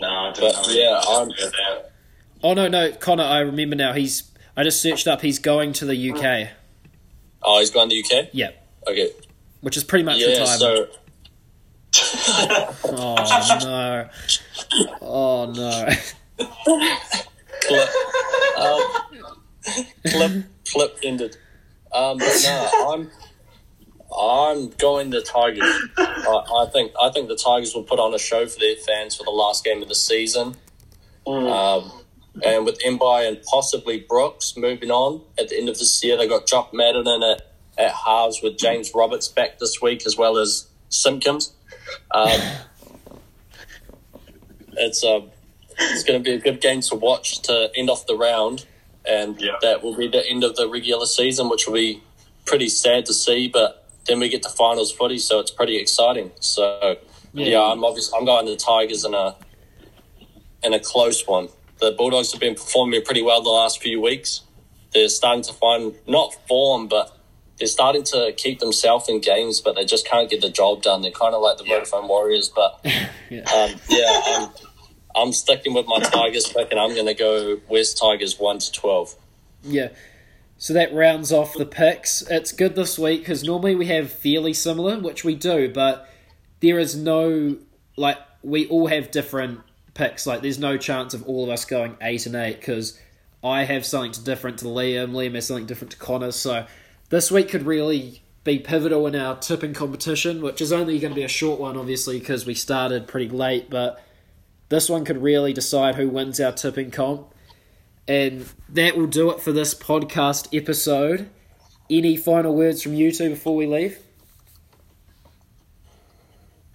No, 0.00 0.08
I 0.08 0.32
didn't 0.32 0.52
But 0.54 0.66
know 0.68 0.72
yeah, 0.74 1.00
I'm- 1.06 1.82
Oh 2.44 2.54
no, 2.54 2.66
no, 2.68 2.90
Connor. 2.92 3.22
I 3.24 3.38
remember 3.40 3.76
now. 3.76 3.92
He's. 3.92 4.24
I 4.56 4.64
just 4.64 4.80
searched 4.82 5.06
up. 5.06 5.20
He's 5.20 5.38
going 5.38 5.72
to 5.74 5.84
the 5.84 6.10
UK. 6.12 6.48
Oh, 7.42 7.58
he's 7.60 7.70
gone 7.70 7.88
to 7.88 7.94
the 7.94 8.00
UK. 8.18 8.28
Yeah, 8.32 8.50
Okay, 8.86 9.10
which 9.60 9.76
is 9.76 9.84
pretty 9.84 10.04
much 10.04 10.18
yeah. 10.18 10.28
retirement. 10.40 10.58
So 10.60 10.88
Oh 12.84 13.16
no. 13.62 14.08
Oh 15.00 15.52
no. 15.52 15.88
clip, 17.60 17.88
um, 18.58 18.82
clip, 20.06 20.44
clip 20.68 20.98
ended. 21.02 21.36
Um, 21.92 22.18
but 22.18 22.40
no, 22.44 22.70
I'm, 22.92 23.10
I'm 24.22 24.68
going 24.70 25.10
the 25.10 25.20
Tigers. 25.20 25.64
I, 25.98 26.42
I 26.64 26.66
think, 26.72 26.92
I 27.00 27.10
think 27.10 27.28
the 27.28 27.36
Tigers 27.36 27.74
will 27.74 27.82
put 27.82 27.98
on 27.98 28.14
a 28.14 28.18
show 28.18 28.46
for 28.46 28.60
their 28.60 28.76
fans 28.76 29.16
for 29.16 29.24
the 29.24 29.30
last 29.30 29.64
game 29.64 29.82
of 29.82 29.88
the 29.88 29.94
season. 29.96 30.56
Um, 31.26 31.90
and 32.44 32.64
with 32.64 32.78
Mbye 32.80 33.28
and 33.28 33.42
possibly 33.42 33.98
Brooks 34.00 34.56
moving 34.56 34.90
on 34.90 35.22
at 35.38 35.48
the 35.48 35.58
end 35.58 35.68
of 35.68 35.78
this 35.78 36.02
year, 36.04 36.16
they 36.16 36.28
got 36.28 36.46
Jock 36.46 36.72
Madden 36.72 37.06
in 37.08 37.22
at, 37.22 37.42
at 37.76 37.92
halves 37.92 38.40
with 38.42 38.56
James 38.58 38.92
Roberts 38.94 39.28
back 39.28 39.58
this 39.58 39.82
week 39.82 40.06
as 40.06 40.16
well 40.16 40.38
as 40.38 40.68
Simpkins. 40.88 41.52
Um, 42.12 42.40
it's 44.74 45.04
a 45.04 45.22
it's 45.78 46.04
going 46.04 46.22
to 46.22 46.24
be 46.24 46.34
a 46.36 46.38
good 46.38 46.60
game 46.60 46.80
to 46.82 46.94
watch 46.94 47.40
to 47.42 47.70
end 47.74 47.90
off 47.90 48.06
the 48.06 48.16
round, 48.16 48.66
and 49.04 49.40
Yeah. 49.40 49.56
that 49.62 49.82
will 49.82 49.96
be 49.96 50.06
the 50.06 50.24
end 50.28 50.44
of 50.44 50.54
the 50.56 50.68
regular 50.68 51.06
season, 51.06 51.48
which 51.48 51.66
will 51.66 51.74
be 51.74 52.02
pretty 52.44 52.68
sad 52.68 53.06
to 53.06 53.14
see. 53.14 53.48
But 53.48 53.81
then 54.06 54.18
we 54.20 54.28
get 54.28 54.42
to 54.42 54.48
finals 54.50 54.92
footy, 54.92 55.18
so 55.18 55.38
it's 55.40 55.50
pretty 55.50 55.76
exciting. 55.78 56.30
So 56.40 56.96
Yeah. 57.32 57.46
yeah, 57.46 57.62
I'm 57.62 57.84
obviously 57.84 58.18
I'm 58.18 58.24
going 58.24 58.46
to 58.46 58.52
the 58.52 58.56
Tigers 58.58 59.04
in 59.04 59.14
a 59.14 59.36
in 60.62 60.72
a 60.74 60.78
close 60.80 61.26
one. 61.26 61.48
The 61.80 61.92
Bulldogs 61.92 62.30
have 62.32 62.40
been 62.40 62.54
performing 62.54 63.02
pretty 63.02 63.22
well 63.22 63.42
the 63.42 63.50
last 63.50 63.82
few 63.82 64.00
weeks. 64.00 64.42
They're 64.92 65.08
starting 65.08 65.42
to 65.44 65.52
find 65.52 65.94
not 66.06 66.34
form, 66.46 66.86
but 66.86 67.16
they're 67.58 67.66
starting 67.66 68.02
to 68.04 68.32
keep 68.36 68.60
themselves 68.60 69.08
in 69.08 69.20
games, 69.20 69.60
but 69.60 69.74
they 69.74 69.84
just 69.84 70.06
can't 70.06 70.28
get 70.30 70.40
the 70.40 70.50
job 70.50 70.82
done. 70.82 71.02
They're 71.02 71.10
kind 71.10 71.34
of 71.34 71.42
like 71.42 71.58
the 71.58 71.64
Yeah. 71.64 71.80
Vodafone 71.80 72.08
Warriors, 72.08 72.48
but 72.54 72.80
Yeah. 73.30 73.42
um, 73.52 73.70
yeah, 73.88 74.20
I'm, 74.26 74.48
I'm 75.14 75.32
sticking 75.32 75.74
with 75.74 75.86
my 75.86 75.98
Tigers 76.00 76.46
pick, 76.48 76.70
and 76.70 76.78
I'm 76.78 76.94
going 76.94 77.06
to 77.06 77.14
go 77.14 77.58
West 77.68 77.98
Tigers 77.98 78.38
one 78.38 78.58
to 78.58 78.70
twelve. 78.72 79.14
Yeah. 79.62 79.88
So 80.62 80.74
that 80.74 80.94
rounds 80.94 81.32
off 81.32 81.54
the 81.54 81.66
picks. 81.66 82.22
It's 82.30 82.52
good 82.52 82.76
this 82.76 82.96
week 82.96 83.22
because 83.22 83.42
normally 83.42 83.74
we 83.74 83.86
have 83.86 84.12
fairly 84.12 84.52
similar, 84.52 84.96
which 84.96 85.24
we 85.24 85.34
do, 85.34 85.68
but 85.68 86.08
there 86.60 86.78
is 86.78 86.94
no 86.94 87.56
like 87.96 88.18
we 88.44 88.68
all 88.68 88.86
have 88.86 89.10
different 89.10 89.58
picks. 89.94 90.24
Like 90.24 90.40
there's 90.40 90.60
no 90.60 90.76
chance 90.76 91.14
of 91.14 91.24
all 91.24 91.42
of 91.42 91.50
us 91.50 91.64
going 91.64 91.96
eight 92.00 92.26
and 92.26 92.36
eight 92.36 92.60
because 92.60 92.96
I 93.42 93.64
have 93.64 93.84
something 93.84 94.22
different 94.22 94.60
to 94.60 94.66
Liam. 94.66 95.10
Liam 95.10 95.34
has 95.34 95.48
something 95.48 95.66
different 95.66 95.90
to 95.90 95.96
Connor. 95.96 96.30
So 96.30 96.64
this 97.08 97.28
week 97.28 97.48
could 97.48 97.66
really 97.66 98.22
be 98.44 98.60
pivotal 98.60 99.08
in 99.08 99.16
our 99.16 99.36
tipping 99.36 99.74
competition, 99.74 100.42
which 100.42 100.60
is 100.60 100.72
only 100.72 101.00
going 101.00 101.10
to 101.10 101.18
be 101.18 101.24
a 101.24 101.28
short 101.28 101.58
one, 101.58 101.76
obviously, 101.76 102.20
because 102.20 102.46
we 102.46 102.54
started 102.54 103.08
pretty 103.08 103.28
late. 103.28 103.68
But 103.68 104.00
this 104.68 104.88
one 104.88 105.04
could 105.04 105.24
really 105.24 105.52
decide 105.52 105.96
who 105.96 106.08
wins 106.08 106.38
our 106.38 106.52
tipping 106.52 106.92
comp. 106.92 107.31
And 108.12 108.44
that 108.68 108.94
will 108.94 109.06
do 109.06 109.30
it 109.30 109.40
for 109.40 109.52
this 109.52 109.72
podcast 109.72 110.54
episode. 110.54 111.30
Any 111.88 112.18
final 112.18 112.54
words 112.54 112.82
from 112.82 112.92
you 112.92 113.10
two 113.10 113.30
before 113.30 113.56
we 113.56 113.66
leave? 113.66 113.98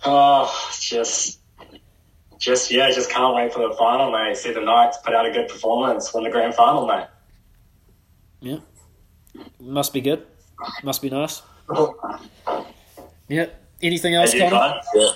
Oh, 0.03 0.51
just, 0.79 1.39
just 2.39 2.71
yeah, 2.71 2.89
just 2.89 3.11
can't 3.11 3.35
wait 3.35 3.53
for 3.53 3.69
the 3.69 3.75
final, 3.75 4.11
mate. 4.11 4.35
See 4.35 4.51
the 4.51 4.61
Knights 4.61 4.97
put 5.05 5.13
out 5.13 5.27
a 5.27 5.31
good 5.31 5.47
performance, 5.47 6.11
win 6.11 6.23
the 6.23 6.31
grand 6.31 6.55
final, 6.55 6.87
mate. 6.87 7.05
Yeah. 8.39 8.57
Must 9.59 9.93
be 9.93 10.01
good. 10.01 10.25
Must 10.83 11.03
be 11.03 11.11
nice. 11.11 11.43
Yeah. 13.29 13.47
Anything 13.81 14.15
else, 14.15 14.31
Hey, 14.31 14.45
you 14.45 14.49
Connor? 14.49 14.79
Yeah, 14.95 15.09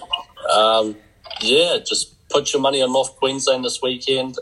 um, 0.54 0.98
yeah. 1.40 1.78
Just 1.78 2.28
put 2.30 2.52
your 2.52 2.62
money 2.62 2.82
on 2.84 2.92
North 2.92 3.16
Queensland 3.16 3.64
this 3.64 3.82
weekend. 3.82 4.36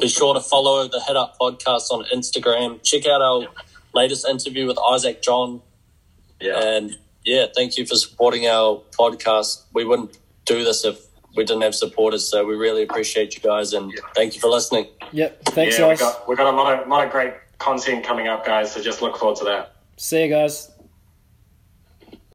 Be 0.00 0.08
sure 0.08 0.34
to 0.34 0.40
follow 0.40 0.86
the 0.88 1.00
Head 1.00 1.16
Up 1.16 1.36
Podcast 1.40 1.90
on 1.90 2.04
Instagram. 2.14 2.82
Check 2.82 3.06
out 3.06 3.22
our 3.22 3.46
latest 3.94 4.26
interview 4.28 4.66
with 4.66 4.78
Isaac 4.78 5.22
John, 5.22 5.62
Yeah. 6.40 6.58
and 6.62 6.96
yeah, 7.24 7.46
thank 7.54 7.78
you 7.78 7.86
for 7.86 7.94
supporting 7.96 8.46
our 8.46 8.82
podcast. 8.98 9.62
We 9.72 9.84
wouldn't 9.86 10.18
do 10.44 10.64
this 10.64 10.84
if 10.84 11.00
we 11.34 11.44
didn't 11.44 11.62
have 11.62 11.74
supporters, 11.74 12.28
so 12.28 12.44
we 12.44 12.54
really 12.56 12.82
appreciate 12.82 13.34
you 13.34 13.40
guys, 13.40 13.72
and 13.72 13.90
thank 14.14 14.34
you 14.34 14.40
for 14.40 14.48
listening. 14.48 14.86
Yep. 15.12 15.44
Thanks, 15.46 15.78
yeah, 15.78 15.88
We've 15.88 15.98
got 15.98 16.28
we 16.28 16.36
got 16.36 16.52
a 16.52 16.56
lot 16.56 16.78
of 16.78 16.88
lot 16.88 17.04
of 17.06 17.10
great 17.10 17.32
content 17.58 18.04
coming 18.04 18.28
up, 18.28 18.44
guys. 18.44 18.72
So 18.72 18.82
just 18.82 19.00
look 19.00 19.16
forward 19.16 19.38
to 19.38 19.44
that. 19.44 19.76
See 19.96 20.24
you 20.24 20.28
guys. 20.28 20.70